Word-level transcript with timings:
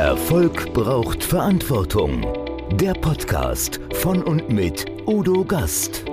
Erfolg 0.00 0.72
braucht 0.72 1.22
Verantwortung. 1.22 2.26
Der 2.72 2.94
Podcast 2.94 3.78
von 3.96 4.22
und 4.22 4.48
mit 4.48 4.86
Udo 5.06 5.44
Gast. 5.44 6.06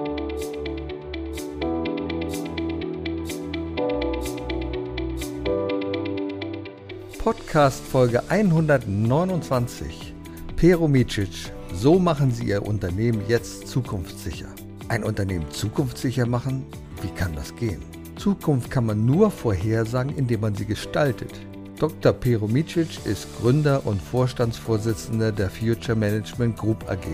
Podcast 7.17 7.81
Folge 7.85 8.29
129. 8.29 10.13
Pero 10.57 10.89
Micic, 10.89 11.53
so 11.73 11.97
machen 11.97 12.31
Sie 12.31 12.47
Ihr 12.47 12.67
Unternehmen 12.67 13.21
jetzt 13.29 13.69
zukunftssicher. 13.69 14.49
Ein 14.89 15.05
Unternehmen 15.05 15.49
zukunftssicher 15.49 16.25
machen? 16.25 16.65
Wie 17.01 17.11
kann 17.15 17.33
das 17.35 17.55
gehen? 17.55 17.81
Zukunft 18.17 18.69
kann 18.69 18.85
man 18.85 19.05
nur 19.05 19.31
vorhersagen, 19.31 20.13
indem 20.17 20.41
man 20.41 20.55
sie 20.55 20.65
gestaltet. 20.65 21.31
Dr. 21.79 22.11
Pero 22.11 22.47
Micic 22.47 23.05
ist 23.05 23.27
Gründer 23.39 23.85
und 23.85 24.01
Vorstandsvorsitzender 24.01 25.31
der 25.31 25.49
Future 25.49 25.95
Management 25.95 26.57
Group 26.57 26.89
AG. 26.89 27.05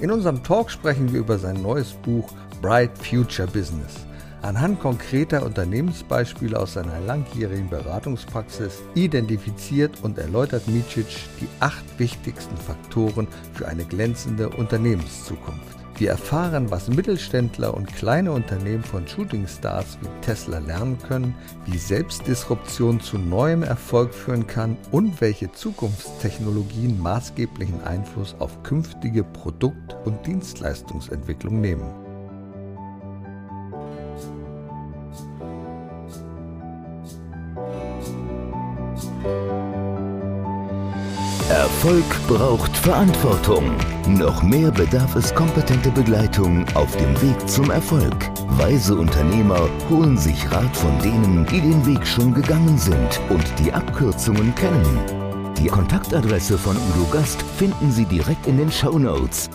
In 0.00 0.10
unserem 0.10 0.42
Talk 0.42 0.70
sprechen 0.70 1.12
wir 1.12 1.20
über 1.20 1.38
sein 1.38 1.62
neues 1.62 1.92
Buch 1.92 2.28
Bright 2.60 2.90
Future 2.98 3.48
Business. 3.48 4.06
Anhand 4.42 4.80
konkreter 4.80 5.46
Unternehmensbeispiele 5.46 6.58
aus 6.58 6.74
seiner 6.74 7.00
langjährigen 7.00 7.70
Beratungspraxis 7.70 8.82
identifiziert 8.94 9.98
und 10.02 10.18
erläutert 10.18 10.66
Micic 10.68 11.06
die 11.40 11.48
acht 11.60 11.84
wichtigsten 11.98 12.56
Faktoren 12.56 13.28
für 13.54 13.66
eine 13.68 13.84
glänzende 13.84 14.50
Unternehmenszukunft. 14.50 15.81
Wir 15.96 16.10
erfahren, 16.10 16.70
was 16.70 16.88
Mittelständler 16.88 17.74
und 17.74 17.86
kleine 17.94 18.32
Unternehmen 18.32 18.82
von 18.82 19.06
Shootingstars 19.06 19.98
wie 20.00 20.08
Tesla 20.22 20.58
lernen 20.58 20.98
können, 20.98 21.34
wie 21.66 21.78
Selbstdisruption 21.78 23.00
zu 23.00 23.18
neuem 23.18 23.62
Erfolg 23.62 24.14
führen 24.14 24.46
kann 24.46 24.76
und 24.90 25.20
welche 25.20 25.52
Zukunftstechnologien 25.52 27.00
maßgeblichen 27.00 27.82
Einfluss 27.84 28.34
auf 28.38 28.62
künftige 28.62 29.22
Produkt- 29.22 29.96
und 30.04 30.26
Dienstleistungsentwicklung 30.26 31.60
nehmen. 31.60 32.01
Erfolg 41.82 42.28
braucht 42.28 42.76
Verantwortung. 42.76 43.76
Noch 44.06 44.40
mehr 44.44 44.70
bedarf 44.70 45.16
es 45.16 45.34
kompetente 45.34 45.90
Begleitung 45.90 46.64
auf 46.74 46.96
dem 46.96 47.20
Weg 47.20 47.48
zum 47.48 47.72
Erfolg. 47.72 48.14
Weise 48.56 48.94
Unternehmer 48.94 49.68
holen 49.90 50.16
sich 50.16 50.48
Rat 50.52 50.76
von 50.76 50.96
denen, 51.00 51.44
die 51.46 51.60
den 51.60 51.84
Weg 51.84 52.06
schon 52.06 52.34
gegangen 52.34 52.78
sind 52.78 53.20
und 53.30 53.44
die 53.58 53.72
Abkürzungen 53.72 54.54
kennen. 54.54 55.54
Die 55.58 55.66
Kontaktadresse 55.66 56.56
von 56.56 56.76
Udo 56.76 57.04
Gast 57.10 57.42
finden 57.42 57.90
Sie 57.90 58.04
direkt 58.04 58.46
in 58.46 58.58
den 58.58 58.70
Show 58.70 58.96
Notes. 58.96 59.50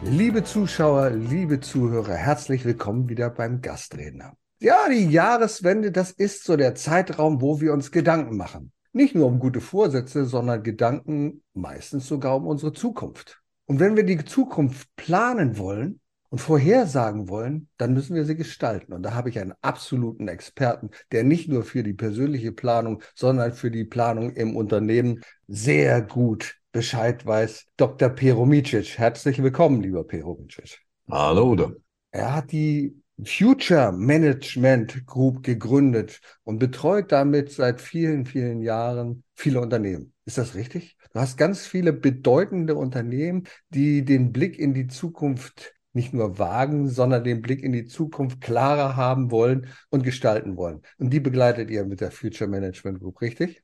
Liebe 0.00 0.44
Zuschauer, 0.44 1.10
liebe 1.10 1.60
Zuhörer, 1.60 2.14
herzlich 2.14 2.64
willkommen 2.64 3.10
wieder 3.10 3.28
beim 3.28 3.60
Gastredner. 3.60 4.32
Ja, 4.58 4.88
die 4.90 5.10
Jahreswende, 5.10 5.92
das 5.92 6.12
ist 6.12 6.44
so 6.44 6.56
der 6.56 6.76
Zeitraum, 6.76 7.42
wo 7.42 7.60
wir 7.60 7.74
uns 7.74 7.90
Gedanken 7.90 8.38
machen. 8.38 8.72
Nicht 8.94 9.14
nur 9.14 9.26
um 9.26 9.38
gute 9.38 9.62
Vorsätze, 9.62 10.26
sondern 10.26 10.62
Gedanken 10.62 11.42
meistens 11.54 12.06
sogar 12.06 12.36
um 12.36 12.46
unsere 12.46 12.72
Zukunft. 12.74 13.40
Und 13.64 13.80
wenn 13.80 13.96
wir 13.96 14.04
die 14.04 14.22
Zukunft 14.22 14.88
planen 14.96 15.56
wollen 15.56 16.00
und 16.28 16.40
vorhersagen 16.40 17.28
wollen, 17.28 17.68
dann 17.78 17.94
müssen 17.94 18.14
wir 18.14 18.26
sie 18.26 18.36
gestalten. 18.36 18.92
Und 18.92 19.02
da 19.02 19.14
habe 19.14 19.30
ich 19.30 19.38
einen 19.38 19.54
absoluten 19.62 20.28
Experten, 20.28 20.90
der 21.10 21.24
nicht 21.24 21.48
nur 21.48 21.64
für 21.64 21.82
die 21.82 21.94
persönliche 21.94 22.52
Planung, 22.52 23.02
sondern 23.14 23.54
für 23.54 23.70
die 23.70 23.84
Planung 23.84 24.30
im 24.32 24.56
Unternehmen 24.56 25.22
sehr 25.48 26.02
gut 26.02 26.56
Bescheid 26.70 27.24
weiß. 27.24 27.66
Dr. 27.78 28.10
Pero 28.10 28.44
Micic. 28.44 28.98
Herzlich 28.98 29.42
willkommen, 29.42 29.82
lieber 29.82 30.04
Pero 30.04 30.38
Micic. 30.40 30.80
Hallo, 31.10 31.52
Udo. 31.52 31.72
Er 32.10 32.34
hat 32.34 32.52
die 32.52 33.01
Future 33.24 33.92
Management 33.92 35.06
Group 35.06 35.42
gegründet 35.42 36.20
und 36.44 36.58
betreut 36.58 37.12
damit 37.12 37.50
seit 37.52 37.80
vielen, 37.80 38.26
vielen 38.26 38.60
Jahren 38.60 39.22
viele 39.34 39.60
Unternehmen. 39.60 40.12
Ist 40.24 40.38
das 40.38 40.54
richtig? 40.54 40.96
Du 41.12 41.20
hast 41.20 41.36
ganz 41.36 41.66
viele 41.66 41.92
bedeutende 41.92 42.74
Unternehmen, 42.74 43.44
die 43.68 44.04
den 44.04 44.32
Blick 44.32 44.58
in 44.58 44.74
die 44.74 44.86
Zukunft 44.86 45.74
nicht 45.92 46.14
nur 46.14 46.38
wagen, 46.38 46.88
sondern 46.88 47.22
den 47.22 47.42
Blick 47.42 47.62
in 47.62 47.72
die 47.72 47.84
Zukunft 47.84 48.40
klarer 48.40 48.96
haben 48.96 49.30
wollen 49.30 49.68
und 49.90 50.04
gestalten 50.04 50.56
wollen. 50.56 50.80
Und 50.98 51.10
die 51.10 51.20
begleitet 51.20 51.70
ihr 51.70 51.84
mit 51.84 52.00
der 52.00 52.10
Future 52.10 52.48
Management 52.48 53.00
Group, 53.00 53.20
richtig? 53.20 53.62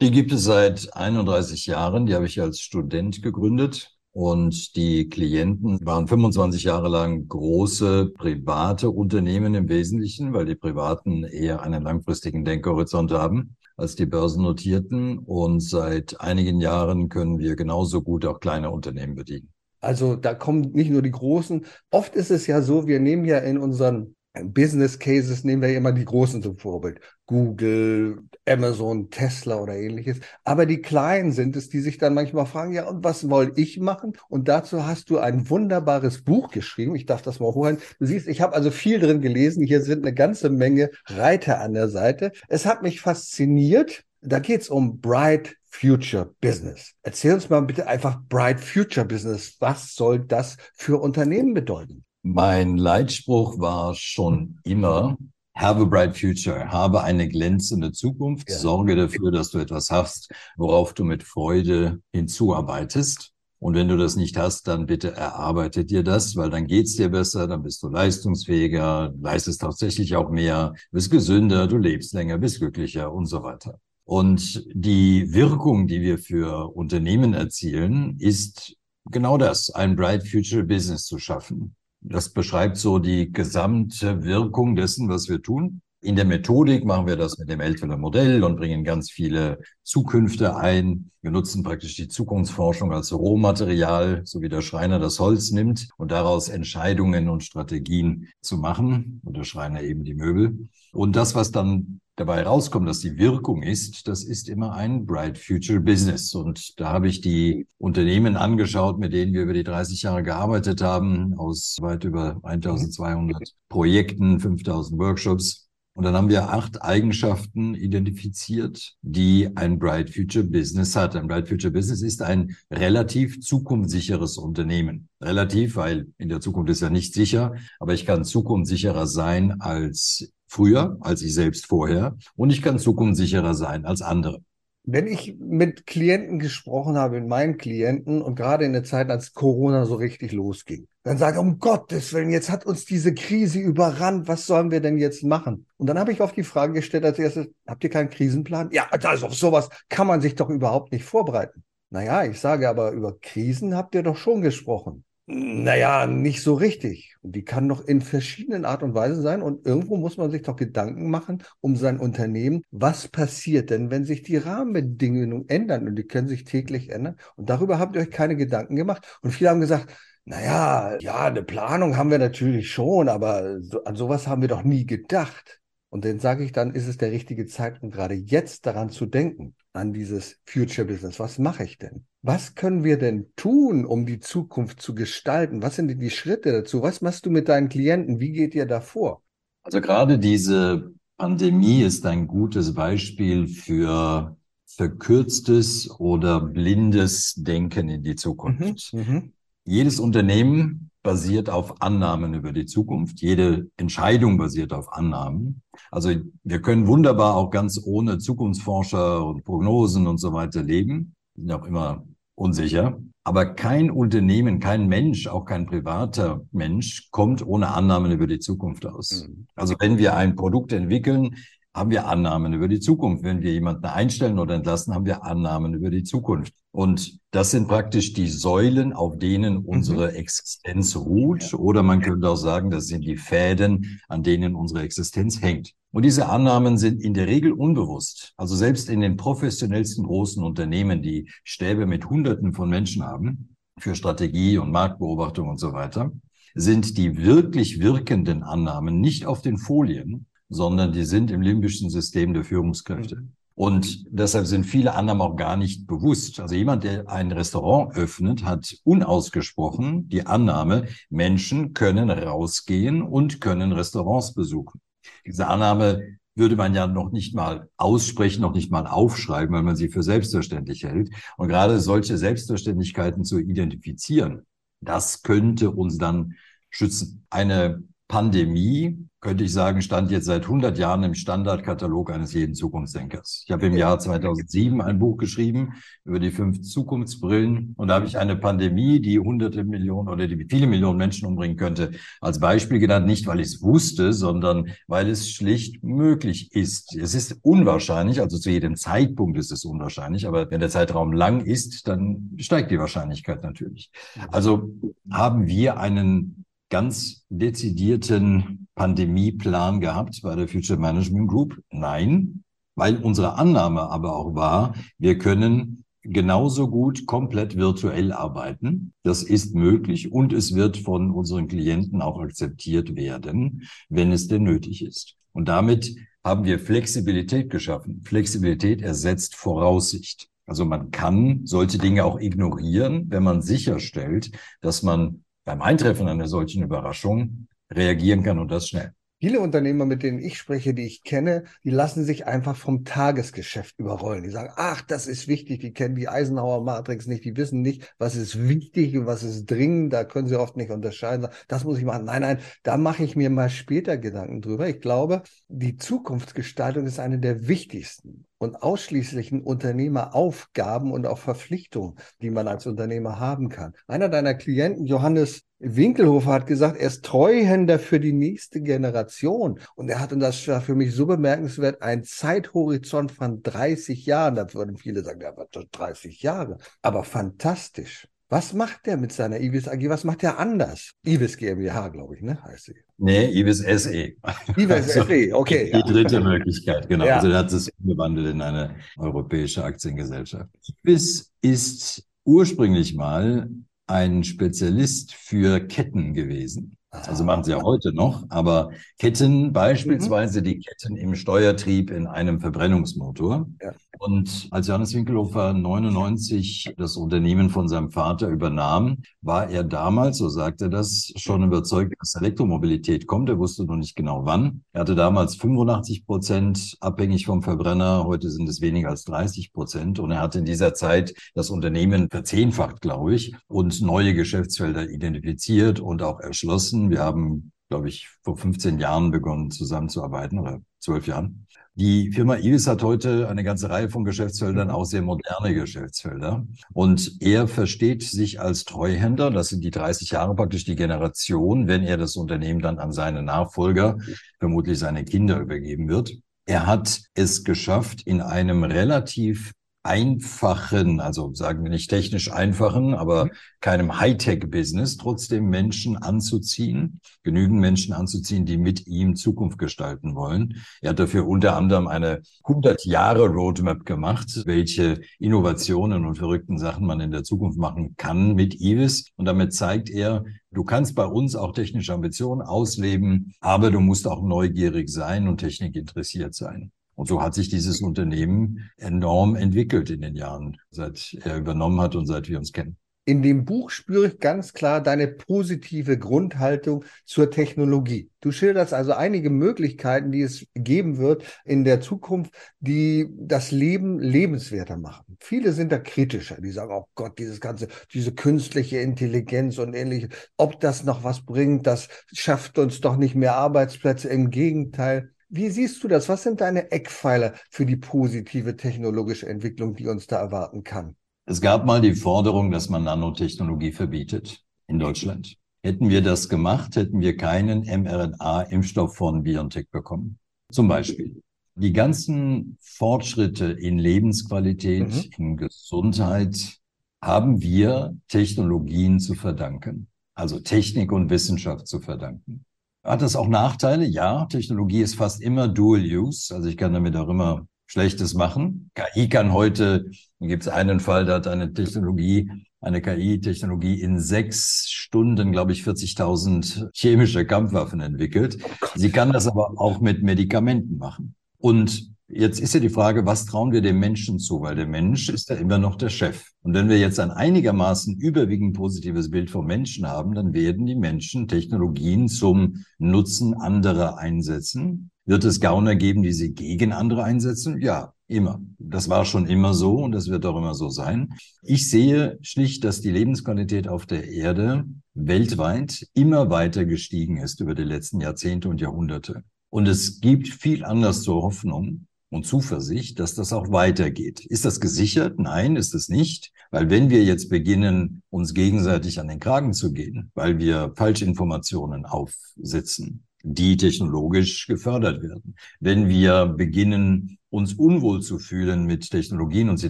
Die 0.00 0.10
gibt 0.10 0.32
es 0.32 0.44
seit 0.44 0.94
31 0.94 1.66
Jahren. 1.66 2.06
Die 2.06 2.14
habe 2.14 2.26
ich 2.26 2.40
als 2.40 2.60
Student 2.60 3.22
gegründet. 3.22 3.97
Und 4.18 4.74
die 4.74 5.08
Klienten 5.08 5.78
waren 5.86 6.08
25 6.08 6.64
Jahre 6.64 6.88
lang 6.88 7.28
große 7.28 8.10
private 8.16 8.90
Unternehmen 8.90 9.54
im 9.54 9.68
Wesentlichen, 9.68 10.32
weil 10.32 10.44
die 10.44 10.56
Privaten 10.56 11.22
eher 11.22 11.62
einen 11.62 11.84
langfristigen 11.84 12.44
Denkhorizont 12.44 13.12
haben 13.12 13.54
als 13.76 13.94
die 13.94 14.06
börsennotierten. 14.06 15.18
Und 15.18 15.60
seit 15.60 16.20
einigen 16.20 16.60
Jahren 16.60 17.08
können 17.08 17.38
wir 17.38 17.54
genauso 17.54 18.02
gut 18.02 18.26
auch 18.26 18.40
kleine 18.40 18.72
Unternehmen 18.72 19.14
bedienen. 19.14 19.52
Also 19.80 20.16
da 20.16 20.34
kommen 20.34 20.72
nicht 20.72 20.90
nur 20.90 21.02
die 21.02 21.12
großen. 21.12 21.64
Oft 21.92 22.16
ist 22.16 22.32
es 22.32 22.48
ja 22.48 22.60
so, 22.60 22.88
wir 22.88 22.98
nehmen 22.98 23.24
ja 23.24 23.38
in 23.38 23.56
unseren 23.56 24.16
Business 24.44 24.98
Cases 24.98 25.44
nehmen 25.44 25.62
wir 25.62 25.76
immer 25.76 25.92
die 25.92 26.04
großen 26.04 26.42
zum 26.42 26.58
Vorbild. 26.58 27.00
Google, 27.26 28.22
Amazon, 28.48 29.10
Tesla 29.10 29.56
oder 29.56 29.76
ähnliches. 29.76 30.18
Aber 30.44 30.64
die 30.66 30.80
kleinen 30.80 31.32
sind 31.32 31.56
es, 31.56 31.68
die 31.68 31.80
sich 31.80 31.98
dann 31.98 32.14
manchmal 32.14 32.46
fragen, 32.46 32.72
ja, 32.72 32.88
und 32.88 33.04
was 33.04 33.20
soll 33.20 33.52
ich 33.56 33.78
machen? 33.78 34.14
Und 34.28 34.48
dazu 34.48 34.86
hast 34.86 35.10
du 35.10 35.18
ein 35.18 35.50
wunderbares 35.50 36.24
Buch 36.24 36.50
geschrieben. 36.50 36.96
Ich 36.96 37.06
darf 37.06 37.22
das 37.22 37.38
mal 37.38 37.52
holen. 37.52 37.78
Du 37.98 38.06
siehst, 38.06 38.28
ich 38.28 38.40
habe 38.40 38.54
also 38.54 38.70
viel 38.70 38.98
drin 38.98 39.20
gelesen. 39.20 39.62
Hier 39.62 39.82
sind 39.82 40.04
eine 40.04 40.14
ganze 40.14 40.48
Menge 40.50 40.90
Reiter 41.06 41.60
an 41.60 41.74
der 41.74 41.88
Seite. 41.88 42.32
Es 42.48 42.66
hat 42.66 42.82
mich 42.82 43.00
fasziniert. 43.00 44.04
Da 44.20 44.38
geht 44.38 44.62
es 44.62 44.68
um 44.68 45.00
Bright 45.00 45.56
Future 45.66 46.34
Business. 46.40 46.94
Erzähl 47.02 47.34
uns 47.34 47.50
mal 47.50 47.60
bitte 47.60 47.86
einfach 47.86 48.20
Bright 48.28 48.60
Future 48.60 49.06
Business. 49.06 49.56
Was 49.60 49.94
soll 49.94 50.20
das 50.20 50.56
für 50.74 51.00
Unternehmen 51.00 51.54
bedeuten? 51.54 52.04
Mein 52.22 52.76
Leitspruch 52.76 53.58
war 53.58 53.94
schon 53.94 54.58
immer, 54.64 55.16
have 55.54 55.80
a 55.80 55.84
bright 55.84 56.16
future, 56.16 56.70
habe 56.70 57.02
eine 57.02 57.28
glänzende 57.28 57.92
Zukunft, 57.92 58.48
ja. 58.50 58.58
sorge 58.58 58.96
dafür, 58.96 59.30
dass 59.30 59.50
du 59.50 59.58
etwas 59.58 59.90
hast, 59.90 60.30
worauf 60.56 60.94
du 60.94 61.04
mit 61.04 61.22
Freude 61.22 62.00
hinzuarbeitest. 62.12 63.32
Und 63.60 63.74
wenn 63.74 63.88
du 63.88 63.96
das 63.96 64.14
nicht 64.14 64.36
hast, 64.36 64.68
dann 64.68 64.86
bitte 64.86 65.10
erarbeite 65.10 65.84
dir 65.84 66.04
das, 66.04 66.36
weil 66.36 66.48
dann 66.48 66.66
geht's 66.68 66.94
dir 66.94 67.08
besser, 67.08 67.48
dann 67.48 67.64
bist 67.64 67.82
du 67.82 67.88
leistungsfähiger, 67.88 69.12
leistest 69.20 69.60
tatsächlich 69.60 70.14
auch 70.14 70.30
mehr, 70.30 70.74
bist 70.92 71.10
gesünder, 71.10 71.66
du 71.66 71.76
lebst 71.76 72.14
länger, 72.14 72.38
bist 72.38 72.60
glücklicher 72.60 73.12
und 73.12 73.26
so 73.26 73.42
weiter. 73.42 73.80
Und 74.04 74.64
die 74.72 75.34
Wirkung, 75.34 75.88
die 75.88 76.00
wir 76.00 76.18
für 76.18 76.74
Unternehmen 76.74 77.34
erzielen, 77.34 78.16
ist 78.20 78.76
genau 79.10 79.36
das, 79.36 79.70
ein 79.70 79.96
Bright 79.96 80.26
Future 80.26 80.62
Business 80.62 81.04
zu 81.04 81.18
schaffen. 81.18 81.74
Das 82.00 82.32
beschreibt 82.32 82.76
so 82.76 82.98
die 82.98 83.32
gesamte 83.32 84.22
Wirkung 84.24 84.76
dessen, 84.76 85.08
was 85.08 85.28
wir 85.28 85.42
tun. 85.42 85.82
In 86.00 86.14
der 86.14 86.24
Methodik 86.24 86.84
machen 86.84 87.08
wir 87.08 87.16
das 87.16 87.38
mit 87.38 87.48
dem 87.48 87.58
Eltveler 87.58 87.96
Modell 87.96 88.44
und 88.44 88.56
bringen 88.56 88.84
ganz 88.84 89.10
viele 89.10 89.58
Zukünfte 89.82 90.56
ein. 90.56 91.10
Wir 91.22 91.32
nutzen 91.32 91.64
praktisch 91.64 91.96
die 91.96 92.06
Zukunftsforschung 92.06 92.92
als 92.92 93.12
Rohmaterial, 93.12 94.22
so 94.24 94.40
wie 94.40 94.48
der 94.48 94.60
Schreiner 94.60 95.00
das 95.00 95.18
Holz 95.18 95.50
nimmt 95.50 95.88
und 95.96 96.12
daraus 96.12 96.50
Entscheidungen 96.50 97.28
und 97.28 97.42
Strategien 97.42 98.28
zu 98.40 98.58
machen. 98.58 99.20
Und 99.24 99.36
der 99.36 99.42
Schreiner 99.42 99.82
eben 99.82 100.04
die 100.04 100.14
Möbel. 100.14 100.68
Und 100.92 101.16
das, 101.16 101.34
was 101.34 101.50
dann 101.50 102.00
dabei 102.18 102.42
rauskommt, 102.42 102.88
dass 102.88 103.00
die 103.00 103.16
Wirkung 103.16 103.62
ist, 103.62 104.08
das 104.08 104.24
ist 104.24 104.48
immer 104.48 104.74
ein 104.74 105.06
Bright 105.06 105.38
Future 105.38 105.80
Business. 105.80 106.34
Und 106.34 106.78
da 106.80 106.90
habe 106.90 107.08
ich 107.08 107.20
die 107.20 107.66
Unternehmen 107.78 108.36
angeschaut, 108.36 108.98
mit 108.98 109.12
denen 109.12 109.32
wir 109.32 109.42
über 109.42 109.52
die 109.52 109.64
30 109.64 110.02
Jahre 110.02 110.22
gearbeitet 110.22 110.82
haben, 110.82 111.34
aus 111.38 111.76
weit 111.80 112.04
über 112.04 112.40
1200 112.42 113.54
Projekten, 113.68 114.40
5000 114.40 114.98
Workshops. 114.98 115.68
Und 115.94 116.04
dann 116.04 116.14
haben 116.14 116.28
wir 116.28 116.50
acht 116.50 116.80
Eigenschaften 116.82 117.74
identifiziert, 117.74 118.94
die 119.02 119.50
ein 119.56 119.80
Bright 119.80 120.10
Future 120.10 120.44
Business 120.44 120.94
hat. 120.94 121.16
Ein 121.16 121.26
Bright 121.26 121.48
Future 121.48 121.72
Business 121.72 122.02
ist 122.02 122.22
ein 122.22 122.56
relativ 122.70 123.40
zukunftssicheres 123.40 124.38
Unternehmen. 124.38 125.08
Relativ, 125.20 125.74
weil 125.74 126.06
in 126.18 126.28
der 126.28 126.40
Zukunft 126.40 126.70
ist 126.70 126.82
ja 126.82 126.90
nicht 126.90 127.14
sicher, 127.14 127.54
aber 127.80 127.94
ich 127.94 128.06
kann 128.06 128.24
zukunftssicherer 128.24 129.08
sein 129.08 129.60
als 129.60 130.32
früher, 130.48 130.96
als 131.00 131.22
ich 131.22 131.34
selbst 131.34 131.66
vorher. 131.66 132.16
Und 132.34 132.50
ich 132.50 132.62
kann 132.62 132.78
zukunftssicherer 132.78 133.54
sein 133.54 133.84
als 133.84 134.02
andere. 134.02 134.42
Wenn 134.90 135.06
ich 135.06 135.36
mit 135.38 135.86
Klienten 135.86 136.38
gesprochen 136.38 136.96
habe, 136.96 137.20
mit 137.20 137.28
meinen 137.28 137.58
Klienten 137.58 138.22
und 138.22 138.36
gerade 138.36 138.64
in 138.64 138.72
der 138.72 138.84
Zeit, 138.84 139.10
als 139.10 139.34
Corona 139.34 139.84
so 139.84 139.96
richtig 139.96 140.32
losging, 140.32 140.86
dann 141.02 141.18
sage 141.18 141.36
ich, 141.36 141.40
um 141.40 141.58
Gottes 141.58 142.14
Willen, 142.14 142.30
jetzt 142.30 142.50
hat 142.50 142.64
uns 142.64 142.86
diese 142.86 143.12
Krise 143.12 143.58
überrannt, 143.58 144.28
was 144.28 144.46
sollen 144.46 144.70
wir 144.70 144.80
denn 144.80 144.96
jetzt 144.96 145.22
machen? 145.24 145.66
Und 145.76 145.88
dann 145.88 145.98
habe 145.98 146.12
ich 146.12 146.22
oft 146.22 146.36
die 146.36 146.42
Frage 146.42 146.72
gestellt 146.72 147.04
als 147.04 147.18
erstes, 147.18 147.48
habt 147.66 147.84
ihr 147.84 147.90
keinen 147.90 148.08
Krisenplan? 148.08 148.70
Ja, 148.72 148.88
also 148.90 149.26
auf 149.26 149.34
sowas 149.34 149.68
kann 149.90 150.06
man 150.06 150.22
sich 150.22 150.36
doch 150.36 150.48
überhaupt 150.48 150.90
nicht 150.90 151.04
vorbereiten. 151.04 151.64
Naja, 151.90 152.24
ich 152.24 152.40
sage 152.40 152.68
aber, 152.68 152.92
über 152.92 153.18
Krisen 153.20 153.76
habt 153.76 153.94
ihr 153.94 154.02
doch 154.02 154.16
schon 154.16 154.40
gesprochen. 154.40 155.04
Naja, 155.30 156.06
nicht 156.06 156.42
so 156.42 156.54
richtig. 156.54 157.16
Und 157.20 157.36
die 157.36 157.44
kann 157.44 157.68
doch 157.68 157.84
in 157.84 158.00
verschiedenen 158.00 158.64
Art 158.64 158.82
und 158.82 158.94
Weisen 158.94 159.22
sein. 159.22 159.42
Und 159.42 159.66
irgendwo 159.66 159.98
muss 159.98 160.16
man 160.16 160.30
sich 160.30 160.40
doch 160.40 160.56
Gedanken 160.56 161.10
machen 161.10 161.42
um 161.60 161.76
sein 161.76 161.98
Unternehmen. 162.00 162.62
Was 162.70 163.08
passiert 163.08 163.68
denn, 163.68 163.90
wenn 163.90 164.06
sich 164.06 164.22
die 164.22 164.38
Rahmenbedingungen 164.38 165.46
ändern? 165.48 165.86
Und 165.86 165.96
die 165.96 166.04
können 166.04 166.28
sich 166.28 166.44
täglich 166.44 166.88
ändern. 166.90 167.16
Und 167.36 167.50
darüber 167.50 167.78
habt 167.78 167.94
ihr 167.94 168.02
euch 168.02 168.10
keine 168.10 168.36
Gedanken 168.36 168.74
gemacht. 168.74 169.18
Und 169.20 169.32
viele 169.32 169.50
haben 169.50 169.60
gesagt, 169.60 169.94
naja, 170.24 170.96
ja, 171.00 171.26
eine 171.26 171.42
Planung 171.42 171.96
haben 171.98 172.10
wir 172.10 172.18
natürlich 172.18 172.70
schon, 172.70 173.08
aber 173.10 173.60
so, 173.60 173.84
an 173.84 173.96
sowas 173.96 174.26
haben 174.28 174.40
wir 174.40 174.48
doch 174.48 174.62
nie 174.62 174.86
gedacht. 174.86 175.60
Und 175.90 176.06
dann 176.06 176.20
sage 176.20 176.42
ich, 176.44 176.52
dann 176.52 176.74
ist 176.74 176.86
es 176.88 176.96
der 176.96 177.12
richtige 177.12 177.44
Zeitpunkt, 177.46 177.94
gerade 177.94 178.14
jetzt 178.14 178.64
daran 178.64 178.88
zu 178.88 179.04
denken, 179.04 179.54
an 179.74 179.92
dieses 179.92 180.38
Future 180.46 180.86
Business. 180.86 181.20
Was 181.20 181.38
mache 181.38 181.64
ich 181.64 181.76
denn? 181.78 182.07
Was 182.28 182.54
können 182.54 182.84
wir 182.84 182.98
denn 182.98 183.24
tun, 183.36 183.86
um 183.86 184.04
die 184.04 184.20
Zukunft 184.20 184.82
zu 184.82 184.94
gestalten? 184.94 185.62
Was 185.62 185.76
sind 185.76 185.88
denn 185.88 185.98
die 185.98 186.10
Schritte 186.10 186.52
dazu? 186.52 186.82
Was 186.82 187.00
machst 187.00 187.24
du 187.24 187.30
mit 187.30 187.48
deinen 187.48 187.70
Klienten? 187.70 188.20
Wie 188.20 188.32
geht 188.32 188.54
ihr 188.54 188.66
da 188.66 188.82
vor? 188.82 189.22
Also 189.62 189.80
gerade 189.80 190.18
diese 190.18 190.92
Pandemie 191.16 191.80
ist 191.80 192.04
ein 192.04 192.26
gutes 192.26 192.74
Beispiel 192.74 193.48
für 193.48 194.36
verkürztes 194.66 195.88
oder 195.98 196.42
blindes 196.42 197.32
Denken 197.34 197.88
in 197.88 198.02
die 198.02 198.14
Zukunft. 198.14 198.92
Mhm, 198.92 199.00
mhm. 199.00 199.32
Jedes 199.64 199.98
Unternehmen 199.98 200.90
basiert 201.02 201.48
auf 201.48 201.80
Annahmen 201.80 202.34
über 202.34 202.52
die 202.52 202.66
Zukunft. 202.66 203.22
Jede 203.22 203.70
Entscheidung 203.78 204.36
basiert 204.36 204.74
auf 204.74 204.92
Annahmen. 204.92 205.62
Also 205.90 206.10
wir 206.44 206.60
können 206.60 206.88
wunderbar 206.88 207.36
auch 207.36 207.48
ganz 207.48 207.80
ohne 207.82 208.18
Zukunftsforscher 208.18 209.24
und 209.24 209.44
Prognosen 209.44 210.06
und 210.06 210.18
so 210.18 210.34
weiter 210.34 210.62
leben. 210.62 211.14
Sind 211.34 211.50
auch 211.52 211.64
immer 211.64 212.04
unsicher. 212.38 212.98
Aber 213.24 213.54
kein 213.54 213.90
Unternehmen, 213.90 214.58
kein 214.58 214.86
Mensch, 214.86 215.26
auch 215.26 215.44
kein 215.44 215.66
privater 215.66 216.40
Mensch 216.50 217.10
kommt 217.10 217.46
ohne 217.46 217.68
Annahmen 217.68 218.10
über 218.10 218.26
die 218.26 218.38
Zukunft 218.38 218.86
aus. 218.86 219.26
Mhm. 219.28 219.46
Also 219.54 219.74
wenn 219.78 219.98
wir 219.98 220.16
ein 220.16 220.34
Produkt 220.34 220.72
entwickeln, 220.72 221.36
haben 221.74 221.90
wir 221.90 222.06
Annahmen 222.06 222.54
über 222.54 222.68
die 222.68 222.80
Zukunft. 222.80 223.24
Wenn 223.24 223.42
wir 223.42 223.52
jemanden 223.52 223.84
einstellen 223.84 224.38
oder 224.38 224.54
entlassen, 224.54 224.94
haben 224.94 225.04
wir 225.04 225.24
Annahmen 225.24 225.74
über 225.74 225.90
die 225.90 226.02
Zukunft. 226.02 226.54
Und 226.72 227.18
das 227.30 227.50
sind 227.50 227.68
praktisch 227.68 228.14
die 228.14 228.28
Säulen, 228.28 228.92
auf 228.92 229.18
denen 229.18 229.58
unsere 229.58 230.10
mhm. 230.10 230.16
Existenz 230.16 230.96
ruht. 230.96 231.54
Oder 231.54 231.82
man 231.82 232.00
könnte 232.00 232.28
auch 232.28 232.36
sagen, 232.36 232.70
das 232.70 232.86
sind 232.86 233.04
die 233.04 233.16
Fäden, 233.16 234.00
an 234.08 234.22
denen 234.22 234.54
unsere 234.54 234.82
Existenz 234.82 235.42
hängt. 235.42 235.74
Und 235.90 236.04
diese 236.04 236.28
Annahmen 236.28 236.76
sind 236.76 237.02
in 237.02 237.14
der 237.14 237.26
Regel 237.26 237.52
unbewusst. 237.52 238.34
Also 238.36 238.54
selbst 238.56 238.90
in 238.90 239.00
den 239.00 239.16
professionellsten 239.16 240.04
großen 240.04 240.42
Unternehmen, 240.44 241.02
die 241.02 241.30
Stäbe 241.44 241.86
mit 241.86 242.10
Hunderten 242.10 242.52
von 242.52 242.68
Menschen 242.68 243.04
haben, 243.04 243.56
für 243.78 243.94
Strategie 243.94 244.58
und 244.58 244.70
Marktbeobachtung 244.70 245.48
und 245.48 245.58
so 245.58 245.72
weiter, 245.72 246.12
sind 246.54 246.98
die 246.98 247.16
wirklich 247.18 247.80
wirkenden 247.80 248.42
Annahmen 248.42 249.00
nicht 249.00 249.26
auf 249.26 249.40
den 249.42 249.56
Folien, 249.56 250.26
sondern 250.48 250.92
die 250.92 251.04
sind 251.04 251.30
im 251.30 251.40
limbischen 251.40 251.90
System 251.90 252.34
der 252.34 252.44
Führungskräfte. 252.44 253.16
Mhm. 253.16 253.32
Und 253.54 254.04
deshalb 254.10 254.46
sind 254.46 254.64
viele 254.64 254.94
Annahmen 254.94 255.20
auch 255.20 255.34
gar 255.34 255.56
nicht 255.56 255.88
bewusst. 255.88 256.38
Also 256.38 256.54
jemand, 256.54 256.84
der 256.84 257.08
ein 257.08 257.32
Restaurant 257.32 257.96
öffnet, 257.96 258.44
hat 258.44 258.72
unausgesprochen 258.84 260.08
die 260.08 260.24
Annahme, 260.24 260.86
Menschen 261.10 261.74
können 261.74 262.08
rausgehen 262.08 263.02
und 263.02 263.40
können 263.40 263.72
Restaurants 263.72 264.32
besuchen. 264.32 264.80
Diese 265.26 265.46
Annahme 265.46 266.18
würde 266.34 266.56
man 266.56 266.74
ja 266.74 266.86
noch 266.86 267.10
nicht 267.10 267.34
mal 267.34 267.68
aussprechen, 267.76 268.42
noch 268.42 268.54
nicht 268.54 268.70
mal 268.70 268.86
aufschreiben, 268.86 269.54
weil 269.54 269.64
man 269.64 269.76
sie 269.76 269.88
für 269.88 270.02
selbstverständlich 270.02 270.84
hält. 270.84 271.10
Und 271.36 271.48
gerade 271.48 271.80
solche 271.80 272.16
Selbstverständlichkeiten 272.16 273.24
zu 273.24 273.38
identifizieren, 273.38 274.46
das 274.80 275.22
könnte 275.22 275.70
uns 275.72 275.98
dann 275.98 276.34
schützen. 276.70 277.26
Eine 277.30 277.82
Pandemie 278.06 279.07
könnte 279.20 279.42
ich 279.42 279.52
sagen, 279.52 279.82
stand 279.82 280.12
jetzt 280.12 280.26
seit 280.26 280.44
100 280.44 280.78
Jahren 280.78 281.02
im 281.02 281.14
Standardkatalog 281.14 282.12
eines 282.12 282.32
jeden 282.34 282.54
Zukunftsdenkers. 282.54 283.44
Ich 283.46 283.52
habe 283.52 283.66
im 283.66 283.76
Jahr 283.76 283.98
2007 283.98 284.80
ein 284.80 285.00
Buch 285.00 285.16
geschrieben 285.16 285.74
über 286.04 286.20
die 286.20 286.30
fünf 286.30 286.62
Zukunftsbrillen 286.62 287.74
und 287.76 287.88
da 287.88 287.94
habe 287.94 288.06
ich 288.06 288.16
eine 288.16 288.36
Pandemie, 288.36 289.00
die 289.00 289.18
hunderte 289.18 289.64
Millionen 289.64 290.08
oder 290.08 290.28
die 290.28 290.46
viele 290.48 290.68
Millionen 290.68 290.98
Menschen 290.98 291.26
umbringen 291.26 291.56
könnte, 291.56 291.92
als 292.20 292.38
Beispiel 292.38 292.78
genannt, 292.78 293.06
nicht 293.06 293.26
weil 293.26 293.40
ich 293.40 293.48
es 293.48 293.62
wusste, 293.62 294.12
sondern 294.12 294.68
weil 294.86 295.08
es 295.08 295.30
schlicht 295.30 295.82
möglich 295.82 296.52
ist. 296.52 296.94
Es 296.94 297.14
ist 297.14 297.40
unwahrscheinlich, 297.42 298.20
also 298.20 298.38
zu 298.38 298.50
jedem 298.50 298.76
Zeitpunkt 298.76 299.36
ist 299.36 299.50
es 299.50 299.64
unwahrscheinlich, 299.64 300.28
aber 300.28 300.48
wenn 300.50 300.60
der 300.60 300.70
Zeitraum 300.70 301.12
lang 301.12 301.40
ist, 301.44 301.88
dann 301.88 302.30
steigt 302.36 302.70
die 302.70 302.78
Wahrscheinlichkeit 302.78 303.42
natürlich. 303.42 303.90
Also 304.30 304.70
haben 305.10 305.48
wir 305.48 305.80
einen 305.80 306.44
ganz 306.70 307.24
dezidierten 307.28 308.68
Pandemieplan 308.74 309.80
gehabt 309.80 310.20
bei 310.22 310.34
der 310.34 310.48
Future 310.48 310.78
Management 310.78 311.28
Group? 311.28 311.60
Nein, 311.70 312.44
weil 312.74 312.96
unsere 312.96 313.34
Annahme 313.34 313.82
aber 313.82 314.16
auch 314.16 314.34
war, 314.34 314.74
wir 314.98 315.18
können 315.18 315.84
genauso 316.02 316.68
gut 316.68 317.06
komplett 317.06 317.56
virtuell 317.56 318.12
arbeiten. 318.12 318.92
Das 319.02 319.22
ist 319.22 319.54
möglich 319.54 320.12
und 320.12 320.32
es 320.32 320.54
wird 320.54 320.76
von 320.76 321.10
unseren 321.10 321.48
Klienten 321.48 322.02
auch 322.02 322.20
akzeptiert 322.20 322.96
werden, 322.96 323.68
wenn 323.88 324.12
es 324.12 324.28
denn 324.28 324.44
nötig 324.44 324.84
ist. 324.84 325.16
Und 325.32 325.48
damit 325.48 325.94
haben 326.24 326.44
wir 326.44 326.58
Flexibilität 326.58 327.50
geschaffen. 327.50 328.02
Flexibilität 328.04 328.82
ersetzt 328.82 329.34
Voraussicht. 329.34 330.28
Also 330.46 330.64
man 330.64 330.90
kann 330.90 331.42
solche 331.44 331.78
Dinge 331.78 332.04
auch 332.04 332.20
ignorieren, 332.20 333.06
wenn 333.10 333.22
man 333.22 333.42
sicherstellt, 333.42 334.30
dass 334.60 334.82
man 334.82 335.24
beim 335.48 335.62
Eintreffen 335.62 336.06
einer 336.08 336.28
solchen 336.28 336.62
Überraschung 336.62 337.48
reagieren 337.70 338.22
kann 338.22 338.38
und 338.38 338.50
das 338.50 338.68
schnell. 338.68 338.92
Viele 339.18 339.40
Unternehmer, 339.40 339.86
mit 339.86 340.02
denen 340.02 340.18
ich 340.18 340.36
spreche, 340.36 340.74
die 340.74 340.84
ich 340.86 341.02
kenne, 341.04 341.44
die 341.64 341.70
lassen 341.70 342.04
sich 342.04 342.26
einfach 342.26 342.54
vom 342.54 342.84
Tagesgeschäft 342.84 343.78
überrollen. 343.78 344.24
Die 344.24 344.30
sagen, 344.30 344.52
ach, 344.56 344.82
das 344.82 345.06
ist 345.06 345.26
wichtig, 345.26 345.60
die 345.60 345.72
kennen 345.72 345.96
die 345.96 346.06
Eisenhower 346.06 346.62
Matrix 346.62 347.06
nicht, 347.06 347.24
die 347.24 347.34
wissen 347.34 347.62
nicht, 347.62 347.94
was 347.96 348.14
ist 348.14 348.46
wichtig 348.46 348.94
und 348.98 349.06
was 349.06 349.22
ist 349.22 349.46
dringend, 349.50 349.94
da 349.94 350.04
können 350.04 350.28
sie 350.28 350.38
oft 350.38 350.58
nicht 350.58 350.70
unterscheiden. 350.70 351.28
Das 351.48 351.64
muss 351.64 351.78
ich 351.78 351.84
machen. 351.84 352.04
Nein, 352.04 352.20
nein, 352.20 352.38
da 352.62 352.76
mache 352.76 353.02
ich 353.02 353.16
mir 353.16 353.30
mal 353.30 353.48
später 353.48 353.96
Gedanken 353.96 354.42
drüber. 354.42 354.68
Ich 354.68 354.80
glaube, 354.80 355.22
die 355.48 355.76
Zukunftsgestaltung 355.76 356.84
ist 356.84 357.00
eine 357.00 357.18
der 357.18 357.48
wichtigsten 357.48 358.27
und 358.38 358.62
ausschließlichen 358.62 359.42
Unternehmeraufgaben 359.42 360.92
und 360.92 361.06
auch 361.06 361.18
Verpflichtungen, 361.18 361.96
die 362.22 362.30
man 362.30 362.48
als 362.48 362.66
Unternehmer 362.66 363.18
haben 363.20 363.48
kann. 363.48 363.74
Einer 363.86 364.08
deiner 364.08 364.34
Klienten, 364.34 364.86
Johannes 364.86 365.42
Winkelhofer, 365.58 366.32
hat 366.32 366.46
gesagt, 366.46 366.76
er 366.78 366.86
ist 366.86 367.04
Treuhänder 367.04 367.78
für 367.78 367.98
die 367.98 368.12
nächste 368.12 368.60
Generation. 368.60 369.58
Und 369.74 369.88
er 369.88 370.00
hat, 370.00 370.12
und 370.12 370.20
das 370.20 370.46
war 370.46 370.60
für 370.60 370.76
mich 370.76 370.94
so 370.94 371.06
bemerkenswert, 371.06 371.82
einen 371.82 372.04
Zeithorizont 372.04 373.10
von 373.10 373.42
30 373.42 374.06
Jahren. 374.06 374.36
Da 374.36 374.52
würden 374.54 374.76
viele 374.76 375.02
sagen, 375.02 375.20
ja, 375.20 375.36
was 375.36 375.48
30 375.72 376.22
Jahre. 376.22 376.58
Aber 376.80 377.02
fantastisch. 377.02 378.08
Was 378.30 378.52
macht 378.52 378.84
der 378.84 378.98
mit 378.98 379.12
seiner 379.12 379.40
Ibis 379.40 379.68
AG? 379.68 379.88
Was 379.88 380.04
macht 380.04 380.20
der 380.20 380.38
anders? 380.38 380.92
Ibis 381.06 381.38
GmbH, 381.38 381.88
glaube 381.88 382.14
ich, 382.14 382.22
ne? 382.22 382.42
Heißt 382.42 382.66
sie. 382.66 382.74
Nee, 382.98 383.30
Ibis 383.30 383.60
SE. 383.60 384.12
Ibis 384.56 384.70
also, 384.70 385.04
SE, 385.04 385.34
okay. 385.34 385.70
Die 385.72 385.78
ja. 385.78 385.82
dritte 385.82 386.20
Möglichkeit, 386.20 386.88
genau. 386.88 387.06
Ja. 387.06 387.16
Also 387.16 387.30
er 387.30 387.38
hat 387.38 387.52
es 387.52 387.70
umgewandelt 387.80 388.28
in 388.28 388.42
eine 388.42 388.76
europäische 388.98 389.64
Aktiengesellschaft. 389.64 390.50
Ibis 390.82 391.32
ist 391.40 392.04
ursprünglich 392.24 392.94
mal 392.94 393.48
ein 393.86 394.22
Spezialist 394.24 395.14
für 395.14 395.60
Ketten 395.60 396.12
gewesen. 396.12 396.76
Also 396.90 397.24
machen 397.24 397.44
sie 397.44 397.52
ja 397.52 397.62
heute 397.62 397.94
noch, 397.94 398.24
aber 398.28 398.72
Ketten, 398.98 399.52
beispielsweise 399.52 400.40
mhm. 400.40 400.44
die 400.44 400.60
Ketten 400.60 400.96
im 400.96 401.14
Steuertrieb 401.14 401.90
in 401.90 402.06
einem 402.06 402.40
Verbrennungsmotor. 402.40 403.48
Ja. 403.62 403.72
Und 403.98 404.48
als 404.50 404.68
Johannes 404.68 404.94
Winkelhofer 404.94 405.52
99 405.52 406.74
das 406.76 406.96
Unternehmen 406.96 407.50
von 407.50 407.68
seinem 407.68 407.90
Vater 407.90 408.28
übernahm, 408.28 408.98
war 409.22 409.50
er 409.50 409.64
damals, 409.64 410.18
so 410.18 410.28
sagt 410.28 410.62
er 410.62 410.68
das, 410.68 411.12
schon 411.16 411.42
überzeugt, 411.42 411.94
dass 411.98 412.14
Elektromobilität 412.14 413.06
kommt. 413.06 413.28
Er 413.28 413.38
wusste 413.38 413.64
noch 413.64 413.76
nicht 413.76 413.96
genau 413.96 414.24
wann. 414.24 414.62
Er 414.72 414.82
hatte 414.82 414.94
damals 414.94 415.36
85 415.36 416.06
Prozent 416.06 416.76
abhängig 416.80 417.26
vom 417.26 417.42
Verbrenner. 417.42 418.04
Heute 418.04 418.30
sind 418.30 418.48
es 418.48 418.60
weniger 418.60 418.90
als 418.90 419.04
30 419.04 419.52
Prozent. 419.52 419.98
Und 419.98 420.12
er 420.12 420.20
hat 420.20 420.36
in 420.36 420.44
dieser 420.44 420.74
Zeit 420.74 421.14
das 421.34 421.50
Unternehmen 421.50 422.08
verzehnfacht, 422.10 422.80
glaube 422.80 423.14
ich, 423.14 423.34
und 423.48 423.82
neue 423.82 424.14
Geschäftsfelder 424.14 424.88
identifiziert 424.88 425.80
und 425.80 426.02
auch 426.02 426.20
erschlossen. 426.20 426.90
Wir 426.90 427.00
haben 427.00 427.52
glaube 427.68 427.88
ich, 427.88 428.08
vor 428.22 428.36
15 428.36 428.78
Jahren 428.78 429.10
begonnen 429.10 429.50
zusammenzuarbeiten 429.50 430.38
oder 430.38 430.62
zwölf 430.80 431.06
Jahren. 431.06 431.46
Die 431.78 432.10
Firma 432.10 432.36
Ibis 432.38 432.66
hat 432.66 432.82
heute 432.82 433.28
eine 433.28 433.44
ganze 433.44 433.70
Reihe 433.70 433.88
von 433.88 434.02
Geschäftsfeldern, 434.02 434.68
auch 434.68 434.84
sehr 434.84 435.00
moderne 435.00 435.54
Geschäftsfelder. 435.54 436.44
Und 436.72 437.18
er 437.20 437.46
versteht 437.46 438.02
sich 438.02 438.40
als 438.40 438.64
Treuhänder. 438.64 439.30
Das 439.30 439.50
sind 439.50 439.62
die 439.62 439.70
30 439.70 440.10
Jahre 440.10 440.34
praktisch 440.34 440.64
die 440.64 440.74
Generation, 440.74 441.68
wenn 441.68 441.84
er 441.84 441.96
das 441.96 442.16
Unternehmen 442.16 442.60
dann 442.60 442.80
an 442.80 442.90
seine 442.90 443.22
Nachfolger, 443.22 443.96
vermutlich 444.40 444.80
seine 444.80 445.04
Kinder 445.04 445.38
übergeben 445.38 445.88
wird. 445.88 446.18
Er 446.46 446.66
hat 446.66 447.00
es 447.14 447.44
geschafft, 447.44 448.02
in 448.04 448.22
einem 448.22 448.64
relativ 448.64 449.52
einfachen, 449.88 451.00
also 451.00 451.32
sagen 451.32 451.64
wir 451.64 451.70
nicht 451.70 451.88
technisch 451.88 452.30
einfachen, 452.30 452.94
aber 452.94 453.24
mhm. 453.24 453.30
keinem 453.60 453.98
Hightech-Business, 453.98 454.98
trotzdem 454.98 455.48
Menschen 455.48 455.96
anzuziehen, 455.96 457.00
genügend 457.22 457.58
Menschen 457.58 457.94
anzuziehen, 457.94 458.44
die 458.44 458.58
mit 458.58 458.86
ihm 458.86 459.16
Zukunft 459.16 459.58
gestalten 459.58 460.14
wollen. 460.14 460.62
Er 460.82 460.90
hat 460.90 460.98
dafür 460.98 461.26
unter 461.26 461.56
anderem 461.56 461.88
eine 461.88 462.20
100 462.44 462.84
Jahre 462.84 463.28
Roadmap 463.28 463.86
gemacht, 463.86 464.42
welche 464.44 465.00
Innovationen 465.18 466.04
und 466.04 466.16
verrückten 466.16 466.58
Sachen 466.58 466.86
man 466.86 467.00
in 467.00 467.10
der 467.10 467.24
Zukunft 467.24 467.58
machen 467.58 467.94
kann 467.96 468.34
mit 468.34 468.60
Ivis. 468.60 469.06
Und 469.16 469.24
damit 469.24 469.54
zeigt 469.54 469.88
er, 469.88 470.24
Du 470.50 470.64
kannst 470.64 470.94
bei 470.94 471.04
uns 471.04 471.36
auch 471.36 471.52
technische 471.52 471.92
Ambitionen 471.92 472.40
ausleben, 472.40 473.34
aber 473.40 473.70
du 473.70 473.80
musst 473.80 474.08
auch 474.08 474.22
neugierig 474.22 474.88
sein 474.88 475.28
und 475.28 475.36
Technik 475.38 475.76
interessiert 475.76 476.34
sein. 476.34 476.72
Und 476.98 477.06
so 477.06 477.22
hat 477.22 477.32
sich 477.32 477.48
dieses 477.48 477.80
Unternehmen 477.80 478.72
enorm 478.76 479.36
entwickelt 479.36 479.88
in 479.88 480.00
den 480.00 480.16
Jahren, 480.16 480.56
seit 480.70 481.16
er 481.22 481.36
übernommen 481.36 481.80
hat 481.80 481.94
und 481.94 482.06
seit 482.06 482.28
wir 482.28 482.38
uns 482.38 482.52
kennen. 482.52 482.76
In 483.04 483.22
dem 483.22 483.44
Buch 483.44 483.70
spüre 483.70 484.08
ich 484.08 484.18
ganz 484.18 484.52
klar 484.52 484.82
deine 484.82 485.06
positive 485.06 485.96
Grundhaltung 485.96 486.84
zur 487.04 487.30
Technologie. 487.30 488.10
Du 488.20 488.32
schilderst 488.32 488.74
also 488.74 488.94
einige 488.94 489.30
Möglichkeiten, 489.30 490.10
die 490.10 490.22
es 490.22 490.44
geben 490.54 490.98
wird 490.98 491.22
in 491.44 491.62
der 491.62 491.80
Zukunft, 491.80 492.34
die 492.58 493.06
das 493.16 493.52
Leben 493.52 494.00
lebenswerter 494.00 494.76
machen. 494.76 495.16
Viele 495.20 495.52
sind 495.52 495.70
da 495.70 495.78
kritischer. 495.78 496.40
Die 496.40 496.50
sagen, 496.50 496.72
oh 496.74 496.88
Gott, 496.96 497.20
dieses 497.20 497.40
ganze, 497.40 497.68
diese 497.94 498.12
künstliche 498.12 498.78
Intelligenz 498.78 499.58
und 499.58 499.72
ähnliches, 499.72 500.10
ob 500.36 500.58
das 500.58 500.82
noch 500.82 501.04
was 501.04 501.24
bringt, 501.24 501.68
das 501.68 501.88
schafft 502.12 502.58
uns 502.58 502.80
doch 502.80 502.96
nicht 502.96 503.14
mehr 503.14 503.36
Arbeitsplätze. 503.36 504.08
Im 504.08 504.30
Gegenteil. 504.30 505.12
Wie 505.30 505.50
siehst 505.50 505.84
du 505.84 505.88
das? 505.88 506.08
Was 506.08 506.22
sind 506.22 506.40
deine 506.40 506.70
Eckpfeiler 506.70 507.34
für 507.50 507.66
die 507.66 507.76
positive 507.76 508.56
technologische 508.56 509.28
Entwicklung, 509.28 509.74
die 509.74 509.86
uns 509.86 510.06
da 510.06 510.16
erwarten 510.16 510.64
kann? 510.64 510.96
Es 511.26 511.42
gab 511.42 511.66
mal 511.66 511.82
die 511.82 511.94
Forderung, 511.94 512.50
dass 512.50 512.70
man 512.70 512.84
Nanotechnologie 512.84 513.72
verbietet 513.72 514.42
in 514.66 514.78
Deutschland. 514.78 515.36
Hätten 515.62 515.90
wir 515.90 516.00
das 516.00 516.30
gemacht, 516.30 516.76
hätten 516.76 517.00
wir 517.00 517.16
keinen 517.18 517.64
mRNA-Impfstoff 517.64 518.96
von 518.96 519.22
BioNTech 519.22 519.68
bekommen. 519.70 520.18
Zum 520.50 520.68
Beispiel. 520.68 521.20
Die 521.56 521.72
ganzen 521.72 522.56
Fortschritte 522.60 523.46
in 523.46 523.78
Lebensqualität, 523.78 524.88
mhm. 524.88 525.10
in 525.18 525.36
Gesundheit 525.36 526.58
haben 527.02 527.42
wir 527.42 527.96
Technologien 528.08 528.98
zu 529.00 529.14
verdanken. 529.14 529.88
Also 530.14 530.40
Technik 530.40 530.92
und 530.92 531.10
Wissenschaft 531.10 531.66
zu 531.66 531.80
verdanken. 531.80 532.44
Hat 532.84 533.02
das 533.02 533.16
auch 533.16 533.28
Nachteile? 533.28 533.84
Ja, 533.84 534.26
Technologie 534.26 534.80
ist 534.80 534.94
fast 534.94 535.20
immer 535.20 535.48
Dual 535.48 535.80
Use. 535.80 536.34
Also 536.34 536.48
ich 536.48 536.56
kann 536.56 536.72
damit 536.72 536.96
auch 536.96 537.08
immer 537.08 537.46
Schlechtes 537.66 538.14
machen. 538.14 538.70
KI 538.74 539.08
kann 539.08 539.32
heute, 539.32 539.90
gibt 540.20 540.42
es 540.44 540.48
einen 540.48 540.80
Fall, 540.80 541.04
da 541.04 541.16
hat 541.16 541.26
eine 541.26 541.52
Technologie, 541.52 542.30
eine 542.60 542.80
KI-Technologie 542.80 543.80
in 543.80 544.00
sechs 544.00 544.68
Stunden, 544.70 545.32
glaube 545.32 545.52
ich, 545.52 545.62
40.000 545.62 546.70
chemische 546.74 547.26
Kampfwaffen 547.26 547.80
entwickelt. 547.80 548.38
Oh 548.62 548.66
Sie 548.74 548.90
kann 548.90 549.12
das 549.12 549.26
aber 549.26 549.52
auch 549.56 549.80
mit 549.80 550.02
Medikamenten 550.02 550.78
machen. 550.78 551.14
Und 551.38 551.90
Jetzt 552.10 552.40
ist 552.40 552.54
ja 552.54 552.60
die 552.60 552.70
Frage, 552.70 553.04
was 553.04 553.26
trauen 553.26 553.52
wir 553.52 553.60
dem 553.60 553.78
Menschen 553.78 554.18
zu? 554.18 554.40
Weil 554.40 554.54
der 554.54 554.66
Mensch 554.66 555.10
ist 555.10 555.28
ja 555.28 555.36
immer 555.36 555.58
noch 555.58 555.76
der 555.76 555.90
Chef. 555.90 556.30
Und 556.42 556.54
wenn 556.54 556.70
wir 556.70 556.78
jetzt 556.78 556.98
ein 557.00 557.10
einigermaßen 557.10 557.98
überwiegend 557.98 558.56
positives 558.56 559.10
Bild 559.10 559.30
vom 559.30 559.44
Menschen 559.44 559.86
haben, 559.86 560.14
dann 560.14 560.32
werden 560.32 560.64
die 560.64 560.74
Menschen 560.74 561.28
Technologien 561.28 562.08
zum 562.08 562.64
Nutzen 562.78 563.34
anderer 563.34 563.98
einsetzen. 563.98 564.90
Wird 565.04 565.24
es 565.24 565.40
Gauner 565.40 565.76
geben, 565.76 566.02
die 566.02 566.14
sie 566.14 566.32
gegen 566.32 566.72
andere 566.72 567.04
einsetzen? 567.04 567.60
Ja, 567.60 567.92
immer. 568.06 568.40
Das 568.58 568.88
war 568.88 569.04
schon 569.04 569.26
immer 569.26 569.52
so 569.52 569.76
und 569.76 569.92
das 569.92 570.08
wird 570.08 570.24
auch 570.24 570.36
immer 570.38 570.54
so 570.54 570.70
sein. 570.70 571.14
Ich 571.42 571.68
sehe 571.68 572.18
schlicht, 572.22 572.64
dass 572.64 572.80
die 572.80 572.90
Lebensqualität 572.90 573.68
auf 573.68 573.84
der 573.84 574.08
Erde 574.08 574.64
weltweit 574.94 575.86
immer 575.92 576.30
weiter 576.30 576.64
gestiegen 576.64 577.18
ist 577.18 577.40
über 577.40 577.54
die 577.54 577.64
letzten 577.64 578.00
Jahrzehnte 578.00 578.48
und 578.48 578.62
Jahrhunderte. 578.62 579.24
Und 579.50 579.68
es 579.68 580.00
gibt 580.00 580.28
viel 580.28 580.64
Anlass 580.64 581.02
zur 581.02 581.22
Hoffnung, 581.22 581.86
und 582.10 582.26
Zuversicht, 582.26 582.98
dass 582.98 583.14
das 583.14 583.32
auch 583.32 583.50
weitergeht. 583.50 584.24
Ist 584.24 584.44
das 584.44 584.60
gesichert? 584.60 585.18
Nein, 585.18 585.56
ist 585.56 585.74
es 585.74 585.88
nicht. 585.88 586.32
Weil 586.50 586.70
wenn 586.70 586.90
wir 586.90 587.04
jetzt 587.04 587.28
beginnen, 587.28 588.02
uns 588.10 588.32
gegenseitig 588.32 589.00
an 589.00 589.08
den 589.08 589.20
Kragen 589.20 589.52
zu 589.52 589.72
gehen, 589.72 590.10
weil 590.14 590.38
wir 590.38 590.72
Falschinformationen 590.76 591.84
aufsitzen, 591.84 593.04
die 593.22 593.56
technologisch 593.56 594.46
gefördert 594.46 595.02
werden, 595.02 595.36
wenn 595.60 595.88
wir 595.88 596.26
beginnen, 596.26 597.18
uns 597.30 597.54
unwohl 597.54 598.00
zu 598.00 598.18
fühlen 598.18 598.64
mit 598.64 598.90
Technologien 598.90 599.50
und 599.50 599.58
sie 599.58 599.68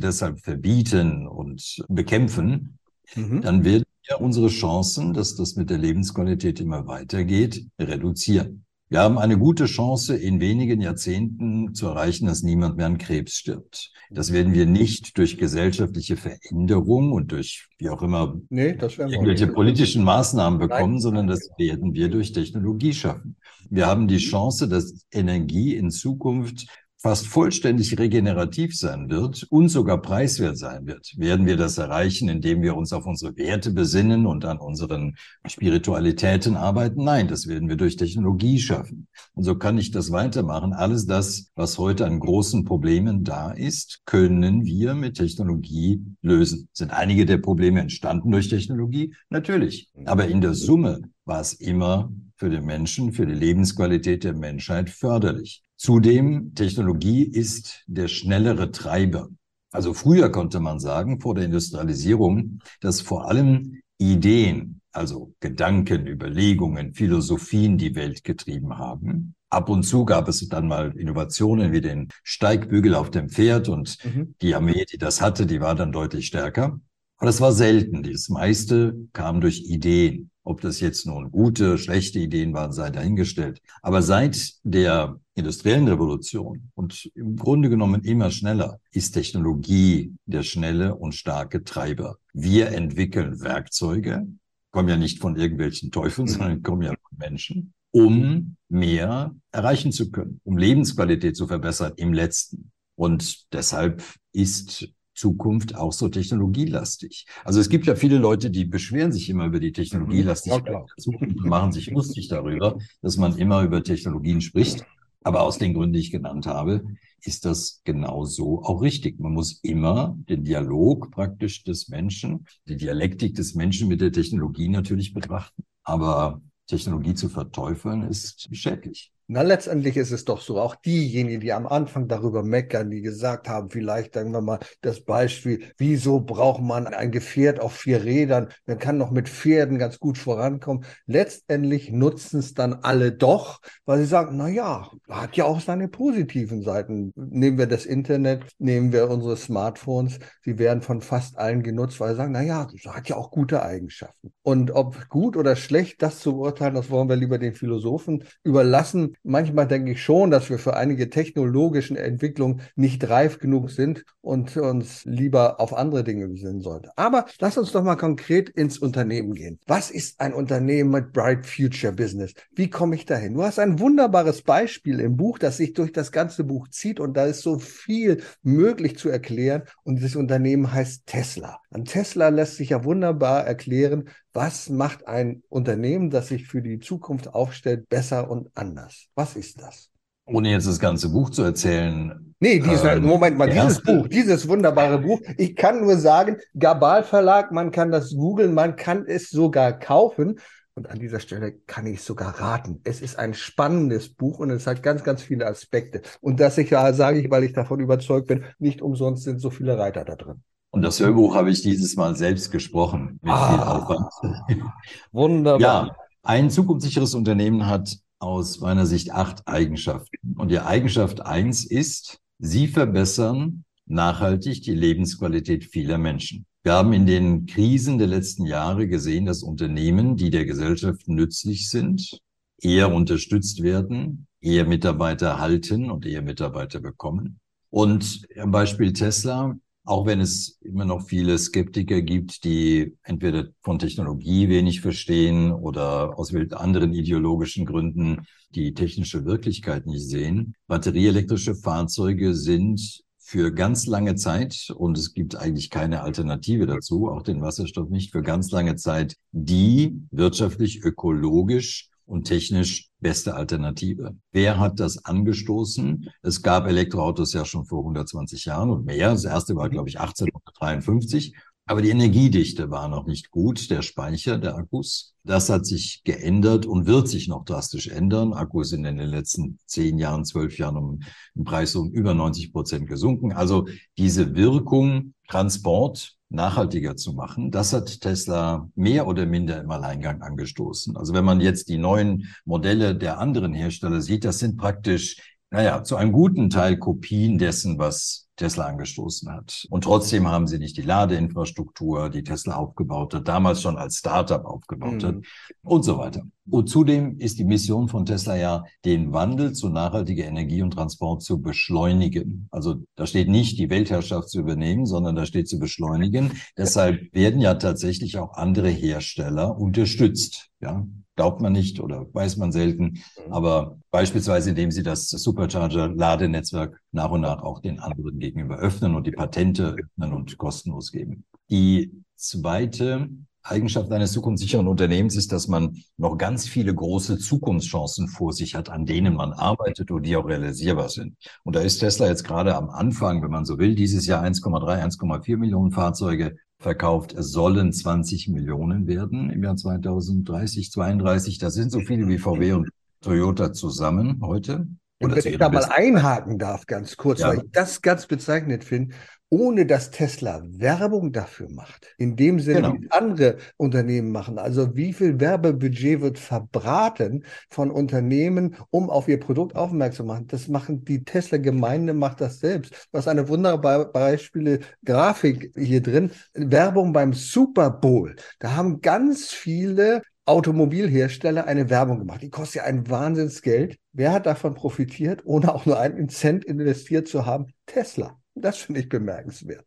deshalb 0.01 0.41
verbieten 0.41 1.27
und 1.27 1.83
bekämpfen, 1.89 2.79
mhm. 3.17 3.41
dann 3.41 3.65
werden 3.65 3.85
wir 4.07 4.21
unsere 4.21 4.49
Chancen, 4.49 5.13
dass 5.13 5.35
das 5.35 5.57
mit 5.57 5.71
der 5.71 5.79
Lebensqualität 5.79 6.61
immer 6.61 6.87
weitergeht, 6.87 7.67
reduzieren. 7.81 8.65
Wir 8.91 9.01
haben 9.01 9.19
eine 9.19 9.37
gute 9.37 9.67
Chance, 9.67 10.17
in 10.17 10.41
wenigen 10.41 10.81
Jahrzehnten 10.81 11.75
zu 11.75 11.89
erreichen, 11.89 12.27
dass 12.27 12.43
niemand 12.43 12.79
mehr 12.79 12.87
an 12.87 12.97
Krebs 12.97 13.35
stirbt. 13.35 13.93
Das 14.11 14.33
werden 14.33 14.55
wir 14.55 14.65
nicht 14.65 15.19
durch 15.19 15.37
gesellschaftliche 15.37 16.17
Veränderung 16.17 17.13
und 17.13 17.31
durch, 17.31 17.69
wie 17.77 17.91
auch 17.91 18.01
immer, 18.01 18.41
nee, 18.49 18.71
irgendwelche 18.71 19.49
politischen 19.49 20.03
Maßnahmen 20.05 20.59
bekommen, 20.59 20.95
Nein. 20.95 21.01
sondern 21.01 21.27
das 21.27 21.51
werden 21.59 21.93
wir 21.93 22.09
durch 22.09 22.33
Technologie 22.33 22.95
schaffen. 22.95 23.37
Wir 23.69 23.87
haben 23.87 24.09
die 24.09 24.17
Chance, 24.17 24.69
dass 24.69 25.05
Energie 25.13 25.77
in 25.77 25.91
Zukunft 25.91 26.67
fast 27.01 27.29
vollständig 27.29 27.97
regenerativ 27.99 28.77
sein 28.77 29.09
wird 29.09 29.47
und 29.51 29.69
sogar 29.69 30.03
preiswert 30.03 30.59
sein 30.59 30.87
wird. 30.87 31.15
Werden 31.17 31.47
wir 31.47 31.57
das 31.57 31.79
erreichen, 31.79 32.29
indem 32.29 32.63
wir 32.63 32.77
uns 32.77 32.93
auf 32.93 33.07
unsere 33.07 33.37
Werte 33.37 33.71
besinnen 33.71 34.27
und 34.27 34.45
an 34.45 34.59
unseren 34.59 35.17
Spiritualitäten 35.47 36.57
arbeiten? 36.57 37.05
Nein, 37.05 37.29
das 37.29 37.47
werden 37.47 37.69
wir 37.69 37.77
durch 37.77 37.97
Technologie 37.97 38.59
schaffen. 38.59 39.07
Und 39.35 39.45
so 39.45 39.55
kann 39.55 39.79
ich 39.79 39.93
das 39.93 40.11
weitermachen. 40.11 40.73
Alles 40.73 41.07
das, 41.07 41.53
was 41.55 41.79
heute 41.79 42.05
an 42.05 42.19
großen 42.19 42.65
Problemen 42.65 43.23
da 43.23 43.53
ist, 43.53 44.01
können 44.05 44.65
wir 44.65 44.95
mit 44.95 45.17
Technologie 45.17 46.03
lösen. 46.21 46.69
Sind 46.73 46.93
einige 46.93 47.27
der 47.27 47.39
Probleme 47.39 47.81
entstanden 47.81 48.33
durch 48.33 48.49
Technologie? 48.49 49.15
Natürlich. 49.31 49.89
Aber 50.05 50.27
in 50.27 50.41
der 50.41 50.55
Summe 50.55 51.03
war 51.25 51.41
es 51.41 51.53
immer 51.53 52.11
für 52.37 52.51
den 52.51 52.65
Menschen, 52.65 53.13
für 53.13 53.27
die 53.27 53.35
Lebensqualität 53.35 54.25
der 54.25 54.35
Menschheit 54.35 54.91
förderlich. 54.91 55.63
Zudem, 55.79 56.55
Technologie 56.55 57.23
ist 57.23 57.85
der 57.87 58.09
schnellere 58.09 58.73
Treiber. 58.73 59.29
Also 59.71 59.95
früher 59.95 60.29
konnte 60.31 60.59
man 60.59 60.81
sagen, 60.81 61.21
vor 61.21 61.37
der 61.37 61.45
Industrialisierung, 61.45 62.59
dass 62.81 63.01
vor 63.01 63.31
allem 63.31 63.81
Ideen, 63.97 64.81
also 64.91 65.35
Gedanken, 65.39 66.09
Überlegungen, 66.09 66.95
Philosophien 66.95 67.79
die 67.79 67.95
Welt 67.95 68.25
getrieben 68.25 68.77
haben. 68.77 69.37
Ab 69.51 69.69
und 69.69 69.85
zu 69.85 70.05
gab 70.05 70.27
es 70.27 70.47
dann 70.49 70.67
mal 70.67 70.97
Innovationen 70.99 71.73
wie 71.73 71.81
den 71.81 72.09
Steigbügel 72.25 72.97
auf 72.97 73.13
dem 73.13 73.29
Pferd 73.29 73.69
und 73.69 73.99
mhm. 74.05 74.35
die 74.43 74.57
Armee, 74.57 74.85
die 74.85 74.99
das 74.99 75.21
hatte, 75.21 75.47
die 75.47 75.61
war 75.61 75.77
dann 75.77 75.93
deutlich 75.93 76.27
stärker. 76.27 76.81
Aber 77.19 77.27
das 77.27 77.41
war 77.41 77.53
selten. 77.53 78.03
Das 78.03 78.29
meiste 78.29 78.97
kam 79.13 79.41
durch 79.41 79.61
Ideen. 79.61 80.31
Ob 80.49 80.63
das 80.63 80.81
jetzt 80.81 81.05
nun 81.05 81.31
gute, 81.31 81.77
schlechte 81.77 82.19
Ideen 82.19 82.55
waren, 82.55 82.73
sei 82.73 82.89
dahingestellt. 82.89 83.61
Aber 83.83 84.01
seit 84.01 84.55
der 84.63 85.21
industriellen 85.35 85.87
Revolution 85.87 86.71
und 86.75 87.11
im 87.15 87.37
Grunde 87.37 87.69
genommen 87.69 88.03
immer 88.03 88.31
schneller 88.31 88.81
ist 88.91 89.11
Technologie 89.11 90.15
der 90.25 90.43
schnelle 90.43 90.95
und 90.95 91.15
starke 91.15 91.65
Treiber. 91.65 92.17
Wir 92.33 92.69
entwickeln 92.69 93.43
Werkzeuge, 93.43 94.27
kommen 94.71 94.89
ja 94.89 94.97
nicht 94.97 95.21
von 95.21 95.37
irgendwelchen 95.37 95.91
Teufeln, 95.91 96.27
mhm. 96.27 96.33
sondern 96.33 96.63
kommen 96.63 96.81
ja 96.81 96.95
von 97.07 97.19
Menschen, 97.19 97.75
um 97.91 98.57
mehr 98.71 99.37
erreichen 99.53 99.93
zu 99.93 100.11
können, 100.11 100.41
um 100.45 100.57
Lebensqualität 100.57 101.37
zu 101.37 101.47
verbessern 101.47 101.93
im 101.97 102.15
letzten. 102.15 102.73
Und 102.95 103.53
deshalb 103.53 104.03
ist 104.33 104.89
Zukunft 105.19 105.75
auch 105.75 105.93
so 105.93 106.09
technologielastig. 106.09 107.27
Also 107.45 107.61
es 107.61 107.69
gibt 107.69 107.87
ja 107.87 107.97
viele 107.97 108.19
Leute, 108.19 108.51
die 108.51 108.65
beschweren 108.65 109.13
sich 109.13 109.29
immer 109.29 109.47
über 109.47 109.61
die 109.61 109.73
Technologielastigkeit 109.73 110.63
mhm. 110.65 110.73
ja, 110.73 110.81
der 110.81 111.03
Zukunft 111.03 111.37
und 111.39 111.47
machen 111.47 111.73
sich 111.73 111.91
lustig 111.91 112.29
darüber, 112.29 112.79
dass 113.03 113.17
man 113.17 113.37
immer 113.37 113.63
über 113.63 113.83
Technologien 113.83 114.41
spricht. 114.41 114.85
Aber 115.25 115.43
aus 115.43 115.59
den 115.59 115.75
Gründen, 115.75 115.95
die 115.95 116.01
ich 116.01 116.13
genannt 116.13 116.47
habe, 116.47 116.85
ist 117.21 117.45
das 117.45 117.83
genauso 117.85 118.63
auch 118.63 118.81
richtig. 118.81 119.19
Man 119.19 119.33
muss 119.33 119.61
immer 119.63 120.17
den 120.29 120.45
Dialog 120.45 121.11
praktisch 121.11 121.65
des 121.65 121.89
Menschen, 121.89 122.47
die 122.69 122.77
Dialektik 122.77 123.35
des 123.35 123.55
Menschen 123.55 123.89
mit 123.89 124.01
der 124.01 124.13
Technologie 124.13 124.69
natürlich 124.69 125.13
betrachten. 125.13 125.65
Aber 125.83 126.41
Technologie 126.69 127.15
zu 127.15 127.29
verteufeln 127.29 128.05
ist 128.05 128.49
schädlich. 128.55 129.13
Na, 129.31 129.43
letztendlich 129.43 129.99
ist 129.99 130.11
es 130.11 130.25
doch 130.25 130.41
so, 130.41 130.59
auch 130.59 130.75
diejenigen, 130.75 131.41
die 131.43 131.53
am 131.53 131.67
Anfang 131.67 132.09
darüber 132.09 132.43
meckern, 132.43 132.89
die 132.89 133.03
gesagt 133.03 133.47
haben, 133.47 133.69
vielleicht 133.69 134.15
sagen 134.15 134.33
wir 134.33 134.41
mal 134.41 134.59
das 134.81 135.03
Beispiel, 135.05 135.65
wieso 135.77 136.21
braucht 136.21 136.63
man 136.63 136.87
ein 136.87 137.11
Gefährt 137.11 137.61
auf 137.61 137.75
vier 137.75 138.05
Rädern? 138.05 138.49
Man 138.65 138.79
kann 138.79 138.99
doch 138.99 139.11
mit 139.11 139.29
Pferden 139.29 139.79
ganz 139.79 140.01
gut 140.01 140.17
vorankommen. 140.17 140.87
Letztendlich 141.05 141.91
nutzen 141.91 142.39
es 142.39 142.55
dann 142.55 142.73
alle 142.73 143.13
doch, 143.13 143.61
weil 143.85 143.99
sie 143.99 144.07
sagen, 144.07 144.39
na 144.39 144.49
ja, 144.49 144.91
hat 145.11 145.37
ja 145.37 145.45
auch 145.45 145.61
seine 145.61 145.89
positiven 145.89 146.63
Seiten. 146.63 147.13
Nehmen 147.15 147.59
wir 147.59 147.67
das 147.67 147.85
Internet, 147.85 148.47
nehmen 148.59 148.95
wir 148.95 149.11
unsere 149.11 149.37
Smartphones, 149.37 150.21
sie 150.43 150.59
werden 150.59 150.81
von 150.81 151.03
fast 151.03 151.37
allen 151.37 151.63
genutzt, 151.63 152.01
weil 152.01 152.13
sie 152.13 152.17
sagen, 152.17 152.33
na 152.33 152.41
ja, 152.41 152.67
das 152.73 152.95
hat 152.95 153.11
ja 153.11 153.17
auch 153.17 153.31
gute 153.31 153.63
Eigenschaften. 153.63 154.33
Und 154.41 154.71
ob 154.71 155.11
gut 155.11 155.37
oder 155.37 155.55
schlecht, 155.55 156.01
das 156.01 156.21
zu 156.21 156.33
beurteilen, 156.33 156.77
das 156.77 156.89
wollen 156.89 157.11
wir 157.11 157.17
lieber 157.17 157.37
den 157.37 157.55
Philosophen 157.55 158.25
überlassen 158.43 159.17
manchmal 159.23 159.67
denke 159.67 159.93
ich 159.93 160.03
schon, 160.03 160.31
dass 160.31 160.51
wir 160.51 160.59
für 160.59 160.77
einige 160.77 161.11
technologischen 161.11 161.97
Entwicklungen 161.97 162.61
nicht 162.77 163.09
reif 163.09 163.39
genug 163.39 163.71
sind 163.71 164.05
und 164.21 164.57
uns 164.57 165.05
lieber 165.05 165.61
auf 165.61 165.75
andere 165.75 166.05
Dinge 166.05 166.29
besinnen 166.29 166.61
sollten. 166.61 166.89
Aber 166.97 167.27
lass 167.41 167.59
uns 167.59 167.73
doch 167.73 167.83
mal 167.83 167.97
konkret 167.97 168.49
ins 168.51 168.79
Unternehmen 168.79 169.35
gehen. 169.35 169.59
Was 169.67 169.91
ist 169.91 170.21
ein 170.21 170.35
Unternehmen 170.35 170.91
mit 170.91 171.13
Bright 171.13 171.47
Future 171.47 171.93
Business? 171.93 172.35
Wie 172.55 172.71
komme 172.71 172.95
ich 172.95 173.07
dahin? 173.07 173.35
Du 173.35 173.43
hast 173.43 173.59
ein 173.59 173.79
wunderbares 173.79 174.43
Beispiel 174.43 175.01
im 175.01 175.17
Buch, 175.17 175.39
das 175.39 175.57
sich 175.57 175.73
durch 175.73 175.93
das 175.93 176.13
ganze 176.13 176.45
Buch 176.45 176.69
zieht 176.69 177.01
und 177.01 177.17
da 177.17 177.27
ist 177.27 177.43
so 177.43 177.59
viel 177.59 178.23
möglich 178.43 178.99
zu 178.99 179.09
erklären 179.09 179.63
und 179.83 179.97
dieses 179.97 180.17
Unternehmen 180.17 180.73
heißt 180.73 181.07
Tesla. 181.07 181.61
An 181.71 181.85
Tesla 181.85 182.29
lässt 182.29 182.57
sich 182.57 182.71
ja 182.71 182.85
wunderbar 182.85 183.47
erklären, 183.47 184.09
was 184.33 184.69
macht 184.69 185.07
ein 185.07 185.43
Unternehmen, 185.49 186.11
das 186.11 186.29
sich 186.29 186.47
für 186.47 186.63
die 186.63 186.79
Zukunft 186.79 187.35
aufstellt, 187.35 187.89
besser 187.89 188.31
und 188.31 188.51
anders. 188.55 189.07
Was 189.15 189.37
ist 189.37 189.61
das? 189.61 189.91
Ohne 190.27 190.51
jetzt 190.51 190.67
das 190.67 190.79
ganze 190.79 191.09
Buch 191.09 191.31
zu 191.31 191.43
erzählen. 191.43 192.35
Nee, 192.41 192.61
dieser, 192.61 192.97
ähm, 192.97 193.05
Moment 193.05 193.39
mal, 193.39 193.49
dieses 193.49 193.83
Buch, 193.83 194.07
dieses 194.09 194.47
wunderbare 194.47 194.99
Buch. 194.99 195.21
Ich 195.39 195.57
kann 195.57 195.81
nur 195.81 195.97
sagen, 195.97 196.37
Gabal 196.57 197.03
Verlag, 197.03 197.51
man 197.51 197.71
kann 197.71 197.91
das 197.91 198.15
googeln, 198.15 198.55
man 198.55 198.77
kann 198.77 199.07
es 199.07 199.31
sogar 199.31 199.73
kaufen. 199.73 200.39
Und 200.75 200.89
an 200.91 201.01
dieser 201.01 201.19
Stelle 201.19 201.55
kann 201.67 201.87
ich 201.87 202.03
sogar 202.03 202.39
raten. 202.39 202.81
Es 202.85 203.01
ist 203.01 203.19
ein 203.19 203.35
spannendes 203.35 204.15
Buch 204.15 204.39
und 204.39 204.51
es 204.51 204.69
hat 204.69 204.81
ganz, 204.85 205.03
ganz 205.03 205.23
viele 205.23 205.47
Aspekte. 205.47 206.03
Und 206.21 206.39
das 206.39 206.57
ich 206.59 206.71
ja, 206.71 206.93
sage 206.93 207.19
ich, 207.19 207.29
weil 207.31 207.43
ich 207.43 207.53
davon 207.53 207.81
überzeugt 207.81 208.29
bin, 208.29 208.45
nicht 208.61 208.81
umsonst 208.81 209.25
sind 209.25 209.41
so 209.41 209.51
viele 209.51 209.77
Reiter 209.77 210.05
da 210.05 210.15
drin. 210.15 210.45
Und 210.71 210.83
das 210.83 211.01
Hörbuch 211.01 211.35
habe 211.35 211.51
ich 211.51 211.63
dieses 211.63 211.97
Mal 211.97 212.15
selbst 212.15 212.51
gesprochen, 212.51 213.19
mit 213.23 213.33
ah, 213.33 213.51
viel 213.51 213.61
Aufwand. 213.61 214.63
Wunderbar. 215.13 215.61
Ja, 215.61 215.97
ein 216.23 216.51
zukunftssicheres 216.51 217.15
Unternehmen 217.15 217.67
hat 217.67 217.99
aus 218.19 218.61
meiner 218.61 218.85
Sicht 218.85 219.13
acht 219.13 219.47
Eigenschaften. 219.47 220.35
Und 220.37 220.51
die 220.51 220.61
Eigenschaft 220.61 221.25
eins 221.25 221.65
ist, 221.65 222.19
sie 222.39 222.69
verbessern 222.69 223.65
nachhaltig 223.87 224.63
die 224.63 224.75
Lebensqualität 224.75 225.65
vieler 225.65 225.99
Menschen. 225.99 226.45
Wir 226.63 226.75
haben 226.75 226.93
in 226.93 227.07
den 227.07 227.47
Krisen 227.47 227.99
der 227.99 228.09
letzten 228.09 228.45
Jahre 228.45 228.89
gesehen, 228.89 229.25
dass 229.25 229.43
Unternehmen, 229.43 230.17
die 230.17 230.31
der 230.31 230.45
Gesellschaft 230.45 231.09
nützlich 231.09 231.71
sind, 231.71 232.21
eher 232.61 232.93
unterstützt 232.93 233.63
werden, 233.63 234.27
eher 234.41 234.67
Mitarbeiter 234.67 235.39
halten 235.39 235.91
und 235.91 236.05
eher 236.05 236.23
Mitarbeiter 236.23 236.81
bekommen. 236.81 237.39
Und 237.71 238.27
am 238.37 238.51
Beispiel 238.51 238.93
Tesla 238.93 239.57
auch 239.89 240.05
wenn 240.05 240.21
es 240.21 240.59
immer 240.61 240.85
noch 240.85 241.09
viele 241.09 241.39
Skeptiker 241.39 242.03
gibt, 242.03 242.45
die 242.45 242.95
entweder 243.05 243.49
von 243.63 243.79
Technologie 243.79 244.51
wenig 244.51 244.83
verstehen 244.83 245.51
oder 245.51 246.19
aus 246.19 246.35
anderen 246.35 246.93
ideologischen 246.93 247.65
Gründen 247.65 248.27
die 248.55 248.75
technische 248.75 249.25
Wirklichkeit 249.25 249.87
nicht 249.87 250.07
sehen. 250.07 250.55
Batterieelektrische 250.67 251.55
Fahrzeuge 251.55 252.35
sind 252.35 253.01
für 253.19 253.51
ganz 253.51 253.87
lange 253.87 254.15
Zeit, 254.15 254.71
und 254.77 254.99
es 254.99 255.15
gibt 255.15 255.37
eigentlich 255.37 255.71
keine 255.71 256.03
Alternative 256.03 256.67
dazu, 256.67 257.09
auch 257.09 257.23
den 257.23 257.41
Wasserstoff 257.41 257.89
nicht, 257.89 258.13
für 258.13 258.23
ganz 258.23 258.51
lange 258.51 258.77
Zeit 258.77 259.17
die 259.33 260.03
wirtschaftlich, 260.11 260.83
ökologisch 260.85 261.89
und 262.05 262.25
technisch 262.25 262.88
beste 263.01 263.35
Alternative. 263.35 264.17
Wer 264.33 264.59
hat 264.59 264.81
das 264.81 265.05
angestoßen? 265.05 266.09
Es 266.23 266.43
gab 266.43 266.67
Elektroautos 266.67 267.33
ja 267.33 267.45
schon 267.45 267.65
vor 267.65 267.81
120 267.81 268.45
Jahren 268.45 268.71
und 268.71 268.85
mehr. 268.85 269.11
Das 269.11 269.25
erste 269.25 269.55
war, 269.57 269.69
glaube 269.69 269.89
ich, 269.89 270.01
1853. 270.01 271.35
Aber 271.67 271.83
die 271.83 271.91
Energiedichte 271.91 272.71
war 272.71 272.89
noch 272.89 273.07
nicht 273.07 273.31
gut, 273.31 273.71
der 273.71 273.83
Speicher 273.83 274.39
der 274.39 274.57
Akkus. 274.57 275.15
Das 275.23 275.51
hat 275.51 275.67
sich 275.67 276.01
geändert 276.03 276.65
und 276.65 276.87
wird 276.87 277.09
sich 277.09 277.29
noch 277.29 277.45
drastisch 277.45 277.89
ändern. 277.89 278.33
Akkus 278.33 278.71
sind 278.71 278.87
in 278.87 278.97
den 278.97 279.11
letzten 279.11 279.59
zehn 279.67 279.99
Jahren, 279.99 280.25
zwölf 280.25 280.57
Jahren 280.57 280.79
um 280.79 281.01
im 281.35 281.45
Preis 281.45 281.77
um 281.77 281.91
über 281.91 282.15
90 282.15 282.55
Prozent 282.55 282.89
gesunken. 282.89 283.35
Also 283.35 283.69
diese 283.99 284.35
Wirkung 284.35 285.13
Transport 285.29 286.18
nachhaltiger 286.31 286.97
zu 286.97 287.15
machen. 287.15 287.51
Das 287.51 287.73
hat 287.73 288.01
Tesla 288.01 288.69
mehr 288.75 289.07
oder 289.07 289.27
minder 289.27 289.61
im 289.61 289.71
Alleingang 289.71 290.23
angestoßen. 290.23 290.97
Also 290.97 291.15
wenn 291.15 291.25
man 291.25 291.41
jetzt 291.41 291.69
die 291.69 291.79
neuen 291.79 292.27
Modelle 292.45 292.95
der 292.95 293.19
anderen 293.19 293.55
Hersteller 293.55 294.01
sieht, 294.01 294.25
das 294.25 294.39
sind 294.39 294.57
praktisch, 294.57 295.39
naja, 295.51 295.83
zu 295.83 295.97
einem 295.97 296.13
guten 296.13 296.51
Teil 296.51 296.79
Kopien 296.79 297.39
dessen, 297.39 297.79
was 297.79 298.28
Tesla 298.39 298.67
angestoßen 298.67 299.31
hat. 299.31 299.67
Und 299.69 299.85
trotzdem 299.85 300.29
haben 300.29 300.47
sie 300.47 300.59
nicht 300.59 300.77
die 300.77 300.83
Ladeinfrastruktur, 300.83 302.09
die 302.09 302.23
Tesla 302.23 302.57
aufgebaut 302.57 303.13
hat, 303.15 303.29
damals 303.29 303.61
schon 303.61 303.77
als 303.77 303.97
Startup 303.97 304.45
aufgebaut 304.45 305.03
mhm. 305.03 305.07
hat 305.07 305.17
und 305.63 305.83
so 305.83 305.99
weiter. 305.99 306.23
Und 306.51 306.71
zudem 306.71 307.19
ist 307.19 307.39
die 307.39 307.45
Mission 307.45 307.89
von 307.89 308.07
Tesla 308.07 308.37
ja, 308.37 308.65
den 308.85 309.13
Wandel 309.13 309.53
zu 309.53 309.69
nachhaltiger 309.69 310.25
Energie 310.25 310.63
und 310.63 310.71
Transport 310.71 311.23
zu 311.23 311.43
beschleunigen. 311.43 312.49
Also 312.51 312.77
da 312.95 313.07
steht 313.07 313.29
nicht, 313.29 313.59
die 313.59 313.69
Weltherrschaft 313.69 314.31
zu 314.31 314.41
übernehmen, 314.41 314.87
sondern 314.87 315.15
da 315.15 315.27
steht 315.27 315.49
zu 315.49 315.59
beschleunigen. 315.59 316.33
Deshalb 316.57 317.13
werden 317.13 317.41
ja 317.41 317.55
tatsächlich 317.55 318.17
auch 318.17 318.35
andere 318.35 318.71
Hersteller 318.71 319.59
unterstützt. 319.59 320.49
Ja, 320.61 320.85
glaubt 321.15 321.41
man 321.41 321.53
nicht 321.53 321.81
oder 321.81 322.07
weiß 322.13 322.37
man 322.37 322.53
selten. 322.53 323.01
Mhm. 323.27 323.33
Aber 323.33 323.79
beispielsweise, 323.91 324.51
indem 324.51 324.71
sie 324.71 324.83
das 324.83 325.09
Supercharger-Ladenetzwerk 325.09 326.81
nach 326.93 327.11
und 327.11 327.21
nach 327.21 327.43
auch 327.43 327.61
den 327.61 327.79
anderen 327.81 328.19
gegenüber 328.19 328.59
öffnen 328.59 328.95
und 328.95 329.07
die 329.07 329.13
Patente 329.13 329.77
öffnen 329.79 330.13
und 330.13 330.37
kostenlos 330.39 330.91
geben. 330.91 331.25
Die 331.51 331.93
zweite 332.17 333.09
Eigenschaft 333.43 333.91
eines 333.93 334.13
zukunftssicheren 334.13 334.69
Unternehmens 334.69 335.17
ist, 335.17 335.33
dass 335.33 335.49
man 335.49 335.77
noch 335.97 336.19
ganz 336.19 336.47
viele 336.47 336.75
große 336.75 337.19
Zukunftschancen 337.19 338.09
vor 338.09 338.33
sich 338.33 338.55
hat, 338.55 338.69
an 338.69 338.85
denen 338.85 339.15
man 339.15 339.33
arbeitet 339.33 339.91
und 339.91 340.05
die 340.05 340.17
auch 340.17 340.27
realisierbar 340.27 340.89
sind. 340.89 341.17
Und 341.45 341.57
da 341.57 341.61
ist 341.61 341.79
Tesla 341.79 342.09
jetzt 342.09 342.25
gerade 342.25 342.57
am 342.57 342.69
Anfang, 342.69 343.23
wenn 343.23 343.31
man 343.31 343.45
so 343.45 343.59
will, 343.59 343.75
dieses 343.75 344.07
Jahr 344.07 344.23
1,3, 344.23 344.83
1,4 344.83 345.37
Millionen 345.37 345.73
Fahrzeuge 345.73 346.37
verkauft. 346.59 347.15
Es 347.15 347.31
sollen 347.31 347.73
20 347.73 348.29
Millionen 348.29 348.87
werden 348.87 349.31
im 349.31 349.43
Jahr 349.43 349.57
2030, 349.57 350.71
32. 350.73 351.39
Das 351.39 351.55
sind 351.55 351.71
so 351.71 351.81
viele 351.81 352.09
wie 352.09 352.19
VW 352.19 352.53
und 352.53 352.69
Toyota 353.01 353.53
zusammen 353.53 354.21
heute. 354.23 354.67
Und 355.01 355.15
wenn 355.15 355.33
ich 355.33 355.39
da 355.39 355.49
mal 355.49 355.65
einhaken 355.65 356.39
darf, 356.39 356.67
ganz 356.67 356.97
kurz, 356.97 357.21
ja. 357.21 357.29
weil 357.29 357.39
ich 357.39 357.51
das 357.53 357.83
ganz 357.83 358.07
bezeichnet 358.07 358.65
finde, 358.65 358.97
ohne 359.31 359.67
dass 359.67 359.91
Tesla 359.91 360.43
Werbung 360.45 361.13
dafür 361.13 361.51
macht, 361.51 361.95
in 361.99 362.17
dem 362.17 362.41
Sinne, 362.41 362.63
genau. 362.63 362.75
wie 362.75 362.91
andere 362.91 363.37
Unternehmen 363.57 364.11
machen. 364.11 364.39
Also 364.39 364.75
wie 364.75 364.93
viel 364.93 365.21
Werbebudget 365.21 366.01
wird 366.01 366.19
verbraten 366.19 367.25
von 367.51 367.71
Unternehmen, 367.71 368.57
um 368.71 368.89
auf 368.89 369.07
ihr 369.09 369.21
Produkt 369.21 369.55
aufmerksam 369.55 369.99
zu 369.99 370.05
machen? 370.05 370.27
Das 370.29 370.49
machen 370.49 370.85
die 370.85 371.05
Tesla-Gemeinde 371.05 371.93
macht 371.93 372.21
das 372.21 372.41
selbst. 372.41 372.89
Was 372.93 373.09
eine 373.09 373.29
wunderbare 373.29 373.91
Beispiele 373.91 374.61
Grafik 374.85 375.53
hier 375.57 375.83
drin. 375.83 376.11
Werbung 376.35 376.93
beim 376.93 377.13
Super 377.13 377.71
Bowl. 377.71 378.17
Da 378.39 378.57
haben 378.57 378.81
ganz 378.81 379.31
viele 379.31 380.03
Automobilhersteller 380.25 381.47
eine 381.47 381.71
Werbung 381.71 382.01
gemacht. 382.01 382.23
Die 382.23 382.31
kostet 382.31 382.57
ja 382.57 382.65
ein 382.65 382.89
Wahnsinnsgeld. 382.89 383.79
Wer 383.93 384.13
hat 384.13 384.27
davon 384.27 384.55
profitiert, 384.55 385.23
ohne 385.25 385.55
auch 385.55 385.67
nur 385.67 385.79
einen 385.79 386.09
Cent 386.09 386.45
investiert 386.45 387.09
zu 387.09 387.27
haben? 387.27 387.47
Tesla. 387.67 388.18
Das 388.41 388.59
finde 388.59 388.81
ich 388.81 388.89
bemerkenswert. 388.89 389.65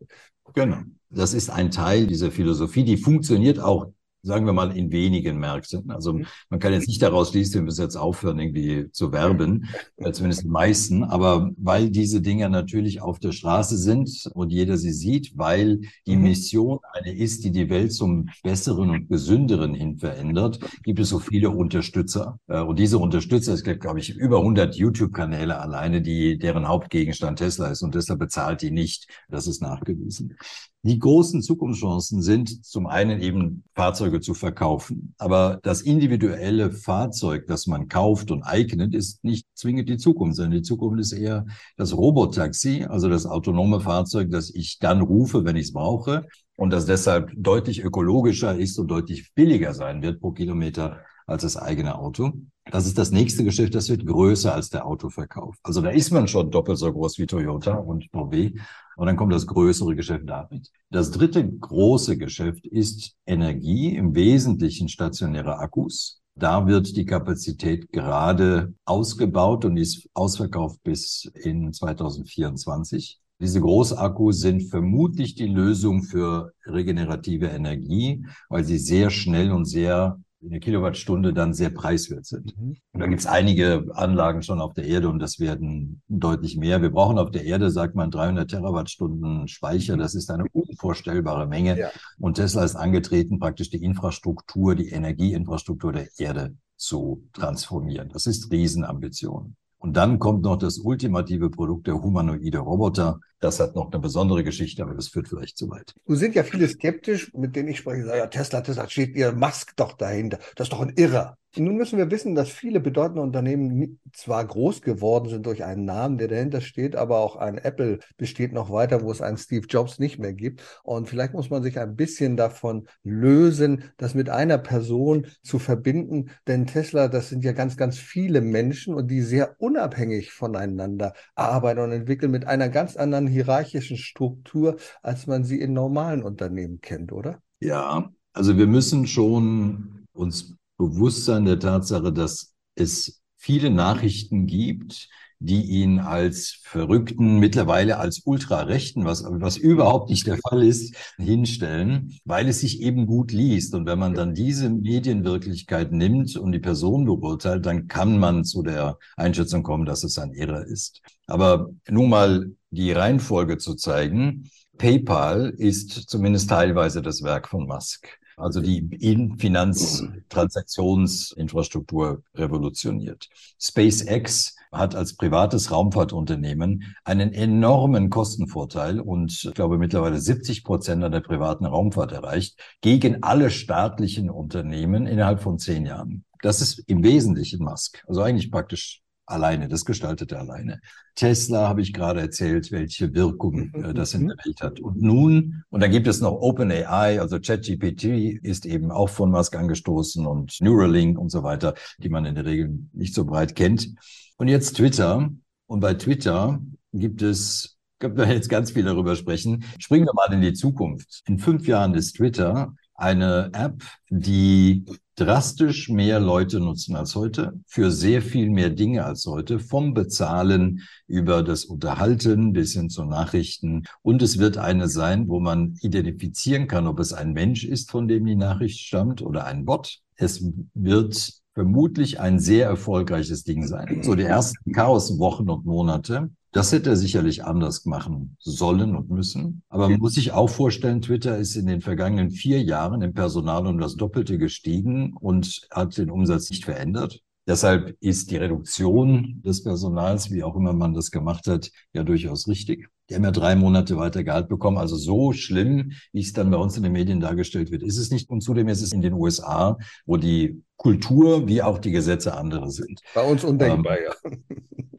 Genau. 0.54 0.78
Das 1.10 1.34
ist 1.34 1.50
ein 1.50 1.72
Teil 1.72 2.08
dieser 2.08 2.32
Philosophie, 2.32 2.84
die 2.84 2.98
funktioniert 2.98 3.60
auch 3.60 3.92
sagen 4.24 4.46
wir 4.46 4.54
mal, 4.54 4.76
in 4.76 4.92
wenigen 4.92 5.40
Märkten. 5.40 5.90
Also 5.92 6.14
mhm. 6.14 6.26
man 6.50 6.60
kann 6.60 6.74
jetzt 6.74 6.88
nicht 6.88 7.02
daraus 7.02 7.30
schließen, 7.30 7.56
wir 7.56 7.62
müssen 7.64 7.82
jetzt 7.82 7.96
aufhören, 7.96 8.40
irgendwie 8.40 8.92
zu 8.92 9.12
werben, 9.12 9.70
äh, 9.98 10.12
zumindest 10.12 10.44
die 10.44 10.50
meisten. 10.50 11.04
Aber 11.04 11.52
weil 11.58 11.90
diese 11.90 12.22
Dinger 12.22 12.50
natürlich 12.50 13.02
auf 13.02 13.20
der 13.20 13.32
Straße 13.32 13.78
sind 13.78 14.30
und 14.34 14.52
jeder 14.52 14.78
sie 14.78 14.92
sieht, 14.92 15.38
weil 15.38 15.82
die 16.06 16.16
mhm. 16.16 16.24
Mission 16.24 16.80
eine 16.94 17.14
ist, 17.14 17.44
die 17.44 17.52
die 17.52 17.70
Welt 17.70 17.94
zum 17.94 18.30
Besseren 18.44 18.90
und 18.90 19.10
Gesünderen 19.10 19.74
hin 19.74 19.98
verändert, 19.98 20.60
gibt 20.84 21.00
es 21.00 21.10
so 21.10 21.20
viele 21.20 21.50
Unterstützer. 21.50 22.40
Äh, 22.48 22.62
und 22.62 22.80
diese 22.80 23.00
Unterstützer, 23.00 23.54
es 23.54 23.64
gibt, 23.64 23.82
glaube 23.82 24.00
ich, 24.00 24.16
über 24.16 24.38
100 24.38 24.76
YouTube-Kanäle 24.76 25.60
alleine, 25.60 26.02
die 26.02 26.38
deren 26.38 26.68
Hauptgegenstand 26.68 27.40
Tesla 27.40 27.70
ist. 27.70 27.82
Und 27.82 27.94
Tesla 27.94 28.16
bezahlt 28.16 28.62
die 28.62 28.72
nicht. 28.72 29.08
Das 29.30 29.48
ist 29.48 29.62
nachgewiesen. 29.62 30.38
Die 30.84 30.98
großen 30.98 31.44
Zukunftschancen 31.44 32.24
sind 32.24 32.65
zum 32.65 32.88
einen 32.88 33.22
eben 33.22 33.63
Fahrzeuge 33.76 34.20
zu 34.20 34.34
verkaufen. 34.34 35.13
Aber 35.20 35.60
das 35.62 35.82
individuelle 35.82 36.72
Fahrzeug, 36.72 37.46
das 37.46 37.67
man 37.67 37.88
kauft 37.88 38.32
und 38.32 38.41
eignet, 38.41 38.96
ist 38.96 39.24
nicht 39.24 39.46
zwingend 39.54 39.89
die 39.89 39.98
Zukunft, 39.98 40.38
sondern 40.38 40.54
die 40.54 40.63
Zukunft 40.63 41.00
ist 41.00 41.12
eher 41.12 41.46
das 41.78 41.96
Robotaxi, 41.96 42.86
also 42.89 43.10
das 43.10 43.28
autonome 43.28 43.80
Fahrzeug, 43.80 44.32
das 44.32 44.50
ich 44.50 44.80
dann 44.80 45.02
rufe, 45.02 45.46
wenn 45.46 45.56
ich 45.56 45.65
es 45.67 45.74
brauche 45.74 46.26
und 46.56 46.74
das 46.74 46.88
deshalb 46.88 47.32
deutlich 47.36 47.84
ökologischer 47.84 48.58
ist 48.58 48.80
und 48.80 48.88
deutlich 48.88 49.34
billiger 49.36 49.76
sein 49.76 50.02
wird 50.02 50.20
pro 50.20 50.32
Kilometer 50.32 51.02
als 51.32 51.44
das 51.44 51.58
eigene 51.58 51.98
Auto. 51.98 52.34
Das 52.65 52.86
ist 52.86 52.98
das 52.98 53.12
nächste 53.12 53.44
Geschäft, 53.44 53.74
das 53.74 53.89
wird 53.89 54.06
größer 54.06 54.54
als 54.54 54.70
der 54.70 54.86
Autoverkauf. 54.86 55.56
Also 55.63 55.82
da 55.82 55.89
ist 55.89 56.12
man 56.12 56.28
schon 56.28 56.52
doppelt 56.52 56.78
so 56.78 56.91
groß 56.91 57.17
wie 57.17 57.26
Toyota 57.26 57.74
und 57.74 58.08
VW. 58.12 58.54
Und 58.98 59.08
dann 59.08 59.15
kommt 59.15 59.34
das 59.34 59.48
größere 59.48 59.96
Geschäft 59.96 60.26
damit. 60.28 60.70
Das 60.89 61.12
dritte 61.12 61.48
große 61.48 62.17
Geschäft 62.17 62.65
ist 62.67 63.15
Energie, 63.26 63.96
im 63.96 64.13
Wesentlichen 64.13 64.89
stationäre 64.89 65.58
Akkus. 65.58 66.22
Da 66.36 66.67
wird 66.67 66.96
die 66.96 67.06
Kapazität 67.06 67.91
gerade 67.91 68.74
ausgebaut 68.86 69.65
und 69.65 69.78
ist 69.78 70.08
ausverkauft 70.13 70.82
bis 70.84 71.30
in 71.34 71.74
2024. 71.74 73.20
Diese 73.41 73.60
Großakkus 73.60 74.39
sind 74.39 74.70
vermutlich 74.70 75.34
die 75.34 75.48
Lösung 75.48 76.04
für 76.04 76.54
regenerative 76.65 77.48
Energie, 77.48 78.24
weil 78.50 78.63
sie 78.63 78.78
sehr 78.78 79.10
schnell 79.10 79.52
und 79.52 79.65
sehr 79.65 80.20
in 80.41 80.49
der 80.49 80.60
Kilowattstunde 80.60 81.34
dann 81.34 81.54
sehr 81.54 81.69
preiswert 81.69 82.25
sind. 82.25 82.58
Mhm. 82.58 82.77
Und 82.93 82.99
da 82.99 83.08
gibt 83.08 83.21
es 83.21 83.27
einige 83.27 83.86
Anlagen 83.93 84.41
schon 84.41 84.60
auf 84.60 84.73
der 84.73 84.86
Erde 84.86 85.10
und 85.10 85.19
das 85.19 85.39
werden 85.39 86.01
deutlich 86.08 86.58
mehr. 86.58 86.82
Wir 86.82 86.89
brauchen 86.89 87.19
auf 87.19 87.32
der 87.32 87.45
Erde, 87.45 87.69
sagt 87.69 87.95
man, 87.95 88.10
300 88.10 88.49
Terawattstunden 88.49 89.47
Speicher. 89.47 89.97
Das 89.97 90.15
ist 90.15 90.32
eine 90.32 90.45
unvorstellbare 90.51 91.47
Menge. 91.47 91.77
Ja. 91.77 91.89
Und 92.17 92.36
Tesla 92.36 92.63
ist 92.63 92.75
angetreten, 92.75 93.39
praktisch 93.39 93.69
die 93.69 93.84
Infrastruktur, 93.84 94.75
die 94.75 94.89
Energieinfrastruktur 94.89 95.93
der 95.93 96.08
Erde 96.17 96.56
zu 96.75 97.27
transformieren. 97.34 98.10
Das 98.10 98.25
ist 98.25 98.51
Riesenambition. 98.51 99.56
Und 99.82 99.98
dann 99.98 100.20
kommt 100.20 100.44
noch 100.44 100.58
das 100.58 100.78
ultimative 100.78 101.50
Produkt, 101.50 101.88
der 101.88 101.96
humanoide 101.96 102.60
Roboter. 102.60 103.20
Das 103.39 103.60
hat 103.60 103.76
noch 103.76 103.91
eine 103.91 104.00
besondere 104.00 104.44
Geschichte, 104.44 104.84
aber 104.84 104.94
das 104.94 105.08
führt 105.08 105.28
vielleicht 105.28 105.58
zu 105.58 105.72
weit. 105.72 105.96
Nun 106.06 106.17
sind 106.20 106.36
ja 106.36 106.44
viele 106.44 106.67
skeptisch, 106.67 107.34
mit 107.34 107.56
denen 107.56 107.70
ich 107.70 107.80
spreche, 107.80 108.06
sagen, 108.06 108.20
ja, 108.20 108.28
Tesla, 108.28 108.62
Tesla, 108.62 108.88
steht 108.88 109.15
ihr 109.15 109.32
Musk 109.32 109.76
doch 109.78 109.94
dahinter. 109.94 110.38
Das 110.56 110.65
ist 110.65 110.74
doch 110.74 110.82
ein 110.82 110.94
Irrer. 110.98 111.36
Nun 111.58 111.76
müssen 111.76 111.98
wir 111.98 112.10
wissen, 112.10 112.34
dass 112.34 112.50
viele 112.50 112.80
bedeutende 112.80 113.22
Unternehmen 113.22 114.00
zwar 114.14 114.46
groß 114.46 114.82
geworden 114.82 115.28
sind 115.28 115.46
durch 115.46 115.66
einen 115.66 115.84
Namen, 115.84 116.18
der 116.18 116.30
dahinter 116.30 116.62
steht, 116.62 116.96
aber 116.96 117.20
auch 117.20 117.36
ein 117.36 117.58
Apple 117.58 118.00
besteht 118.16 118.54
noch 118.54 118.72
weiter, 118.72 119.02
wo 119.02 119.12
es 119.12 119.22
einen 119.22 119.36
Steve 119.36 119.68
Jobs 119.68 120.00
nicht 120.00 120.18
mehr 120.18 120.32
gibt. 120.32 120.64
Und 120.84 121.10
vielleicht 121.10 121.34
muss 121.34 121.50
man 121.50 121.62
sich 121.62 121.78
ein 121.78 121.98
bisschen 121.98 122.38
davon 122.38 122.88
lösen, 123.04 123.84
das 123.98 124.14
mit 124.16 124.30
einer 124.30 124.60
Person 124.60 125.28
zu 125.44 125.60
verbinden. 125.60 126.30
Denn 126.48 126.68
Tesla, 126.68 127.10
das 127.10 127.28
sind 127.28 127.44
ja 127.44 127.52
ganz, 127.52 127.76
ganz 127.76 127.98
viele 127.98 128.40
Menschen 128.40 128.94
und 128.94 129.12
die 129.12 129.22
sehr 129.22 129.56
unabhängig 129.60 130.32
voneinander 130.32 131.12
arbeiten 131.36 131.82
und 131.82 131.92
entwickeln 131.92 132.32
mit 132.32 132.48
einer 132.48 132.70
ganz 132.70 132.96
anderen 132.96 133.28
hierarchischen 133.28 133.98
Struktur, 133.98 134.78
als 135.04 135.28
man 135.28 135.44
sie 135.44 135.60
in 135.60 135.74
normalen 135.74 136.24
Unternehmen 136.24 136.80
kennt, 136.80 137.12
oder? 137.12 137.42
Ja, 137.60 138.10
also 138.32 138.58
wir 138.58 138.68
müssen 138.68 139.06
schon 139.06 140.06
uns 140.14 140.56
Bewusstsein 140.82 141.46
der 141.46 141.60
Tatsache, 141.60 142.12
dass 142.12 142.56
es 142.74 143.22
viele 143.38 143.70
Nachrichten 143.70 144.48
gibt, 144.48 145.10
die 145.38 145.62
ihn 145.62 146.00
als 146.00 146.60
Verrückten, 146.63 147.38
mittlerweile 147.38 147.98
als 147.98 148.22
Ultrarechten, 148.26 149.06
was, 149.06 149.24
was 149.28 149.58
überhaupt 149.58 150.10
nicht 150.10 150.26
der 150.26 150.38
Fall 150.38 150.63
ist, 150.63 150.96
hinstellen, 151.17 152.17
weil 152.26 152.48
es 152.48 152.62
sich 152.62 152.82
eben 152.82 153.06
gut 153.06 153.32
liest. 153.32 153.76
Und 153.76 153.86
wenn 153.86 154.00
man 154.00 154.15
dann 154.15 154.34
diese 154.34 154.70
Medienwirklichkeit 154.70 155.91
nimmt 155.91 156.36
und 156.36 156.52
die 156.52 156.60
Person 156.60 157.06
beurteilt, 157.06 157.65
dann 157.67 157.88
kann 157.88 158.17
man 158.17 158.44
zu 158.44 158.63
der 158.63 158.98
Einschätzung 159.17 159.62
kommen, 159.62 159.86
dass 159.86 160.04
es 160.04 160.17
ein 160.17 160.34
Irrer 160.34 160.65
ist. 160.65 161.02
Aber 161.28 161.70
nun 161.89 162.10
mal 162.10 162.52
die 162.72 162.91
Reihenfolge 162.91 163.60
zu 163.60 163.76
zeigen. 163.76 164.50
PayPal 164.80 165.54
ist 165.58 166.10
zumindest 166.10 166.50
teilweise 166.50 167.04
das 167.04 167.22
Werk 167.22 167.48
von 167.48 167.67
Musk 167.67 168.08
also 168.41 168.62
die 168.62 168.89
Finanztransaktionsinfrastruktur 169.38 172.23
revolutioniert. 172.36 173.27
SpaceX 173.60 174.56
hat 174.71 174.95
als 174.95 175.15
privates 175.15 175.71
Raumfahrtunternehmen 175.71 176.95
einen 177.04 177.34
enormen 177.34 178.10
Kostenvorteil 178.10 179.01
und 179.01 179.32
ich 179.32 179.54
glaube 179.54 179.77
mittlerweile 179.77 180.19
70 180.19 180.63
Prozent 180.63 181.04
an 181.04 181.12
der 181.12 181.19
privaten 181.19 181.65
Raumfahrt 181.65 182.13
erreicht, 182.13 182.58
gegen 182.82 183.21
alle 183.21 183.49
staatlichen 183.49 184.30
Unternehmen 184.30 185.08
innerhalb 185.08 185.41
von 185.41 185.60
zehn 185.60 185.86
Jahren. 185.86 186.23
Das 186.41 186.62
ist 186.62 186.80
im 186.88 187.04
Wesentlichen 187.04 187.62
Musk. 187.63 188.01
Also 188.08 188.21
eigentlich 188.21 188.49
praktisch 188.49 189.01
alleine, 189.32 189.67
das 189.67 189.86
gestaltete 189.86 190.38
alleine. 190.38 190.80
Tesla 191.15 191.67
habe 191.67 191.82
ich 191.82 191.94
gerade 191.94 192.22
erzählt, 192.22 192.72
welche 192.72 193.13
Wirkung 193.13 193.74
äh, 193.74 193.94
das 193.94 194.13
in 194.13 194.28
der 194.28 194.38
Welt 194.44 194.62
hat. 194.62 194.80
Und 194.80 195.02
nun, 195.02 195.63
und 195.70 195.82
dann 195.82 195.91
gibt 195.91 196.08
es 196.08 196.22
noch 196.22 196.34
OpenAI, 196.34 197.20
also 197.20 197.39
ChatGPT 197.39 198.04
ist 198.44 198.65
eben 198.65 198.91
auch 198.91 199.10
von 199.10 199.32
Musk 199.32 199.56
angestoßen 199.56 200.26
und 200.26 200.58
Neuralink 200.62 201.17
und 201.17 201.30
so 201.30 201.44
weiter, 201.44 201.74
die 201.98 202.10
man 202.10 202.26
in 202.26 202.36
der 202.36 202.46
Regel 202.46 202.80
nicht 202.94 203.13
so 203.13 203.26
breit 203.26 203.56
kennt. 203.56 203.89
Und 204.38 204.48
jetzt 204.48 204.78
Twitter. 204.78 205.30
Und 205.67 205.80
bei 205.80 205.94
Twitter 205.94 206.62
gibt 206.91 207.22
es 207.22 207.78
können 208.02 208.17
wir 208.17 208.28
jetzt 208.28 208.50
ganz 208.50 208.72
viel 208.72 208.84
darüber 208.84 209.15
sprechen. 209.15 209.63
Springen 209.78 210.08
wir 210.08 210.13
mal 210.13 210.34
in 210.34 210.41
die 210.41 210.54
Zukunft. 210.54 211.22
In 211.28 211.38
fünf 211.38 211.67
Jahren 211.67 211.94
ist 211.94 212.17
Twitter 212.17 212.74
eine 212.96 213.52
App, 213.54 213.84
die 214.10 214.84
drastisch 215.22 215.88
mehr 215.88 216.20
Leute 216.20 216.60
nutzen 216.60 216.96
als 216.96 217.16
heute, 217.16 217.54
für 217.68 217.92
sehr 217.92 218.24
viel 218.24 218.50
mehr 218.50 218.72
Dinge 218.72 219.06
als 219.06 219.28
heute, 219.28 219.60
vom 219.60 219.94
Bezahlen 219.94 220.82
über 221.06 221.44
das 221.44 221.66
Unterhalten 221.66 222.54
bis 222.54 222.74
hin 222.74 222.90
zu 222.90 223.06
Nachrichten. 223.06 223.84
Und 224.02 224.24
es 224.24 224.40
wird 224.40 224.58
eine 224.58 224.88
sein, 224.88 225.28
wo 225.28 225.40
man 225.40 225.76
identifizieren 225.82 226.68
kann, 226.68 226.88
ob 226.88 227.00
es 227.00 227.14
ein 227.14 227.34
Mensch 227.34 227.64
ist, 227.64 227.92
von 227.92 228.08
dem 228.08 228.26
die 228.26 228.36
Nachricht 228.36 228.80
stammt 228.80 229.22
oder 229.22 229.46
ein 229.46 229.64
Bot. 229.66 230.00
Es 230.16 230.44
wird 230.74 231.34
vermutlich 231.54 232.20
ein 232.20 232.40
sehr 232.40 232.66
erfolgreiches 232.66 233.44
Ding 233.44 233.68
sein. 233.68 234.02
So 234.02 234.16
die 234.16 234.24
ersten 234.24 234.72
Chaoswochen 234.72 235.50
und 235.52 235.66
Monate 235.66 236.32
das 236.52 236.72
hätte 236.72 236.90
er 236.92 236.96
sicherlich 236.98 237.46
anders 237.46 237.86
machen 237.86 238.36
sollen 238.40 238.96
und 238.96 239.10
müssen. 239.10 239.64
Aber 239.70 239.90
man 239.90 240.00
muss 240.00 240.16
sich 240.16 240.32
auch 240.34 240.50
vorstellen, 240.50 241.02
Twitter 241.02 241.38
ist 241.38 241.56
in 241.56 241.66
den 241.66 241.82
vergangenen 241.82 242.30
vier 242.30 242.62
Jahren 242.62 243.02
im 243.02 243.14
Personal 243.14 243.68
um 243.68 243.80
das 243.80 243.96
Doppelte 243.96 244.38
gestiegen 244.38 245.14
und 245.20 245.68
hat 245.72 245.98
den 245.98 246.10
Umsatz 246.10 246.50
nicht 246.50 246.66
verändert. 246.66 247.22
Deshalb 247.48 247.96
ist 248.02 248.32
die 248.32 248.38
Reduktion 248.38 249.42
des 249.44 249.64
Personals, 249.64 250.30
wie 250.30 250.44
auch 250.44 250.56
immer 250.56 250.74
man 250.74 250.94
das 250.94 251.10
gemacht 251.10 251.48
hat, 251.48 251.72
ja 251.92 252.04
durchaus 252.04 252.48
richtig. 252.48 252.88
Die 253.10 253.16
haben 253.16 253.24
ja 253.24 253.32
drei 253.32 253.56
Monate 253.56 253.98
weiter 253.98 254.24
Gehalt 254.24 254.48
bekommen. 254.48 254.78
Also 254.78 254.96
so 254.96 255.34
schlimm, 255.34 255.92
wie 256.14 256.22
es 256.22 256.34
dann 256.34 256.52
bei 256.52 256.58
uns 256.58 256.78
in 256.78 256.84
den 256.84 256.92
Medien 256.92 257.20
dargestellt 257.20 257.72
wird, 257.72 257.82
ist 257.84 257.98
es 257.98 258.12
nicht. 258.12 258.30
Und 258.30 258.42
zudem 258.42 258.68
ist 258.68 258.82
es 258.82 258.94
in 258.94 259.02
den 259.02 259.14
USA, 259.14 259.78
wo 260.06 260.18
die 260.18 260.62
Kultur 260.78 261.48
wie 261.48 261.62
auch 261.62 261.80
die 261.80 261.92
Gesetze 261.92 262.38
andere 262.38 262.70
sind. 262.72 263.02
Bei 263.14 263.24
uns 263.24 263.44
undenkbar, 263.44 263.98
ähm, 263.98 264.44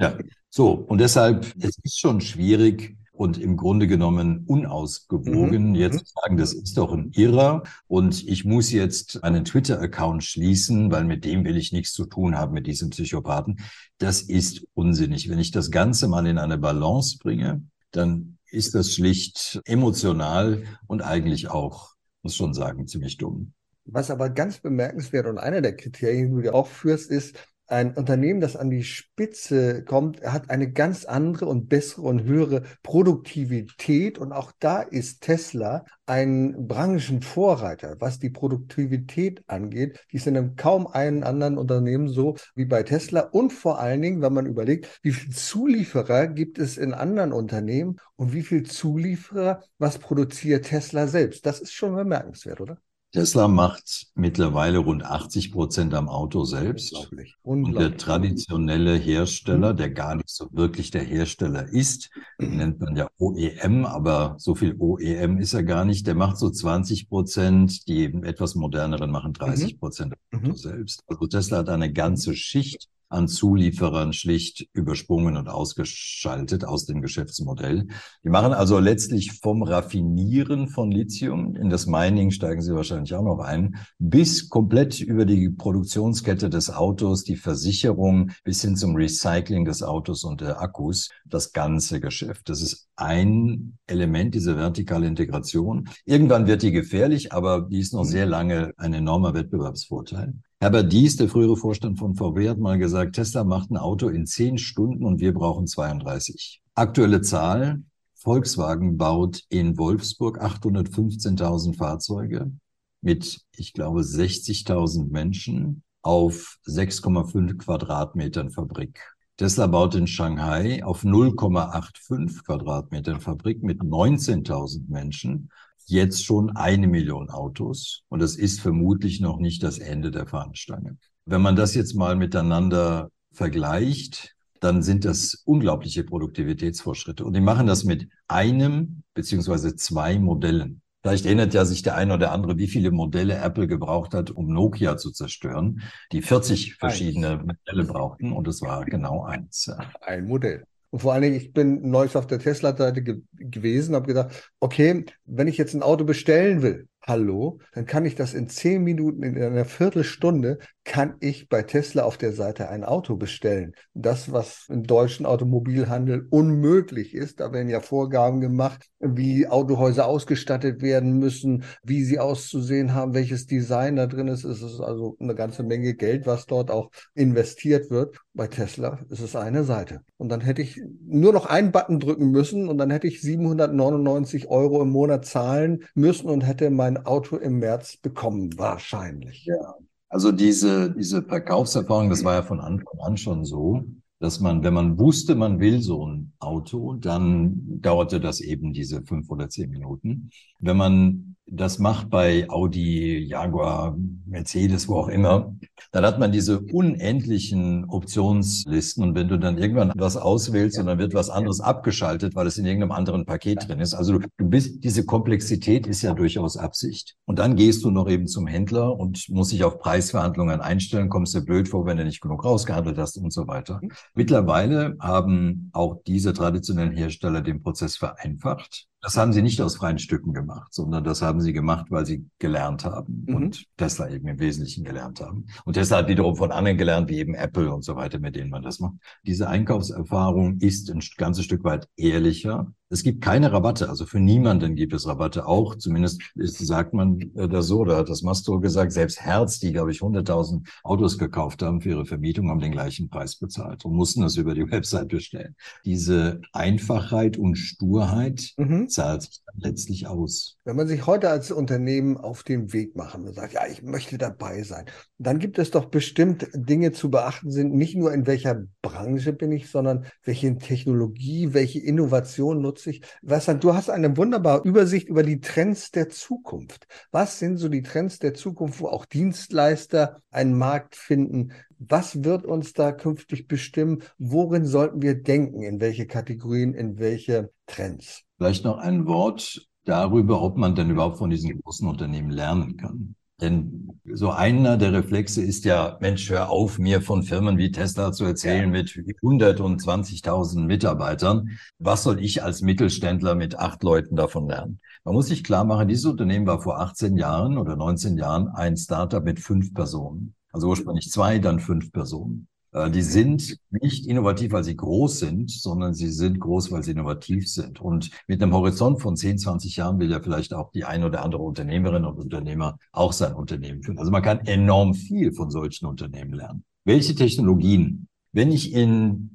ja. 0.00 0.10
Ja, 0.10 0.18
so. 0.52 0.72
Und 0.72 0.98
deshalb, 0.98 1.46
es 1.58 1.78
ist 1.82 1.98
schon 1.98 2.20
schwierig, 2.20 2.96
und 3.12 3.38
im 3.38 3.56
Grunde 3.56 3.86
genommen 3.86 4.44
unausgewogen, 4.46 5.70
mhm. 5.70 5.74
jetzt 5.74 6.06
zu 6.06 6.14
sagen, 6.20 6.36
das 6.36 6.54
ist 6.54 6.76
doch 6.76 6.92
ein 6.92 7.12
Irrer 7.12 7.62
und 7.86 8.26
ich 8.26 8.44
muss 8.44 8.72
jetzt 8.72 9.22
einen 9.22 9.44
Twitter-Account 9.44 10.24
schließen, 10.24 10.90
weil 10.90 11.04
mit 11.04 11.24
dem 11.24 11.44
will 11.44 11.56
ich 11.56 11.72
nichts 11.72 11.92
zu 11.92 12.06
tun 12.06 12.36
haben, 12.36 12.54
mit 12.54 12.66
diesem 12.66 12.90
Psychopathen. 12.90 13.60
Das 13.98 14.22
ist 14.22 14.66
unsinnig. 14.74 15.28
Wenn 15.28 15.38
ich 15.38 15.50
das 15.50 15.70
Ganze 15.70 16.08
mal 16.08 16.26
in 16.26 16.38
eine 16.38 16.58
Balance 16.58 17.18
bringe, 17.18 17.62
dann 17.90 18.38
ist 18.50 18.74
das 18.74 18.92
schlicht 18.92 19.60
emotional 19.66 20.64
und 20.86 21.02
eigentlich 21.02 21.48
auch, 21.48 21.90
muss 22.22 22.34
schon 22.34 22.54
sagen, 22.54 22.88
ziemlich 22.88 23.18
dumm. 23.18 23.52
Was 23.84 24.10
aber 24.10 24.30
ganz 24.30 24.58
bemerkenswert 24.58 25.26
und 25.26 25.38
einer 25.38 25.60
der 25.60 25.76
Kriterien, 25.76 26.28
die 26.28 26.34
du 26.36 26.40
dir 26.42 26.54
auch 26.54 26.66
führst, 26.68 27.10
ist, 27.10 27.36
ein 27.72 27.94
Unternehmen, 27.94 28.40
das 28.40 28.54
an 28.54 28.70
die 28.70 28.84
Spitze 28.84 29.82
kommt, 29.84 30.22
hat 30.22 30.50
eine 30.50 30.70
ganz 30.70 31.04
andere 31.04 31.46
und 31.46 31.68
bessere 31.68 32.02
und 32.02 32.22
höhere 32.24 32.62
Produktivität. 32.82 34.18
Und 34.18 34.32
auch 34.32 34.52
da 34.58 34.82
ist 34.82 35.22
Tesla 35.22 35.84
ein 36.06 36.68
Branchenvorreiter, 36.68 37.96
was 37.98 38.18
die 38.18 38.30
Produktivität 38.30 39.42
angeht. 39.46 40.04
Die 40.12 40.18
sind 40.18 40.36
in 40.36 40.54
kaum 40.56 40.86
einem 40.86 41.22
anderen 41.24 41.56
Unternehmen 41.56 42.08
so 42.08 42.36
wie 42.54 42.66
bei 42.66 42.82
Tesla. 42.82 43.20
Und 43.20 43.52
vor 43.52 43.80
allen 43.80 44.02
Dingen, 44.02 44.22
wenn 44.22 44.34
man 44.34 44.46
überlegt, 44.46 45.00
wie 45.02 45.12
viele 45.12 45.34
Zulieferer 45.34 46.28
gibt 46.28 46.58
es 46.58 46.76
in 46.76 46.92
anderen 46.92 47.32
Unternehmen 47.32 47.96
und 48.16 48.34
wie 48.34 48.42
viele 48.42 48.64
Zulieferer, 48.64 49.62
was 49.78 49.98
produziert 49.98 50.66
Tesla 50.66 51.06
selbst. 51.06 51.46
Das 51.46 51.60
ist 51.60 51.72
schon 51.72 51.94
bemerkenswert, 51.94 52.60
oder? 52.60 52.78
Tesla 53.12 53.46
macht 53.46 54.06
mittlerweile 54.14 54.78
rund 54.78 55.04
80 55.04 55.52
Prozent 55.52 55.92
am 55.92 56.08
Auto 56.08 56.44
selbst. 56.44 56.94
Unglaublich. 56.94 57.36
Unglaublich. 57.42 57.76
Und 57.76 57.80
der 57.80 57.98
traditionelle 57.98 58.94
Hersteller, 58.96 59.74
mhm. 59.74 59.76
der 59.76 59.90
gar 59.90 60.14
nicht 60.14 60.30
so 60.30 60.48
wirklich 60.50 60.90
der 60.90 61.04
Hersteller 61.04 61.68
ist, 61.68 62.10
mhm. 62.38 62.56
nennt 62.56 62.80
man 62.80 62.96
ja 62.96 63.08
OEM, 63.18 63.84
aber 63.84 64.36
so 64.38 64.54
viel 64.54 64.76
OEM 64.78 65.38
ist 65.38 65.52
er 65.52 65.62
gar 65.62 65.84
nicht. 65.84 66.06
Der 66.06 66.14
macht 66.14 66.38
so 66.38 66.48
20 66.48 67.10
Prozent, 67.10 67.86
die 67.86 68.04
etwas 68.04 68.54
moderneren 68.54 69.10
machen 69.10 69.34
30 69.34 69.78
Prozent 69.78 70.14
mhm. 70.30 70.38
Auto 70.38 70.48
mhm. 70.48 70.56
selbst. 70.56 71.04
Also 71.06 71.26
Tesla 71.26 71.58
hat 71.58 71.68
eine 71.68 71.92
ganze 71.92 72.34
Schicht 72.34 72.88
an 73.12 73.28
Zulieferern 73.28 74.12
schlicht 74.12 74.66
übersprungen 74.72 75.36
und 75.36 75.48
ausgeschaltet 75.48 76.64
aus 76.64 76.86
dem 76.86 77.02
Geschäftsmodell. 77.02 77.86
Die 78.24 78.28
machen 78.28 78.52
also 78.52 78.78
letztlich 78.78 79.32
vom 79.40 79.62
Raffinieren 79.62 80.68
von 80.68 80.90
Lithium, 80.90 81.54
in 81.56 81.70
das 81.70 81.86
Mining 81.86 82.30
steigen 82.30 82.62
sie 82.62 82.74
wahrscheinlich 82.74 83.14
auch 83.14 83.22
noch 83.22 83.40
ein, 83.40 83.76
bis 83.98 84.48
komplett 84.48 85.00
über 85.00 85.24
die 85.24 85.50
Produktionskette 85.50 86.48
des 86.50 86.70
Autos, 86.70 87.24
die 87.24 87.36
Versicherung 87.36 88.30
bis 88.44 88.62
hin 88.62 88.76
zum 88.76 88.96
Recycling 88.96 89.64
des 89.64 89.82
Autos 89.82 90.24
und 90.24 90.40
der 90.40 90.60
Akkus, 90.60 91.10
das 91.24 91.52
ganze 91.52 92.00
Geschäft. 92.00 92.48
Das 92.48 92.62
ist 92.62 92.88
ein 92.96 93.78
Element, 93.86 94.34
diese 94.34 94.56
vertikale 94.56 95.06
Integration. 95.06 95.88
Irgendwann 96.04 96.46
wird 96.46 96.62
die 96.62 96.72
gefährlich, 96.72 97.32
aber 97.32 97.68
die 97.70 97.80
ist 97.80 97.92
noch 97.92 98.04
sehr 98.04 98.26
lange 98.26 98.72
ein 98.76 98.94
enormer 98.94 99.34
Wettbewerbsvorteil. 99.34 100.34
Herbert 100.62 100.92
Dies, 100.92 101.16
der 101.16 101.28
frühere 101.28 101.56
Vorstand 101.56 101.98
von 101.98 102.14
VW, 102.14 102.48
hat 102.48 102.58
mal 102.58 102.78
gesagt, 102.78 103.16
Tesla 103.16 103.42
macht 103.42 103.72
ein 103.72 103.76
Auto 103.76 104.06
in 104.08 104.26
zehn 104.26 104.58
Stunden 104.58 105.04
und 105.04 105.18
wir 105.18 105.34
brauchen 105.34 105.66
32. 105.66 106.62
Aktuelle 106.76 107.20
Zahl, 107.20 107.82
Volkswagen 108.14 108.96
baut 108.96 109.42
in 109.48 109.76
Wolfsburg 109.76 110.40
815.000 110.40 111.76
Fahrzeuge 111.76 112.52
mit, 113.00 113.40
ich 113.56 113.72
glaube, 113.72 114.02
60.000 114.02 115.10
Menschen 115.10 115.82
auf 116.00 116.58
6,5 116.68 117.58
Quadratmetern 117.58 118.52
Fabrik. 118.52 119.00
Tesla 119.38 119.66
baut 119.66 119.96
in 119.96 120.06
Shanghai 120.06 120.84
auf 120.84 121.02
0,85 121.02 122.44
Quadratmetern 122.44 123.20
Fabrik 123.20 123.64
mit 123.64 123.80
19.000 123.80 124.88
Menschen 124.88 125.50
jetzt 125.86 126.24
schon 126.24 126.56
eine 126.56 126.86
Million 126.86 127.30
Autos 127.30 128.02
und 128.08 128.20
das 128.20 128.36
ist 128.36 128.60
vermutlich 128.60 129.20
noch 129.20 129.38
nicht 129.38 129.62
das 129.62 129.78
Ende 129.78 130.10
der 130.10 130.26
Fahnenstange. 130.26 130.96
Wenn 131.24 131.42
man 131.42 131.56
das 131.56 131.74
jetzt 131.74 131.94
mal 131.94 132.16
miteinander 132.16 133.10
vergleicht, 133.32 134.34
dann 134.60 134.82
sind 134.82 135.04
das 135.04 135.42
unglaubliche 135.44 136.04
Produktivitätsfortschritte. 136.04 137.24
Und 137.24 137.34
die 137.34 137.40
machen 137.40 137.66
das 137.66 137.84
mit 137.84 138.08
einem 138.28 139.02
beziehungsweise 139.14 139.74
zwei 139.76 140.18
Modellen. 140.18 140.82
Vielleicht 141.02 141.26
erinnert 141.26 141.52
ja 141.52 141.64
sich 141.64 141.82
der 141.82 141.96
eine 141.96 142.14
oder 142.14 142.30
andere, 142.30 142.58
wie 142.58 142.68
viele 142.68 142.92
Modelle 142.92 143.34
Apple 143.34 143.66
gebraucht 143.66 144.14
hat, 144.14 144.30
um 144.30 144.52
Nokia 144.52 144.96
zu 144.96 145.10
zerstören, 145.10 145.82
die 146.12 146.22
40 146.22 146.76
verschiedene. 146.76 147.38
Modelle 147.38 147.84
brauchten 147.84 148.32
und 148.32 148.46
es 148.46 148.62
war 148.62 148.84
genau 148.84 149.24
eins. 149.24 149.68
Ein 150.00 150.26
Modell. 150.26 150.64
Und 150.92 150.98
vor 151.00 151.14
allen 151.14 151.22
Dingen, 151.22 151.36
ich 151.36 151.54
bin 151.54 151.88
neulich 151.88 152.14
auf 152.16 152.26
der 152.26 152.38
Tesla-Seite 152.38 153.02
ge 153.02 153.22
gewesen, 153.32 153.94
habe 153.94 154.06
gedacht, 154.06 154.52
okay, 154.60 155.06
wenn 155.24 155.48
ich 155.48 155.56
jetzt 155.56 155.72
ein 155.72 155.82
Auto 155.82 156.04
bestellen 156.04 156.60
will, 156.60 156.86
hallo, 157.06 157.58
dann 157.74 157.86
kann 157.86 158.04
ich 158.04 158.14
das 158.14 158.34
in 158.34 158.48
zehn 158.48 158.82
Minuten, 158.82 159.22
in 159.22 159.40
einer 159.40 159.64
Viertelstunde, 159.64 160.58
kann 160.84 161.14
ich 161.20 161.48
bei 161.48 161.62
Tesla 161.62 162.02
auf 162.02 162.16
der 162.16 162.32
Seite 162.32 162.68
ein 162.68 162.84
Auto 162.84 163.16
bestellen. 163.16 163.74
Das, 163.94 164.32
was 164.32 164.66
im 164.68 164.82
deutschen 164.82 165.26
Automobilhandel 165.26 166.26
unmöglich 166.30 167.14
ist, 167.14 167.40
da 167.40 167.52
werden 167.52 167.68
ja 167.68 167.80
Vorgaben 167.80 168.40
gemacht, 168.40 168.88
wie 168.98 169.46
Autohäuser 169.46 170.06
ausgestattet 170.06 170.82
werden 170.82 171.18
müssen, 171.18 171.64
wie 171.82 172.04
sie 172.04 172.18
auszusehen 172.18 172.94
haben, 172.94 173.14
welches 173.14 173.46
Design 173.46 173.96
da 173.96 174.06
drin 174.06 174.28
ist. 174.28 174.44
Es 174.44 174.62
ist 174.62 174.80
also 174.80 175.16
eine 175.20 175.34
ganze 175.34 175.62
Menge 175.62 175.94
Geld, 175.94 176.26
was 176.26 176.46
dort 176.46 176.70
auch 176.70 176.90
investiert 177.14 177.90
wird. 177.90 178.16
Bei 178.34 178.46
Tesla 178.46 178.98
ist 179.08 179.20
es 179.20 179.36
eine 179.36 179.64
Seite. 179.64 180.00
Und 180.16 180.30
dann 180.30 180.40
hätte 180.40 180.62
ich 180.62 180.80
nur 181.06 181.32
noch 181.32 181.46
einen 181.46 181.70
Button 181.70 182.00
drücken 182.00 182.30
müssen 182.30 182.68
und 182.68 182.78
dann 182.78 182.90
hätte 182.90 183.06
ich 183.06 183.20
799 183.20 184.48
Euro 184.48 184.82
im 184.82 184.90
Monat 184.90 185.26
zahlen 185.26 185.84
müssen 185.94 186.28
und 186.28 186.42
hätte 186.42 186.70
mein 186.70 186.91
ein 186.92 187.06
Auto 187.06 187.36
im 187.36 187.58
März 187.58 187.96
bekommen, 187.96 188.56
wahrscheinlich. 188.58 189.44
Ja. 189.44 189.74
Also 190.08 190.30
diese, 190.30 190.92
diese 190.92 191.22
Verkaufserfahrung, 191.22 192.10
das 192.10 192.22
war 192.22 192.34
ja 192.34 192.42
von 192.42 192.60
Anfang 192.60 193.00
an 193.00 193.16
schon 193.16 193.44
so, 193.44 193.84
dass 194.18 194.40
man, 194.40 194.62
wenn 194.62 194.74
man 194.74 194.98
wusste, 194.98 195.34
man 195.34 195.58
will 195.58 195.80
so 195.80 196.06
ein 196.06 196.32
Auto, 196.38 196.94
dann 196.94 197.80
dauerte 197.80 198.20
das 198.20 198.40
eben 198.40 198.72
diese 198.72 199.02
fünf 199.02 199.30
oder 199.30 199.48
zehn 199.48 199.70
Minuten. 199.70 200.30
Wenn 200.60 200.76
man 200.76 201.36
das 201.54 201.78
macht 201.78 202.08
bei 202.08 202.48
Audi, 202.48 203.26
Jaguar, 203.26 203.96
Mercedes, 204.24 204.88
wo 204.88 204.96
auch 204.96 205.08
immer, 205.08 205.54
dann 205.90 206.06
hat 206.06 206.18
man 206.18 206.32
diese 206.32 206.60
unendlichen 206.60 207.84
Optionslisten 207.84 209.04
und 209.04 209.14
wenn 209.14 209.28
du 209.28 209.38
dann 209.38 209.58
irgendwann 209.58 209.92
was 209.94 210.16
auswählst 210.16 210.78
und 210.78 210.86
dann 210.86 210.98
wird 210.98 211.12
was 211.12 211.28
anderes 211.28 211.60
abgeschaltet, 211.60 212.34
weil 212.34 212.46
es 212.46 212.56
in 212.56 212.64
irgendeinem 212.64 212.92
anderen 212.92 213.26
Paket 213.26 213.68
drin 213.68 213.80
ist. 213.80 213.92
Also 213.92 214.18
du, 214.18 214.48
bist, 214.48 214.82
diese 214.82 215.04
Komplexität 215.04 215.86
ist 215.86 216.00
ja 216.00 216.14
durchaus 216.14 216.56
Absicht. 216.56 217.16
Und 217.26 217.38
dann 217.38 217.54
gehst 217.54 217.84
du 217.84 217.90
noch 217.90 218.08
eben 218.08 218.26
zum 218.26 218.46
Händler 218.46 218.98
und 218.98 219.28
musst 219.28 219.52
dich 219.52 219.62
auf 219.64 219.78
Preisverhandlungen 219.78 220.62
einstellen, 220.62 221.10
kommst 221.10 221.34
dir 221.34 221.42
blöd 221.42 221.68
vor, 221.68 221.84
wenn 221.84 221.98
du 221.98 222.04
nicht 222.04 222.22
genug 222.22 222.44
rausgehandelt 222.44 222.96
hast 222.96 223.18
und 223.18 223.32
so 223.32 223.46
weiter. 223.46 223.80
Mittlerweile 224.14 224.96
haben 225.00 225.68
auch 225.74 226.00
diese 226.06 226.32
traditionellen 226.32 226.96
Hersteller 226.96 227.42
den 227.42 227.62
Prozess 227.62 227.96
vereinfacht. 227.96 228.88
Das 229.02 229.16
haben 229.16 229.32
sie 229.32 229.42
nicht 229.42 229.60
aus 229.60 229.76
freien 229.76 229.98
Stücken 229.98 230.32
gemacht, 230.32 230.72
sondern 230.72 231.02
das 231.02 231.22
haben 231.22 231.40
sie 231.40 231.52
gemacht, 231.52 231.86
weil 231.90 232.06
sie 232.06 232.24
gelernt 232.38 232.84
haben 232.84 233.24
mhm. 233.26 233.34
und 233.34 233.66
Tesla 233.76 234.08
eben 234.08 234.28
im 234.28 234.38
Wesentlichen 234.38 234.84
gelernt 234.84 235.20
haben. 235.20 235.46
Und 235.64 235.72
Tesla 235.74 235.98
hat 235.98 236.08
wiederum 236.08 236.36
von 236.36 236.52
anderen 236.52 236.78
gelernt, 236.78 237.10
wie 237.10 237.18
eben 237.18 237.34
Apple 237.34 237.74
und 237.74 237.82
so 237.82 237.96
weiter, 237.96 238.20
mit 238.20 238.36
denen 238.36 238.50
man 238.50 238.62
das 238.62 238.78
macht. 238.78 238.94
Diese 239.26 239.48
Einkaufserfahrung 239.48 240.58
ist 240.60 240.88
ein 240.88 241.00
ganzes 241.16 241.44
Stück 241.44 241.64
weit 241.64 241.88
ehrlicher 241.96 242.72
es 242.92 243.02
gibt 243.02 243.22
keine 243.22 243.50
Rabatte, 243.52 243.88
also 243.88 244.04
für 244.04 244.20
niemanden 244.20 244.76
gibt 244.76 244.92
es 244.92 245.06
Rabatte. 245.06 245.46
Auch 245.46 245.76
zumindest 245.76 246.20
ist, 246.34 246.58
sagt 246.58 246.92
man 246.92 247.18
äh, 247.34 247.48
das 247.48 247.66
so, 247.66 247.84
da 247.84 247.96
hat 247.96 248.10
das 248.10 248.20
Mastor 248.22 248.60
gesagt, 248.60 248.92
selbst 248.92 249.20
Herz, 249.20 249.58
die, 249.58 249.72
glaube 249.72 249.92
ich, 249.92 250.00
100.000 250.00 250.68
Autos 250.84 251.18
gekauft 251.18 251.62
haben 251.62 251.80
für 251.80 251.88
ihre 251.88 252.04
Vermietung, 252.04 252.50
haben 252.50 252.60
den 252.60 252.72
gleichen 252.72 253.08
Preis 253.08 253.36
bezahlt 253.36 253.86
und 253.86 253.94
mussten 253.94 254.20
das 254.20 254.36
über 254.36 254.54
die 254.54 254.70
Website 254.70 255.08
bestellen. 255.08 255.56
Diese 255.86 256.42
Einfachheit 256.52 257.38
und 257.38 257.56
Sturheit 257.56 258.52
mhm. 258.58 258.90
zahlt 258.90 259.22
sich 259.22 259.40
dann 259.46 259.70
letztlich 259.70 260.06
aus. 260.06 260.58
Wenn 260.64 260.76
man 260.76 260.86
sich 260.86 261.06
heute 261.06 261.30
als 261.30 261.50
Unternehmen 261.50 262.18
auf 262.18 262.42
den 262.42 262.74
Weg 262.74 262.94
machen 262.94 263.26
und 263.26 263.34
sagt, 263.34 263.54
ja, 263.54 263.66
ich 263.66 263.82
möchte 263.82 264.18
dabei 264.18 264.64
sein, 264.64 264.84
dann 265.18 265.38
gibt 265.38 265.58
es 265.58 265.70
doch 265.70 265.86
bestimmt 265.86 266.48
Dinge 266.52 266.92
zu 266.92 267.10
beachten 267.10 267.50
sind, 267.50 267.74
nicht 267.74 267.96
nur 267.96 268.12
in 268.12 268.26
welcher 268.26 268.64
Branche 268.82 269.32
bin 269.32 269.50
ich, 269.50 269.70
sondern 269.70 270.04
welche 270.24 270.58
Technologie, 270.58 271.54
welche 271.54 271.78
Innovation 271.78 272.60
nutze 272.60 272.81
ich. 272.86 273.02
Was, 273.22 273.46
du 273.46 273.74
hast 273.74 273.90
eine 273.90 274.16
wunderbare 274.16 274.66
Übersicht 274.66 275.08
über 275.08 275.22
die 275.22 275.40
Trends 275.40 275.90
der 275.90 276.08
Zukunft. 276.08 276.86
Was 277.10 277.38
sind 277.38 277.58
so 277.58 277.68
die 277.68 277.82
Trends 277.82 278.18
der 278.18 278.34
Zukunft, 278.34 278.80
wo 278.80 278.88
auch 278.88 279.04
Dienstleister 279.04 280.20
einen 280.30 280.56
Markt 280.56 280.96
finden? 280.96 281.52
Was 281.78 282.24
wird 282.24 282.44
uns 282.46 282.72
da 282.72 282.92
künftig 282.92 283.48
bestimmen? 283.48 284.02
Worin 284.18 284.64
sollten 284.64 285.02
wir 285.02 285.20
denken? 285.20 285.62
In 285.62 285.80
welche 285.80 286.06
Kategorien, 286.06 286.74
in 286.74 286.98
welche 286.98 287.50
Trends? 287.66 288.22
Vielleicht 288.36 288.64
noch 288.64 288.78
ein 288.78 289.06
Wort 289.06 289.66
darüber, 289.84 290.42
ob 290.42 290.56
man 290.56 290.74
denn 290.74 290.90
überhaupt 290.90 291.18
von 291.18 291.30
diesen 291.30 291.60
großen 291.60 291.88
Unternehmen 291.88 292.30
lernen 292.30 292.76
kann. 292.76 293.14
Denn 293.42 293.98
so 294.04 294.30
einer 294.30 294.76
der 294.76 294.92
Reflexe 294.92 295.42
ist 295.42 295.64
ja, 295.64 295.98
Mensch, 296.00 296.30
hör 296.30 296.48
auf, 296.48 296.78
mir 296.78 297.02
von 297.02 297.24
Firmen 297.24 297.58
wie 297.58 297.72
Tesla 297.72 298.12
zu 298.12 298.24
erzählen 298.24 298.72
ja. 298.72 298.82
mit 298.82 298.90
120.000 298.90 300.60
Mitarbeitern. 300.60 301.50
Was 301.80 302.04
soll 302.04 302.22
ich 302.22 302.44
als 302.44 302.62
Mittelständler 302.62 303.34
mit 303.34 303.58
acht 303.58 303.82
Leuten 303.82 304.14
davon 304.14 304.48
lernen? 304.48 304.80
Man 305.02 305.14
muss 305.14 305.26
sich 305.26 305.42
klar 305.42 305.64
machen, 305.64 305.88
dieses 305.88 306.04
Unternehmen 306.04 306.46
war 306.46 306.62
vor 306.62 306.80
18 306.80 307.16
Jahren 307.16 307.58
oder 307.58 307.74
19 307.74 308.16
Jahren 308.16 308.46
ein 308.46 308.76
Startup 308.76 309.24
mit 309.24 309.40
fünf 309.40 309.74
Personen. 309.74 310.36
Also 310.52 310.68
ursprünglich 310.68 311.10
zwei, 311.10 311.40
dann 311.40 311.58
fünf 311.58 311.90
Personen. 311.90 312.46
Äh, 312.72 312.90
die 312.90 313.02
sind 313.02 313.58
nicht 313.70 314.06
innovativ, 314.06 314.52
weil 314.52 314.64
sie 314.64 314.76
groß 314.76 315.20
sind, 315.20 315.50
sondern 315.50 315.94
sie 315.94 316.10
sind 316.10 316.40
groß, 316.40 316.72
weil 316.72 316.82
sie 316.82 316.92
innovativ 316.92 317.48
sind. 317.48 317.80
Und 317.80 318.10
mit 318.26 318.42
einem 318.42 318.52
Horizont 318.52 319.00
von 319.00 319.16
10, 319.16 319.38
20 319.38 319.76
Jahren 319.76 319.98
will 319.98 320.10
ja 320.10 320.20
vielleicht 320.20 320.54
auch 320.54 320.70
die 320.72 320.84
ein 320.84 321.04
oder 321.04 321.22
andere 321.24 321.42
Unternehmerin 321.42 322.04
und 322.04 322.18
Unternehmer 322.18 322.78
auch 322.92 323.12
sein 323.12 323.34
Unternehmen 323.34 323.82
führen. 323.82 323.98
Also 323.98 324.10
man 324.10 324.22
kann 324.22 324.40
enorm 324.46 324.94
viel 324.94 325.32
von 325.32 325.50
solchen 325.50 325.86
Unternehmen 325.86 326.32
lernen. 326.32 326.64
Welche 326.84 327.14
Technologien? 327.14 328.08
Wenn 328.32 328.50
ich 328.50 328.72
in 328.72 329.31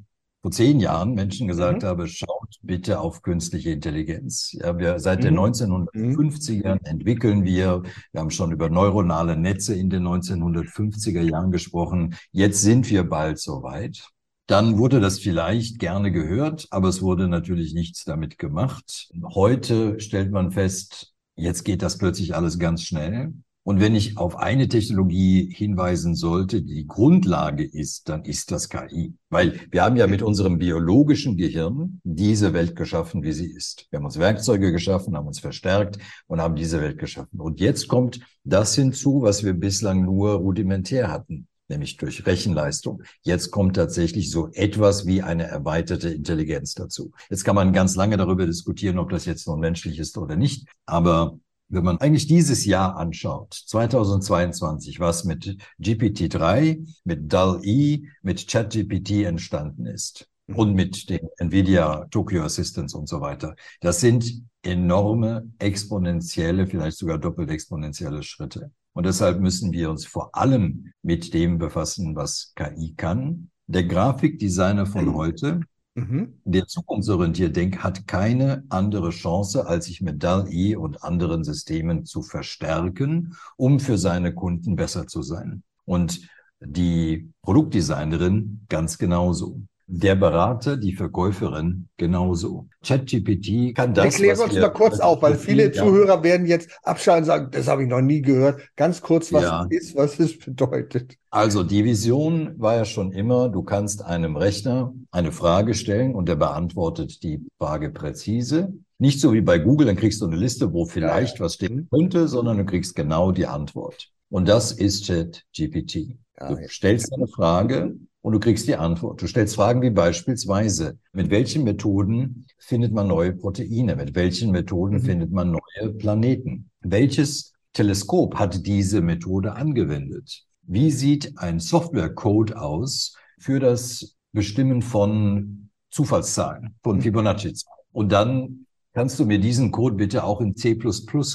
vor 0.47 0.51
zehn 0.51 0.79
Jahren 0.79 1.13
Menschen 1.13 1.49
gesagt 1.49 1.83
mhm. 1.83 1.87
habe, 1.87 2.07
schaut 2.07 2.55
bitte 2.61 3.01
auf 3.01 3.21
künstliche 3.21 3.71
Intelligenz. 3.71 4.53
Ja, 4.53 4.77
wir 4.77 4.97
seit 4.97 5.19
mhm. 5.19 5.23
den 5.23 5.39
1950ern 5.39 6.75
mhm. 6.75 6.85
entwickeln 6.85 7.43
wir, 7.43 7.83
wir 8.13 8.21
haben 8.21 8.31
schon 8.31 8.53
über 8.53 8.69
neuronale 8.69 9.35
Netze 9.35 9.75
in 9.75 9.89
den 9.89 10.07
1950er 10.07 11.19
Jahren 11.19 11.51
gesprochen. 11.51 12.15
Jetzt 12.31 12.61
sind 12.61 12.89
wir 12.89 13.03
bald 13.03 13.39
soweit. 13.39 14.07
Dann 14.45 14.77
wurde 14.77 15.01
das 15.01 15.19
vielleicht 15.19 15.79
gerne 15.79 16.13
gehört, 16.13 16.67
aber 16.69 16.87
es 16.87 17.01
wurde 17.01 17.27
natürlich 17.27 17.73
nichts 17.73 18.05
damit 18.05 18.37
gemacht. 18.37 19.09
Heute 19.35 19.99
stellt 19.99 20.31
man 20.31 20.51
fest, 20.51 21.13
jetzt 21.35 21.65
geht 21.65 21.81
das 21.81 21.97
plötzlich 21.97 22.35
alles 22.35 22.57
ganz 22.57 22.83
schnell. 22.83 23.33
Und 23.67 23.81
wenn 23.81 23.95
ich 23.95 24.17
auf 24.17 24.37
eine 24.37 24.69
Technologie 24.69 25.53
hinweisen 25.53 26.15
sollte, 26.15 26.61
die 26.61 26.87
Grundlage 26.87 27.65
ist, 27.65 28.07
dann 28.07 28.23
ist 28.23 28.49
das 28.51 28.69
KI. 28.69 29.13
Weil 29.29 29.59
wir 29.71 29.83
haben 29.83 29.97
ja 29.97 30.07
mit 30.07 30.21
unserem 30.21 30.57
biologischen 30.57 31.35
Gehirn 31.35 31.99
diese 32.05 32.53
Welt 32.53 32.77
geschaffen, 32.77 33.23
wie 33.23 33.33
sie 33.33 33.51
ist. 33.51 33.87
Wir 33.89 33.97
haben 33.97 34.05
uns 34.05 34.17
Werkzeuge 34.17 34.71
geschaffen, 34.71 35.17
haben 35.17 35.27
uns 35.27 35.41
verstärkt 35.41 35.97
und 36.27 36.39
haben 36.39 36.55
diese 36.55 36.79
Welt 36.79 36.97
geschaffen. 36.97 37.41
Und 37.41 37.59
jetzt 37.59 37.89
kommt 37.89 38.21
das 38.45 38.73
hinzu, 38.73 39.21
was 39.23 39.43
wir 39.43 39.53
bislang 39.53 40.01
nur 40.01 40.35
rudimentär 40.35 41.11
hatten 41.11 41.49
nämlich 41.69 41.97
durch 41.97 42.25
Rechenleistung. 42.25 43.03
Jetzt 43.23 43.51
kommt 43.51 43.75
tatsächlich 43.75 44.31
so 44.31 44.49
etwas 44.53 45.05
wie 45.05 45.21
eine 45.21 45.43
erweiterte 45.43 46.07
Intelligenz 46.07 46.73
dazu. 46.75 47.11
Jetzt 47.29 47.43
kann 47.43 47.55
man 47.55 47.73
ganz 47.73 47.97
lange 47.97 48.15
darüber 48.15 48.45
diskutieren, 48.45 48.97
ob 48.99 49.09
das 49.09 49.25
jetzt 49.25 49.45
nun 49.45 49.59
menschlich 49.59 49.99
ist 49.99 50.17
oder 50.17 50.37
nicht. 50.37 50.69
Aber 50.85 51.37
wenn 51.69 51.83
man 51.83 51.97
eigentlich 51.97 52.27
dieses 52.27 52.65
Jahr 52.65 52.97
anschaut, 52.97 53.53
2022, 53.53 54.99
was 54.99 55.25
mit 55.25 55.57
GPT-3, 55.79 56.87
mit 57.03 57.31
DAL-E, 57.31 58.03
mit 58.21 58.47
ChatGPT 58.47 59.25
entstanden 59.25 59.85
ist 59.85 60.29
mhm. 60.47 60.55
und 60.55 60.73
mit 60.73 61.09
den 61.09 61.27
NVIDIA 61.37 62.05
Tokyo 62.09 62.43
Assistants 62.43 62.93
und 62.93 63.07
so 63.07 63.21
weiter, 63.21 63.55
das 63.81 63.99
sind 63.99 64.43
enorme, 64.61 65.49
exponentielle, 65.59 66.67
vielleicht 66.67 66.97
sogar 66.97 67.17
doppelt 67.17 67.49
exponentielle 67.49 68.23
Schritte. 68.23 68.71
Und 68.93 69.05
deshalb 69.05 69.39
müssen 69.39 69.71
wir 69.71 69.91
uns 69.91 70.05
vor 70.05 70.35
allem 70.35 70.91
mit 71.03 71.33
dem 71.33 71.59
befassen, 71.59 72.15
was 72.15 72.53
KI 72.55 72.95
kann. 72.97 73.51
Der 73.67 73.83
Grafikdesigner 73.83 74.85
von 74.85 75.05
mhm. 75.05 75.13
heute 75.13 75.59
Mhm. 75.97 76.41
Der 76.45 76.67
zukunftsorientierte 76.67 77.53
Denk 77.53 77.79
hat 77.79 78.07
keine 78.07 78.63
andere 78.69 79.09
Chance, 79.09 79.65
als 79.65 79.85
sich 79.85 79.99
mit 79.99 80.21
DAL-E 80.21 80.75
und 80.75 81.03
anderen 81.03 81.43
Systemen 81.43 82.05
zu 82.05 82.21
verstärken, 82.21 83.35
um 83.55 83.79
für 83.79 83.97
seine 83.97 84.35
Kunden 84.35 84.75
besser 84.75 85.07
zu 85.07 85.23
sein. 85.23 85.63
Und 85.85 86.21
die 86.59 87.31
Produktdesignerin 87.41 88.61
ganz 88.69 88.99
genauso. 88.99 89.61
Der 89.89 90.15
Berater, 90.15 90.75
die 90.75 90.91
Verkäuferin 90.91 91.87
genauso. 91.95 92.67
ChatGPT 92.83 93.73
kann 93.73 93.93
das. 93.93 94.05
Erkläre 94.05 94.43
uns 94.43 94.53
mal 94.53 94.69
kurz 94.69 94.99
auf, 94.99 95.21
weil 95.21 95.35
viele 95.35 95.67
ja. 95.67 95.71
Zuhörer 95.71 96.23
werden 96.23 96.45
jetzt 96.45 96.69
abschalten 96.83 97.23
und 97.23 97.27
sagen, 97.27 97.51
das 97.51 97.69
habe 97.69 97.83
ich 97.83 97.89
noch 97.89 98.01
nie 98.01 98.21
gehört. 98.21 98.59
Ganz 98.75 99.01
kurz, 99.01 99.31
was 99.31 99.43
ja. 99.43 99.65
ist, 99.69 99.95
was 99.95 100.19
es 100.19 100.37
bedeutet. 100.37 101.15
Also 101.29 101.63
die 101.63 101.85
Vision 101.85 102.53
war 102.57 102.75
ja 102.75 102.83
schon 102.83 103.13
immer, 103.13 103.47
du 103.47 103.63
kannst 103.63 104.03
einem 104.03 104.35
Rechner 104.35 104.93
eine 105.11 105.31
Frage 105.31 105.73
stellen 105.73 106.15
und 106.15 106.27
der 106.27 106.35
beantwortet 106.35 107.23
die 107.23 107.41
Frage 107.57 107.89
präzise. 107.89 108.73
Nicht 108.99 109.21
so 109.21 109.31
wie 109.31 109.41
bei 109.41 109.57
Google, 109.57 109.87
dann 109.87 109.95
kriegst 109.95 110.19
du 110.19 110.25
eine 110.25 110.35
Liste, 110.35 110.73
wo 110.73 110.83
vielleicht 110.85 111.39
ja. 111.39 111.45
was 111.45 111.53
stehen 111.53 111.87
könnte, 111.89 112.27
sondern 112.27 112.57
du 112.57 112.65
kriegst 112.65 112.93
genau 112.93 113.31
die 113.31 113.47
Antwort. 113.47 114.09
Und 114.29 114.49
das 114.49 114.73
ist 114.73 115.07
ChatGPT. 115.07 116.17
Du 116.39 116.57
stellst 116.67 117.13
eine 117.13 117.27
Frage 117.27 117.95
und 118.27 118.33
du 118.33 118.41
kriegst 118.41 118.67
die 118.67 118.75
Antwort. 118.75 119.21
Du 119.21 119.27
stellst 119.27 119.55
Fragen 119.55 119.81
wie 119.81 119.89
beispielsweise, 119.89 120.99
mit 121.13 121.29
welchen 121.29 121.63
Methoden 121.63 122.45
findet 122.59 122.91
man 122.91 123.07
neue 123.07 123.31
Proteine? 123.31 123.95
Mit 123.95 124.15
welchen 124.15 124.51
Methoden 124.51 124.95
mhm. 124.95 125.01
findet 125.01 125.31
man 125.31 125.51
neue 125.51 125.93
Planeten? 125.93 126.69
Welches 126.81 127.53
Teleskop 127.71 128.35
hat 128.35 128.65
diese 128.65 128.99
Methode 128.99 129.53
angewendet? 129.53 130.43
Wie 130.63 130.91
sieht 130.91 131.37
ein 131.37 131.61
Softwarecode 131.61 132.53
aus 132.53 133.15
für 133.39 133.61
das 133.61 134.17
Bestimmen 134.33 134.81
von 134.81 135.69
Zufallszahlen, 135.89 136.75
von 136.83 136.97
mhm. 136.97 137.03
Fibonacci-Zahlen? 137.03 137.85
Und 137.93 138.11
dann 138.11 138.65
kannst 138.91 139.17
du 139.19 139.25
mir 139.25 139.39
diesen 139.39 139.71
Code 139.71 139.95
bitte 139.95 140.25
auch 140.25 140.41
in 140.41 140.53
C++ 140.57 140.77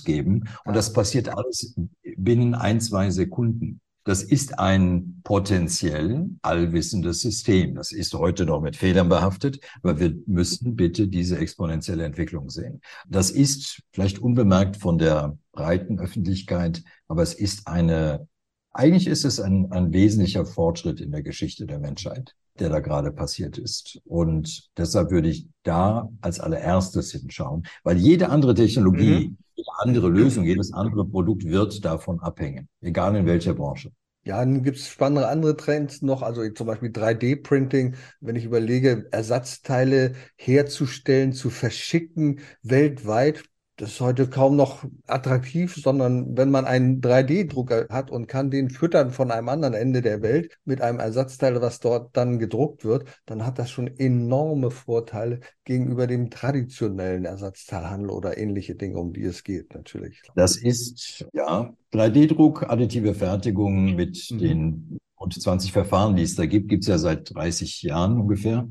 geben? 0.05 0.44
Und 0.66 0.76
das 0.76 0.92
passiert 0.92 1.31
alles 1.31 1.74
binnen 2.18 2.55
ein, 2.55 2.83
zwei 2.83 3.09
Sekunden. 3.09 3.81
Das 4.05 4.23
ist 4.23 4.59
ein 4.59 5.21
potenziell 5.23 6.29
allwissendes 6.43 7.21
System. 7.21 7.77
Das 7.77 7.93
ist 7.93 8.15
heute 8.15 8.47
noch 8.47 8.61
mit 8.61 8.77
Fehlern 8.77 9.09
behaftet, 9.09 9.61
aber 9.83 10.01
wir 10.01 10.15
müssen 10.27 10.75
bitte 10.75 11.07
diese 11.07 11.38
exponentielle 11.38 12.05
Entwicklung 12.05 12.51
sehen. 12.51 12.81
Das 13.07 13.31
ist 13.31 13.81
vielleicht 13.93 14.19
unbemerkt 14.19 14.77
von 14.77 14.99
der 14.99 15.38
breiten 15.53 16.01
Öffentlichkeit, 16.01 16.83
aber 17.07 17.23
es 17.23 17.35
ist 17.35 17.69
eine, 17.69 18.27
eigentlich 18.73 19.07
ist 19.07 19.25
es 19.25 19.38
ein, 19.38 19.71
ein 19.71 19.93
wesentlicher 19.93 20.47
Fortschritt 20.47 21.01
in 21.01 21.12
der 21.12 21.23
Geschichte 21.23 21.67
der 21.67 21.79
Menschheit, 21.79 22.35
der 22.59 22.71
da 22.71 22.81
gerade 22.81 23.12
passiert 23.12 23.57
ist. 23.57 24.01
Und 24.05 24.69
deshalb 24.77 25.12
würde 25.12 25.29
ich 25.29 25.47
da 25.62 26.09
als 26.21 26.41
allererstes 26.41 27.12
hinschauen, 27.12 27.67
weil 27.85 27.99
jede 27.99 28.31
andere 28.31 28.55
Technologie, 28.55 29.29
mhm 29.29 29.37
andere 29.79 30.09
Lösung, 30.09 30.45
jedes 30.45 30.73
andere 30.73 31.07
Produkt 31.07 31.45
wird 31.45 31.85
davon 31.85 32.21
abhängen, 32.21 32.69
egal 32.81 33.17
in 33.17 33.27
welcher 33.27 33.55
Branche. 33.55 33.93
Ja, 34.25 34.38
dann 34.38 34.62
gibt 34.62 34.77
es 34.77 34.88
spannende 34.88 35.27
andere 35.27 35.57
Trends 35.57 36.01
noch, 36.01 36.23
also 36.23 36.49
zum 36.51 36.69
Beispiel 36.69 36.91
3D-Printing, 36.91 37.97
wenn 38.21 38.37
ich 38.37 38.45
überlege, 38.45 39.09
Ersatzteile 39.11 40.15
herzustellen, 40.37 41.33
zu 41.33 41.51
verschicken 41.51 42.41
weltweit 42.62 43.43
das 43.76 43.92
ist 43.92 44.00
heute 44.00 44.28
kaum 44.28 44.56
noch 44.56 44.85
attraktiv, 45.06 45.74
sondern 45.74 46.37
wenn 46.37 46.50
man 46.50 46.66
einen 46.66 47.00
3D-Drucker 47.00 47.87
hat 47.88 48.11
und 48.11 48.26
kann 48.26 48.50
den 48.50 48.68
füttern 48.70 49.11
von 49.11 49.30
einem 49.30 49.48
anderen 49.48 49.74
Ende 49.74 50.02
der 50.02 50.20
Welt 50.22 50.58
mit 50.64 50.82
einem 50.82 51.00
Ersatzteil, 51.00 51.61
was 51.61 51.80
dort 51.80 52.16
dann 52.16 52.38
gedruckt 52.38 52.85
wird, 52.85 53.08
dann 53.24 53.46
hat 53.46 53.58
das 53.58 53.70
schon 53.70 53.88
enorme 53.98 54.70
Vorteile 54.70 55.40
gegenüber 55.64 56.06
dem 56.06 56.30
traditionellen 56.30 57.24
Ersatzteilhandel 57.24 58.11
oder 58.11 58.37
ähnliche 58.37 58.74
Dinge, 58.74 58.98
um 58.98 59.12
die 59.12 59.24
es 59.24 59.42
geht, 59.42 59.74
natürlich. 59.74 60.22
Das 60.35 60.56
ist, 60.56 61.26
ja, 61.32 61.72
3D-Druck, 61.92 62.68
additive 62.68 63.14
Fertigung 63.14 63.94
mit 63.94 64.28
mhm. 64.30 64.38
den 64.38 64.98
und 65.22 65.40
20 65.40 65.72
Verfahren, 65.72 66.16
die 66.16 66.22
es 66.22 66.35
da 66.35 66.46
gibt, 66.46 66.68
gibt 66.68 66.85
es 66.85 66.88
ja 66.88 66.98
seit 66.98 67.35
30 67.35 67.82
Jahren 67.82 68.20
ungefähr. 68.20 68.68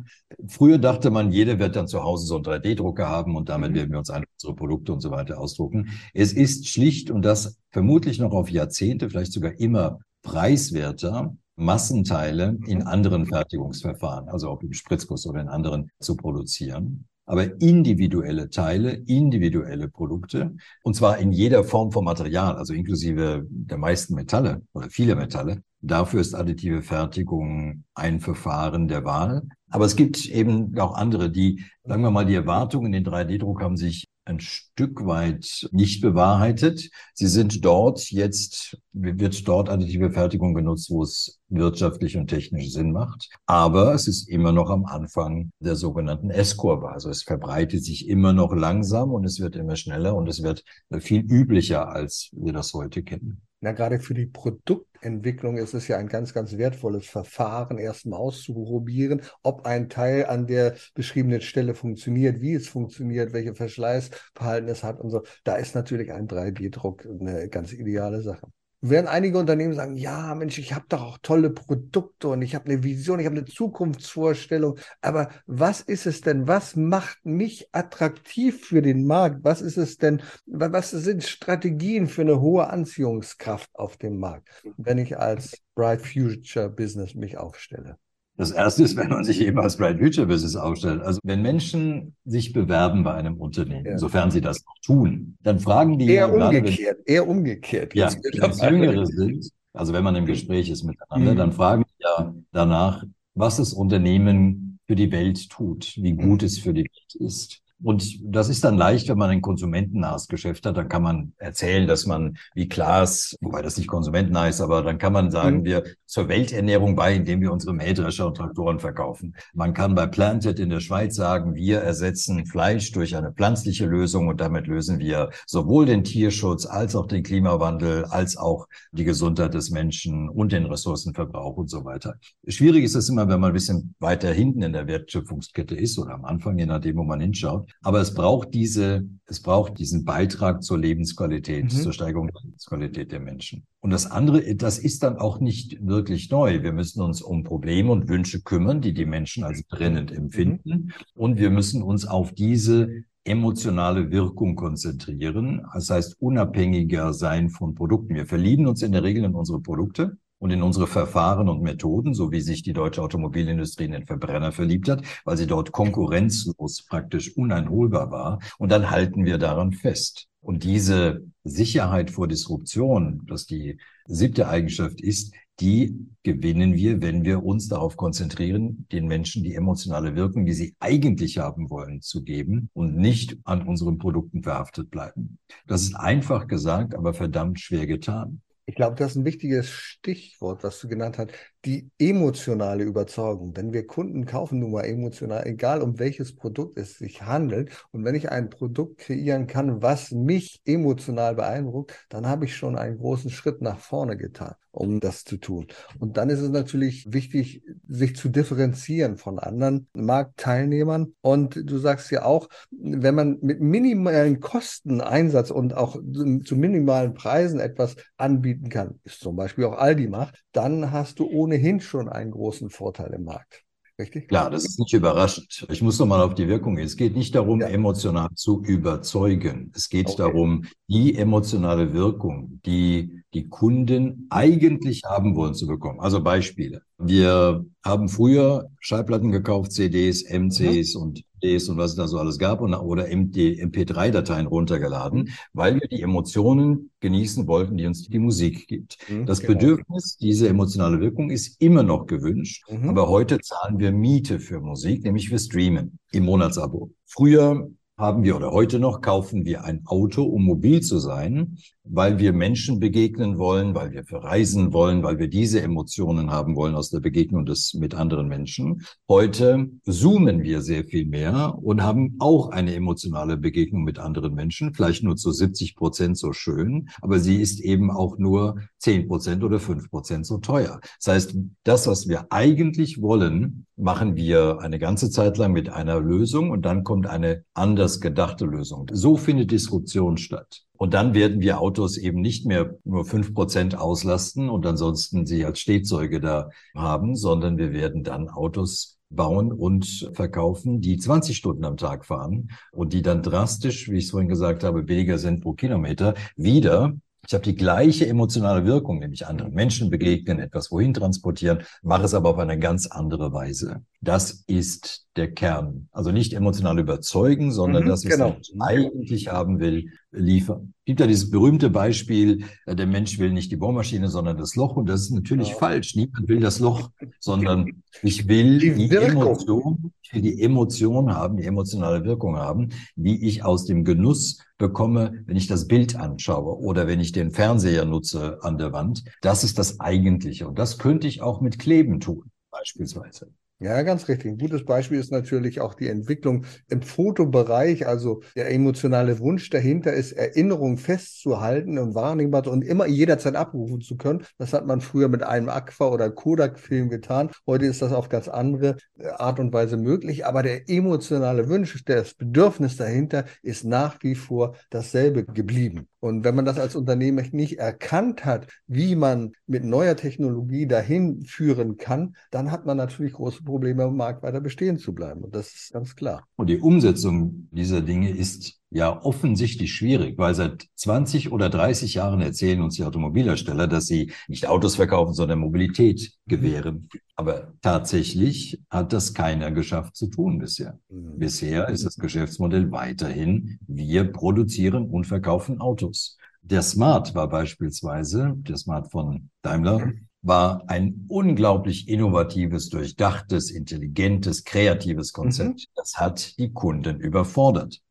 Früher 0.47 0.77
dachte 0.77 1.09
man, 1.09 1.31
jeder 1.31 1.59
wird 1.59 1.75
dann 1.75 1.87
zu 1.87 2.03
Hause 2.03 2.25
so 2.25 2.35
einen 2.35 2.45
3D-Drucker 2.45 3.07
haben 3.07 3.35
und 3.35 3.49
damit 3.49 3.71
mhm. 3.71 3.75
werden 3.75 3.91
wir 3.91 3.99
uns 3.99 4.09
unsere 4.09 4.55
Produkte 4.55 4.93
und 4.93 4.99
so 4.99 5.11
weiter 5.11 5.39
ausdrucken. 5.39 5.89
Es 6.13 6.33
ist 6.33 6.67
schlicht 6.67 7.09
und 7.09 7.23
das 7.23 7.57
vermutlich 7.71 8.19
noch 8.19 8.33
auf 8.33 8.49
Jahrzehnte, 8.49 9.09
vielleicht 9.09 9.31
sogar 9.31 9.57
immer 9.59 9.99
preiswerter, 10.23 11.35
Massenteile 11.55 12.57
in 12.67 12.79
mhm. 12.79 12.87
anderen 12.87 13.25
Fertigungsverfahren, 13.25 14.27
also 14.29 14.51
ob 14.51 14.63
im 14.63 14.73
Spritzguss 14.73 15.25
oder 15.27 15.41
in 15.41 15.47
anderen 15.47 15.89
zu 15.99 16.15
produzieren 16.15 17.07
aber 17.25 17.61
individuelle 17.61 18.49
Teile, 18.49 18.91
individuelle 18.91 19.87
Produkte, 19.87 20.55
und 20.83 20.95
zwar 20.95 21.17
in 21.17 21.31
jeder 21.31 21.63
Form 21.63 21.91
von 21.91 22.03
Material, 22.03 22.55
also 22.55 22.73
inklusive 22.73 23.45
der 23.49 23.77
meisten 23.77 24.15
Metalle 24.15 24.61
oder 24.73 24.89
viele 24.89 25.15
Metalle. 25.15 25.63
Dafür 25.83 26.21
ist 26.21 26.35
additive 26.35 26.83
Fertigung 26.83 27.85
ein 27.95 28.19
Verfahren 28.19 28.87
der 28.87 29.03
Wahl. 29.03 29.43
Aber 29.69 29.85
es 29.85 29.95
gibt 29.95 30.27
eben 30.27 30.77
auch 30.77 30.93
andere, 30.93 31.31
die, 31.31 31.63
sagen 31.83 32.03
wir 32.03 32.11
mal, 32.11 32.25
die 32.25 32.35
Erwartungen 32.35 32.93
in 32.93 33.03
den 33.03 33.11
3D-Druck 33.11 33.61
haben 33.61 33.77
sich 33.77 34.07
ein 34.25 34.39
Stück 34.39 35.05
weit 35.05 35.67
nicht 35.71 36.01
bewahrheitet. 36.01 36.89
Sie 37.13 37.27
sind 37.27 37.65
dort 37.65 38.11
jetzt, 38.11 38.77
wird 38.93 39.47
dort 39.47 39.69
additive 39.69 40.11
Fertigung 40.11 40.53
genutzt, 40.53 40.89
wo 40.89 41.03
es 41.03 41.39
wirtschaftlich 41.49 42.17
und 42.17 42.27
technisch 42.27 42.71
Sinn 42.71 42.91
macht. 42.91 43.29
Aber 43.45 43.93
es 43.93 44.07
ist 44.07 44.29
immer 44.29 44.51
noch 44.51 44.69
am 44.69 44.85
Anfang 44.85 45.51
der 45.59 45.75
sogenannten 45.75 46.29
S-Kurve. 46.29 46.89
Also 46.89 47.09
es 47.09 47.23
verbreitet 47.23 47.83
sich 47.83 48.07
immer 48.07 48.33
noch 48.33 48.53
langsam 48.53 49.11
und 49.11 49.25
es 49.25 49.39
wird 49.39 49.55
immer 49.55 49.75
schneller 49.75 50.15
und 50.15 50.27
es 50.27 50.43
wird 50.43 50.63
viel 50.99 51.21
üblicher, 51.21 51.89
als 51.89 52.29
wir 52.33 52.53
das 52.53 52.73
heute 52.73 53.03
kennen. 53.03 53.41
Na, 53.63 53.73
gerade 53.73 53.99
für 53.99 54.15
die 54.15 54.25
Produktentwicklung 54.25 55.57
ist 55.57 55.75
es 55.75 55.87
ja 55.87 55.97
ein 55.97 56.07
ganz, 56.07 56.33
ganz 56.33 56.57
wertvolles 56.57 57.05
Verfahren, 57.05 57.77
erstmal 57.77 58.19
auszuprobieren, 58.19 59.21
ob 59.43 59.67
ein 59.67 59.87
Teil 59.87 60.25
an 60.25 60.47
der 60.47 60.75
beschriebenen 60.95 61.41
Stelle 61.41 61.75
funktioniert, 61.75 62.41
wie 62.41 62.55
es 62.55 62.67
funktioniert, 62.67 63.33
welche 63.33 63.53
Verschleißverhalten 63.53 64.67
es 64.67 64.83
hat 64.83 64.99
und 64.99 65.11
so. 65.11 65.21
Da 65.43 65.57
ist 65.57 65.75
natürlich 65.75 66.11
ein 66.11 66.27
3D-Druck 66.27 67.05
eine 67.05 67.49
ganz 67.49 67.71
ideale 67.71 68.23
Sache 68.23 68.51
werden 68.81 69.07
einige 69.07 69.37
Unternehmen 69.37 69.73
sagen, 69.73 69.95
ja, 69.95 70.33
Mensch, 70.35 70.57
ich 70.57 70.73
habe 70.73 70.85
doch 70.89 71.01
auch 71.01 71.17
tolle 71.21 71.51
Produkte 71.51 72.29
und 72.29 72.41
ich 72.41 72.55
habe 72.55 72.65
eine 72.65 72.83
Vision, 72.83 73.19
ich 73.19 73.25
habe 73.25 73.37
eine 73.37 73.45
Zukunftsvorstellung. 73.45 74.79
Aber 75.01 75.29
was 75.45 75.81
ist 75.81 76.07
es 76.07 76.21
denn? 76.21 76.47
Was 76.47 76.75
macht 76.75 77.23
mich 77.23 77.69
attraktiv 77.71 78.65
für 78.65 78.81
den 78.81 79.05
Markt? 79.05 79.43
Was 79.43 79.61
ist 79.61 79.77
es 79.77 79.97
denn? 79.97 80.21
Was 80.45 80.91
sind 80.91 81.23
Strategien 81.23 82.07
für 82.07 82.21
eine 82.21 82.41
hohe 82.41 82.67
Anziehungskraft 82.69 83.69
auf 83.75 83.97
dem 83.97 84.19
Markt, 84.19 84.49
wenn 84.77 84.97
ich 84.97 85.17
als 85.17 85.57
Bright 85.75 86.01
Future 86.01 86.69
Business 86.69 87.13
mich 87.13 87.37
aufstelle? 87.37 87.97
Das 88.41 88.49
erste 88.49 88.81
ist, 88.81 88.95
wenn 88.97 89.09
man 89.09 89.23
sich 89.23 89.39
eben 89.39 89.59
als 89.59 89.77
Bright 89.77 89.99
Future 89.99 90.25
Business 90.25 90.55
aufstellt. 90.55 91.03
Also 91.03 91.19
wenn 91.23 91.43
Menschen 91.43 92.15
sich 92.25 92.53
bewerben 92.53 93.03
bei 93.03 93.13
einem 93.13 93.37
Unternehmen, 93.37 93.85
ja. 93.85 93.97
sofern 93.99 94.31
sie 94.31 94.41
das 94.41 94.65
noch 94.65 94.75
tun, 94.83 95.37
dann 95.43 95.59
fragen 95.59 95.99
die 95.99 96.07
eher 96.07 96.27
ja, 96.27 96.47
umgekehrt, 96.47 96.97
wenn, 97.05 97.13
eher 97.13 97.27
umgekehrt. 97.27 97.93
Ja, 97.93 98.09
wenn 98.11 98.49
es 98.49 98.61
Jüngere 98.61 99.05
sind, 99.05 99.47
also 99.73 99.93
wenn 99.93 100.03
man 100.03 100.15
im 100.15 100.25
Gespräch 100.25 100.71
ist 100.71 100.81
miteinander, 100.83 101.33
mhm. 101.33 101.37
dann 101.37 101.51
fragen 101.51 101.83
die 101.83 102.03
ja 102.03 102.33
danach, 102.51 103.03
was 103.35 103.57
das 103.57 103.73
Unternehmen 103.73 104.79
für 104.87 104.95
die 104.95 105.11
Welt 105.11 105.47
tut, 105.51 105.93
wie 105.97 106.13
gut 106.13 106.41
mhm. 106.41 106.47
es 106.47 106.57
für 106.57 106.73
die 106.73 106.85
Welt 106.85 107.15
ist. 107.19 107.60
Und 107.83 108.19
das 108.23 108.49
ist 108.49 108.63
dann 108.63 108.77
leicht, 108.77 109.09
wenn 109.09 109.17
man 109.17 109.29
ein 109.29 109.41
konsumentennahes 109.41 110.27
Geschäft 110.27 110.65
hat, 110.65 110.77
dann 110.77 110.89
kann 110.89 111.03
man 111.03 111.33
erzählen, 111.37 111.87
dass 111.87 112.05
man 112.05 112.37
wie 112.53 112.67
Klaas, 112.67 113.35
wobei 113.41 113.61
das 113.61 113.77
nicht 113.77 113.87
konsumentennah 113.87 114.47
ist, 114.47 114.61
aber 114.61 114.83
dann 114.83 114.97
kann 114.97 115.13
man 115.13 115.31
sagen, 115.31 115.59
mhm. 115.59 115.65
wir 115.65 115.83
zur 116.05 116.27
Welternährung 116.27 116.95
bei, 116.95 117.15
indem 117.15 117.41
wir 117.41 117.51
unsere 117.51 117.73
Mähdrescher 117.73 118.27
und 118.27 118.37
Traktoren 118.37 118.79
verkaufen. 118.79 119.35
Man 119.53 119.73
kann 119.73 119.95
bei 119.95 120.07
Planted 120.07 120.59
in 120.59 120.69
der 120.69 120.79
Schweiz 120.79 121.15
sagen, 121.15 121.55
wir 121.55 121.79
ersetzen 121.79 122.45
Fleisch 122.45 122.91
durch 122.91 123.15
eine 123.15 123.31
pflanzliche 123.31 123.85
Lösung 123.85 124.27
und 124.27 124.41
damit 124.41 124.67
lösen 124.67 124.99
wir 124.99 125.29
sowohl 125.47 125.85
den 125.85 126.03
Tierschutz 126.03 126.65
als 126.65 126.95
auch 126.95 127.07
den 127.07 127.23
Klimawandel, 127.23 128.05
als 128.05 128.37
auch 128.37 128.67
die 128.91 129.05
Gesundheit 129.05 129.53
des 129.53 129.71
Menschen 129.71 130.29
und 130.29 130.51
den 130.51 130.65
Ressourcenverbrauch 130.65 131.57
und 131.57 131.69
so 131.69 131.85
weiter. 131.85 132.15
Schwierig 132.47 132.83
ist 132.83 132.95
es 132.95 133.09
immer, 133.09 133.27
wenn 133.27 133.39
man 133.39 133.51
ein 133.51 133.53
bisschen 133.53 133.95
weiter 133.99 134.31
hinten 134.31 134.61
in 134.61 134.73
der 134.73 134.87
Wertschöpfungskette 134.87 135.75
ist 135.75 135.97
oder 135.97 136.13
am 136.13 136.25
Anfang, 136.25 136.57
je 136.57 136.65
nachdem, 136.65 136.97
wo 136.97 137.03
man 137.03 137.21
hinschaut. 137.21 137.70
Aber 137.81 138.01
es 138.01 138.13
braucht 138.13 138.53
diese, 138.53 139.07
es 139.25 139.41
braucht 139.41 139.79
diesen 139.79 140.05
Beitrag 140.05 140.63
zur 140.63 140.77
Lebensqualität, 140.77 141.65
mhm. 141.65 141.69
zur 141.69 141.93
Steigerung 141.93 142.27
der 142.27 142.41
Lebensqualität 142.43 143.11
der 143.11 143.19
Menschen. 143.19 143.63
Und 143.79 143.91
das 143.91 144.09
andere, 144.09 144.55
das 144.55 144.77
ist 144.77 145.03
dann 145.03 145.17
auch 145.17 145.39
nicht 145.39 145.85
wirklich 145.85 146.29
neu. 146.29 146.61
Wir 146.63 146.73
müssen 146.73 147.01
uns 147.01 147.21
um 147.21 147.43
Probleme 147.43 147.91
und 147.91 148.07
Wünsche 148.07 148.41
kümmern, 148.41 148.81
die 148.81 148.93
die 148.93 149.05
Menschen 149.05 149.43
als 149.43 149.63
brennend 149.63 150.11
empfinden. 150.11 150.69
Mhm. 150.69 150.91
Und 151.13 151.39
wir 151.39 151.49
müssen 151.49 151.81
uns 151.81 152.05
auf 152.05 152.33
diese 152.33 152.89
emotionale 153.23 154.11
Wirkung 154.11 154.55
konzentrieren. 154.55 155.65
Das 155.73 155.89
heißt, 155.89 156.21
unabhängiger 156.21 157.13
sein 157.13 157.49
von 157.49 157.75
Produkten. 157.75 158.15
Wir 158.15 158.25
verlieben 158.25 158.67
uns 158.67 158.81
in 158.81 158.91
der 158.91 159.03
Regel 159.03 159.25
in 159.25 159.35
unsere 159.35 159.61
Produkte 159.61 160.17
und 160.41 160.49
in 160.49 160.63
unsere 160.63 160.87
Verfahren 160.87 161.47
und 161.49 161.61
Methoden, 161.61 162.15
so 162.15 162.31
wie 162.31 162.41
sich 162.41 162.63
die 162.63 162.73
deutsche 162.73 163.03
Automobilindustrie 163.03 163.85
in 163.85 163.91
den 163.91 164.07
Verbrenner 164.07 164.51
verliebt 164.51 164.89
hat, 164.89 165.03
weil 165.23 165.37
sie 165.37 165.45
dort 165.45 165.71
konkurrenzlos 165.71 166.83
praktisch 166.89 167.37
uneinholbar 167.37 168.09
war. 168.09 168.39
Und 168.57 168.71
dann 168.71 168.89
halten 168.89 169.23
wir 169.23 169.37
daran 169.37 169.71
fest. 169.71 170.27
Und 170.41 170.63
diese 170.63 171.23
Sicherheit 171.43 172.09
vor 172.09 172.27
Disruption, 172.27 173.21
das 173.27 173.45
die 173.45 173.77
siebte 174.07 174.47
Eigenschaft 174.47 174.99
ist, 174.99 175.31
die 175.59 176.07
gewinnen 176.23 176.73
wir, 176.73 177.03
wenn 177.03 177.23
wir 177.23 177.43
uns 177.43 177.67
darauf 177.67 177.95
konzentrieren, 177.95 178.87
den 178.91 179.05
Menschen 179.05 179.43
die 179.43 179.53
emotionale 179.53 180.15
Wirkung, 180.15 180.47
die 180.47 180.53
sie 180.53 180.73
eigentlich 180.79 181.37
haben 181.37 181.69
wollen, 181.69 182.01
zu 182.01 182.23
geben 182.23 182.71
und 182.73 182.97
nicht 182.97 183.37
an 183.43 183.67
unseren 183.67 183.99
Produkten 183.99 184.41
verhaftet 184.41 184.89
bleiben. 184.89 185.37
Das 185.67 185.83
ist 185.83 185.93
einfach 185.95 186.47
gesagt, 186.47 186.95
aber 186.95 187.13
verdammt 187.13 187.59
schwer 187.59 187.85
getan. 187.85 188.41
Ich 188.65 188.75
glaube, 188.75 188.95
das 188.95 189.11
ist 189.11 189.17
ein 189.17 189.25
wichtiges 189.25 189.69
Stichwort, 189.69 190.63
was 190.63 190.79
du 190.79 190.87
genannt 190.87 191.17
hast 191.17 191.31
die 191.65 191.91
emotionale 191.99 192.83
Überzeugung. 192.83 193.53
Denn 193.53 193.73
wir 193.73 193.85
Kunden 193.85 194.25
kaufen 194.25 194.59
nun 194.59 194.71
mal 194.71 194.83
emotional, 194.83 195.45
egal 195.45 195.81
um 195.81 195.99
welches 195.99 196.35
Produkt 196.35 196.77
es 196.77 196.97
sich 196.97 197.21
handelt. 197.21 197.85
Und 197.91 198.03
wenn 198.03 198.15
ich 198.15 198.31
ein 198.31 198.49
Produkt 198.49 198.97
kreieren 198.99 199.47
kann, 199.47 199.81
was 199.81 200.11
mich 200.11 200.61
emotional 200.65 201.35
beeindruckt, 201.35 201.93
dann 202.09 202.27
habe 202.27 202.45
ich 202.45 202.55
schon 202.55 202.75
einen 202.77 202.97
großen 202.97 203.29
Schritt 203.29 203.61
nach 203.61 203.79
vorne 203.79 204.17
getan, 204.17 204.55
um 204.71 204.99
das 204.99 205.23
zu 205.23 205.37
tun. 205.37 205.67
Und 205.99 206.17
dann 206.17 206.29
ist 206.29 206.39
es 206.39 206.49
natürlich 206.49 207.11
wichtig, 207.11 207.63
sich 207.87 208.15
zu 208.15 208.29
differenzieren 208.29 209.17
von 209.17 209.37
anderen 209.37 209.87
Marktteilnehmern. 209.93 211.13
Und 211.21 211.61
du 211.63 211.77
sagst 211.77 212.09
ja 212.11 212.25
auch, 212.25 212.49
wenn 212.71 213.15
man 213.15 213.37
mit 213.41 213.61
minimalen 213.61 214.39
Kosteneinsatz 214.39 215.51
und 215.51 215.75
auch 215.75 215.95
zu 215.95 216.55
minimalen 216.55 217.13
Preisen 217.13 217.59
etwas 217.59 217.95
anbieten 218.17 218.69
kann, 218.69 218.99
ist 219.03 219.19
zum 219.19 219.35
Beispiel 219.35 219.65
auch 219.65 219.77
Aldi 219.77 220.07
macht, 220.07 220.43
dann 220.51 220.91
hast 220.91 221.19
du 221.19 221.27
ohne 221.27 221.50
ohnehin 221.51 221.81
schon 221.81 222.07
einen 222.07 222.31
großen 222.31 222.69
Vorteil 222.69 223.13
im 223.13 223.25
Markt. 223.25 223.63
Richtig? 223.99 224.29
Klar, 224.29 224.49
das 224.49 224.63
ist 224.63 224.79
nicht 224.79 224.93
überraschend. 224.93 225.67
Ich 225.69 225.81
muss 225.81 225.99
nochmal 225.99 226.21
auf 226.21 226.33
die 226.33 226.47
Wirkung 226.47 226.75
gehen. 226.75 226.85
Es 226.85 226.95
geht 226.95 227.15
nicht 227.15 227.35
darum, 227.35 227.59
ja. 227.59 227.67
emotional 227.67 228.29
zu 228.33 228.63
überzeugen. 228.63 229.71
Es 229.75 229.89
geht 229.89 230.07
okay. 230.07 230.17
darum, 230.17 230.65
die 230.87 231.15
emotionale 231.15 231.93
Wirkung, 231.93 232.61
die 232.65 233.20
die 233.33 233.47
Kunden 233.47 234.27
eigentlich 234.29 235.03
haben 235.05 235.35
wollen, 235.35 235.53
zu 235.53 235.67
bekommen. 235.67 235.99
Also 235.99 236.21
Beispiele. 236.21 236.81
Wir 236.97 237.65
haben 237.83 238.09
früher 238.09 238.69
Schallplatten 238.79 239.31
gekauft, 239.31 239.71
CDs, 239.71 240.23
MCs 240.29 240.95
mhm. 240.95 241.01
und 241.01 241.23
Ds 241.41 241.69
und 241.69 241.77
was 241.77 241.91
es 241.91 241.97
da 241.97 242.07
so 242.07 242.19
alles 242.19 242.37
gab 242.37 242.61
und, 242.61 242.73
oder 242.73 243.07
MP3-Dateien 243.07 244.47
runtergeladen, 244.47 245.23
mhm. 245.23 245.29
weil 245.53 245.75
wir 245.75 245.87
die 245.87 246.01
Emotionen 246.01 246.91
genießen 246.99 247.47
wollten, 247.47 247.77
die 247.77 247.85
uns 247.85 248.07
die 248.07 248.19
Musik 248.19 248.67
gibt. 248.67 248.97
Mhm, 249.09 249.25
das 249.25 249.39
genau. 249.39 249.53
Bedürfnis, 249.53 250.17
diese 250.17 250.47
emotionale 250.47 250.99
Wirkung 250.99 251.31
ist 251.31 251.59
immer 251.61 251.83
noch 251.83 252.05
gewünscht, 252.05 252.63
mhm. 252.69 252.89
aber 252.89 253.07
heute 253.09 253.39
zahlen 253.39 253.79
wir 253.79 253.91
Miete 253.91 254.39
für 254.39 254.59
Musik, 254.59 255.03
nämlich 255.03 255.31
wir 255.31 255.39
streamen 255.39 255.97
im 256.11 256.25
Monatsabo. 256.25 256.91
Früher 257.05 257.71
haben 258.01 258.23
wir 258.23 258.35
oder 258.35 258.51
heute 258.51 258.79
noch 258.79 258.99
kaufen 258.99 259.45
wir 259.45 259.63
ein 259.63 259.83
Auto, 259.85 260.23
um 260.23 260.43
mobil 260.43 260.81
zu 260.81 260.97
sein, 260.97 261.57
weil 261.83 262.19
wir 262.19 262.33
Menschen 262.33 262.79
begegnen 262.79 263.37
wollen, 263.37 263.75
weil 263.75 263.91
wir 263.91 264.03
verreisen 264.03 264.73
wollen, 264.73 265.03
weil 265.03 265.19
wir 265.19 265.27
diese 265.27 265.61
Emotionen 265.61 266.31
haben 266.31 266.55
wollen 266.55 266.75
aus 266.75 266.89
der 266.89 266.99
Begegnung 266.99 267.45
des, 267.45 267.75
mit 267.75 267.93
anderen 267.93 268.27
Menschen. 268.27 268.81
Heute 269.07 269.69
zoomen 269.83 270.41
wir 270.41 270.61
sehr 270.61 270.83
viel 270.83 271.05
mehr 271.05 271.57
und 271.61 271.83
haben 271.83 272.15
auch 272.19 272.49
eine 272.49 272.73
emotionale 272.73 273.37
Begegnung 273.37 273.83
mit 273.83 273.99
anderen 273.99 274.33
Menschen, 274.33 274.73
vielleicht 274.73 275.03
nur 275.03 275.15
zu 275.15 275.31
70 275.31 275.75
Prozent 275.75 276.17
so 276.17 276.33
schön, 276.33 276.89
aber 277.01 277.19
sie 277.19 277.39
ist 277.39 277.59
eben 277.59 277.91
auch 277.91 278.17
nur 278.17 278.61
10 278.79 279.07
Prozent 279.07 279.43
oder 279.43 279.59
5 279.59 279.91
Prozent 279.91 280.25
so 280.25 280.39
teuer. 280.39 280.79
Das 281.03 281.13
heißt, 281.13 281.35
das, 281.63 281.85
was 281.85 282.07
wir 282.07 282.27
eigentlich 282.31 283.01
wollen, 283.01 283.67
machen 283.75 284.15
wir 284.15 284.59
eine 284.59 284.79
ganze 284.79 285.09
Zeit 285.09 285.37
lang 285.37 285.51
mit 285.51 285.69
einer 285.69 285.99
Lösung 285.99 286.51
und 286.51 286.63
dann 286.63 286.83
kommt 286.83 287.07
eine 287.07 287.43
anders 287.91 287.99
gedachte 287.99 288.45
Lösung. 288.45 288.87
So 288.91 289.17
findet 289.17 289.51
Disruption 289.51 290.17
statt. 290.17 290.61
Und 290.77 290.93
dann 290.93 291.13
werden 291.13 291.41
wir 291.41 291.59
Autos 291.59 291.97
eben 291.97 292.21
nicht 292.21 292.45
mehr 292.45 292.75
nur 292.85 293.05
fünf 293.05 293.33
Prozent 293.33 293.77
auslasten 293.77 294.49
und 294.49 294.65
ansonsten 294.65 295.25
sie 295.25 295.45
als 295.45 295.59
Stehzeuge 295.59 296.19
da 296.19 296.49
haben, 296.75 297.15
sondern 297.15 297.57
wir 297.57 297.71
werden 297.73 298.03
dann 298.03 298.29
Autos 298.29 298.97
bauen 299.09 299.51
und 299.51 300.09
verkaufen, 300.13 300.79
die 300.79 300.97
20 300.97 301.35
Stunden 301.35 301.65
am 301.65 301.75
Tag 301.75 302.05
fahren 302.05 302.49
und 302.71 302.93
die 302.93 303.01
dann 303.01 303.21
drastisch, 303.21 303.89
wie 303.89 303.97
ich 303.97 304.05
es 304.05 304.11
vorhin 304.11 304.29
gesagt 304.29 304.63
habe, 304.63 304.83
billiger 304.83 305.17
sind 305.17 305.41
pro 305.41 305.53
Kilometer, 305.53 306.15
wieder 306.37 306.93
ich 307.27 307.33
habe 307.33 307.43
die 307.43 307.55
gleiche 307.55 308.07
emotionale 308.07 308.65
Wirkung, 308.65 308.99
nämlich 308.99 309.27
anderen 309.27 309.53
Menschen 309.53 309.89
begegnen, 309.89 310.39
etwas 310.39 310.71
wohin 310.71 310.93
transportieren, 310.93 311.63
mache 311.83 312.03
es 312.03 312.13
aber 312.13 312.31
auf 312.31 312.39
eine 312.39 312.57
ganz 312.57 312.87
andere 312.87 313.31
Weise. 313.31 313.83
Das 314.01 314.43
ist 314.47 315.05
der 315.17 315.31
Kern. 315.33 315.89
Also 315.91 316.11
nicht 316.11 316.33
emotional 316.33 316.79
überzeugen, 316.79 317.51
sondern 317.51 317.83
mhm, 317.83 317.89
das, 317.89 318.05
was 318.05 318.13
genau. 318.13 318.37
man 318.55 318.67
eigentlich 318.67 319.27
haben 319.27 319.59
will, 319.59 319.89
liefern. 320.11 320.73
Es 320.79 320.85
gibt 320.85 320.99
ja 321.01 321.07
dieses 321.07 321.29
berühmte 321.29 321.69
Beispiel, 321.69 322.45
äh, 322.65 322.75
der 322.75 322.87
Mensch 322.87 323.19
will 323.19 323.31
nicht 323.31 323.51
die 323.51 323.57
Bohrmaschine, 323.57 324.07
sondern 324.07 324.37
das 324.37 324.55
Loch. 324.55 324.75
Und 324.77 324.87
das 324.87 325.01
ist 325.01 325.11
natürlich 325.11 325.49
ja. 325.49 325.55
falsch. 325.55 325.95
Niemand 325.95 326.27
will 326.27 326.39
das 326.39 326.59
Loch, 326.59 326.91
sondern 327.19 327.83
ich 328.03 328.27
will 328.27 328.59
die, 328.59 328.87
die 328.87 328.95
Emotion, 328.95 329.91
ich 330.01 330.13
will 330.13 330.21
die 330.21 330.41
Emotion 330.41 331.13
haben, 331.13 331.37
die 331.37 331.45
emotionale 331.45 332.05
Wirkung 332.05 332.37
haben, 332.37 332.69
wie 332.95 333.25
ich 333.25 333.43
aus 333.43 333.65
dem 333.65 333.83
Genuss 333.83 334.39
bekomme, 334.57 335.23
wenn 335.25 335.35
ich 335.35 335.47
das 335.47 335.67
Bild 335.67 335.95
anschaue 335.95 336.57
oder 336.57 336.87
wenn 336.87 336.99
ich 336.99 337.11
den 337.11 337.31
Fernseher 337.31 337.85
nutze 337.85 338.39
an 338.43 338.57
der 338.57 338.71
Wand. 338.71 339.03
Das 339.21 339.43
ist 339.43 339.59
das 339.59 339.79
Eigentliche. 339.81 340.47
Und 340.47 340.57
das 340.57 340.77
könnte 340.77 341.07
ich 341.07 341.21
auch 341.21 341.41
mit 341.41 341.59
Kleben 341.59 341.99
tun, 341.99 342.31
beispielsweise. 342.49 343.31
Ja, 343.63 343.83
ganz 343.83 344.07
richtig. 344.07 344.31
Ein 344.31 344.39
gutes 344.39 344.65
Beispiel 344.65 344.97
ist 344.99 345.11
natürlich 345.11 345.61
auch 345.61 345.75
die 345.75 345.87
Entwicklung 345.87 346.45
im 346.67 346.81
Fotobereich. 346.81 347.85
Also 347.85 348.23
der 348.35 348.49
emotionale 348.51 349.19
Wunsch 349.19 349.51
dahinter 349.51 349.93
ist, 349.93 350.13
Erinnerungen 350.13 350.77
festzuhalten 350.77 351.77
und 351.77 351.93
wahrnehmbar 351.93 352.47
und 352.47 352.63
immer 352.63 352.87
jederzeit 352.87 353.35
abrufen 353.35 353.79
zu 353.81 353.97
können. 353.97 354.25
Das 354.39 354.53
hat 354.53 354.65
man 354.65 354.81
früher 354.81 355.09
mit 355.09 355.21
einem 355.21 355.47
Aqua- 355.49 355.91
oder 355.91 356.09
Kodak-Film 356.09 356.89
getan. 356.89 357.29
Heute 357.45 357.67
ist 357.67 357.83
das 357.83 357.93
auf 357.93 358.09
ganz 358.09 358.27
andere 358.27 358.77
äh, 358.97 359.09
Art 359.09 359.39
und 359.39 359.53
Weise 359.53 359.77
möglich. 359.77 360.25
Aber 360.25 360.41
der 360.41 360.67
emotionale 360.67 361.47
Wunsch, 361.47 361.83
das 361.85 362.15
Bedürfnis 362.15 362.77
dahinter 362.77 363.25
ist 363.43 363.63
nach 363.63 364.01
wie 364.01 364.15
vor 364.15 364.55
dasselbe 364.71 365.23
geblieben. 365.23 365.87
Und 365.99 366.23
wenn 366.23 366.33
man 366.33 366.45
das 366.45 366.57
als 366.57 366.75
Unternehmen 366.75 367.29
nicht 367.31 367.59
erkannt 367.59 368.25
hat, 368.25 368.47
wie 368.65 368.95
man 368.95 369.33
mit 369.45 369.63
neuer 369.63 369.95
Technologie 369.95 370.65
dahin 370.65 371.25
führen 371.25 371.77
kann, 371.77 372.15
dann 372.31 372.49
hat 372.51 372.65
man 372.65 372.75
natürlich 372.77 373.13
große 373.13 373.43
Probleme, 373.43 373.50
am 373.55 373.95
Markt 373.95 374.23
weiter 374.23 374.41
bestehen 374.41 374.77
zu 374.77 374.93
bleiben. 374.93 375.21
Und 375.21 375.35
das 375.35 375.53
ist 375.53 375.73
ganz 375.73 375.95
klar. 375.95 376.25
Und 376.35 376.49
die 376.49 376.59
Umsetzung 376.59 377.47
dieser 377.51 377.81
Dinge 377.81 378.09
ist 378.09 378.61
ja 378.71 379.01
offensichtlich 379.03 379.73
schwierig, 379.73 380.17
weil 380.17 380.33
seit 380.33 380.67
20 380.75 381.31
oder 381.31 381.49
30 381.49 381.95
Jahren 381.95 382.21
erzählen 382.21 382.61
uns 382.61 382.75
die 382.75 382.85
Automobilhersteller, 382.85 383.67
dass 383.67 383.87
sie 383.87 384.11
nicht 384.27 384.47
Autos 384.47 384.77
verkaufen, 384.77 385.13
sondern 385.13 385.39
Mobilität 385.39 386.13
gewähren. 386.25 386.87
Aber 387.15 387.53
tatsächlich 387.61 388.61
hat 388.69 388.93
das 388.93 389.13
keiner 389.13 389.51
geschafft 389.51 389.95
zu 389.95 390.07
tun 390.07 390.39
bisher. 390.39 390.79
Mhm. 390.89 391.19
Bisher 391.19 391.67
ist 391.67 391.85
das 391.85 391.97
Geschäftsmodell 391.97 392.71
weiterhin, 392.71 393.59
wir 393.67 394.05
produzieren 394.05 394.89
und 394.89 395.05
verkaufen 395.05 395.59
Autos. 395.59 396.17
Der 396.41 396.61
Smart 396.61 397.13
war 397.13 397.29
beispielsweise, 397.29 398.33
der 398.37 398.57
Smart 398.57 398.89
von 398.89 399.29
Daimler, 399.43 399.91
war 400.21 400.63
ein 400.67 401.05
unglaublich 401.07 401.87
innovatives, 401.87 402.69
durchdachtes, 402.69 403.49
intelligentes, 403.49 404.43
kreatives 404.43 405.13
Konzept. 405.13 405.59
Mhm. 405.61 405.71
Das 405.75 405.97
hat 405.97 406.37
die 406.37 406.53
Kunden 406.53 406.99
überfordert. 406.99 407.81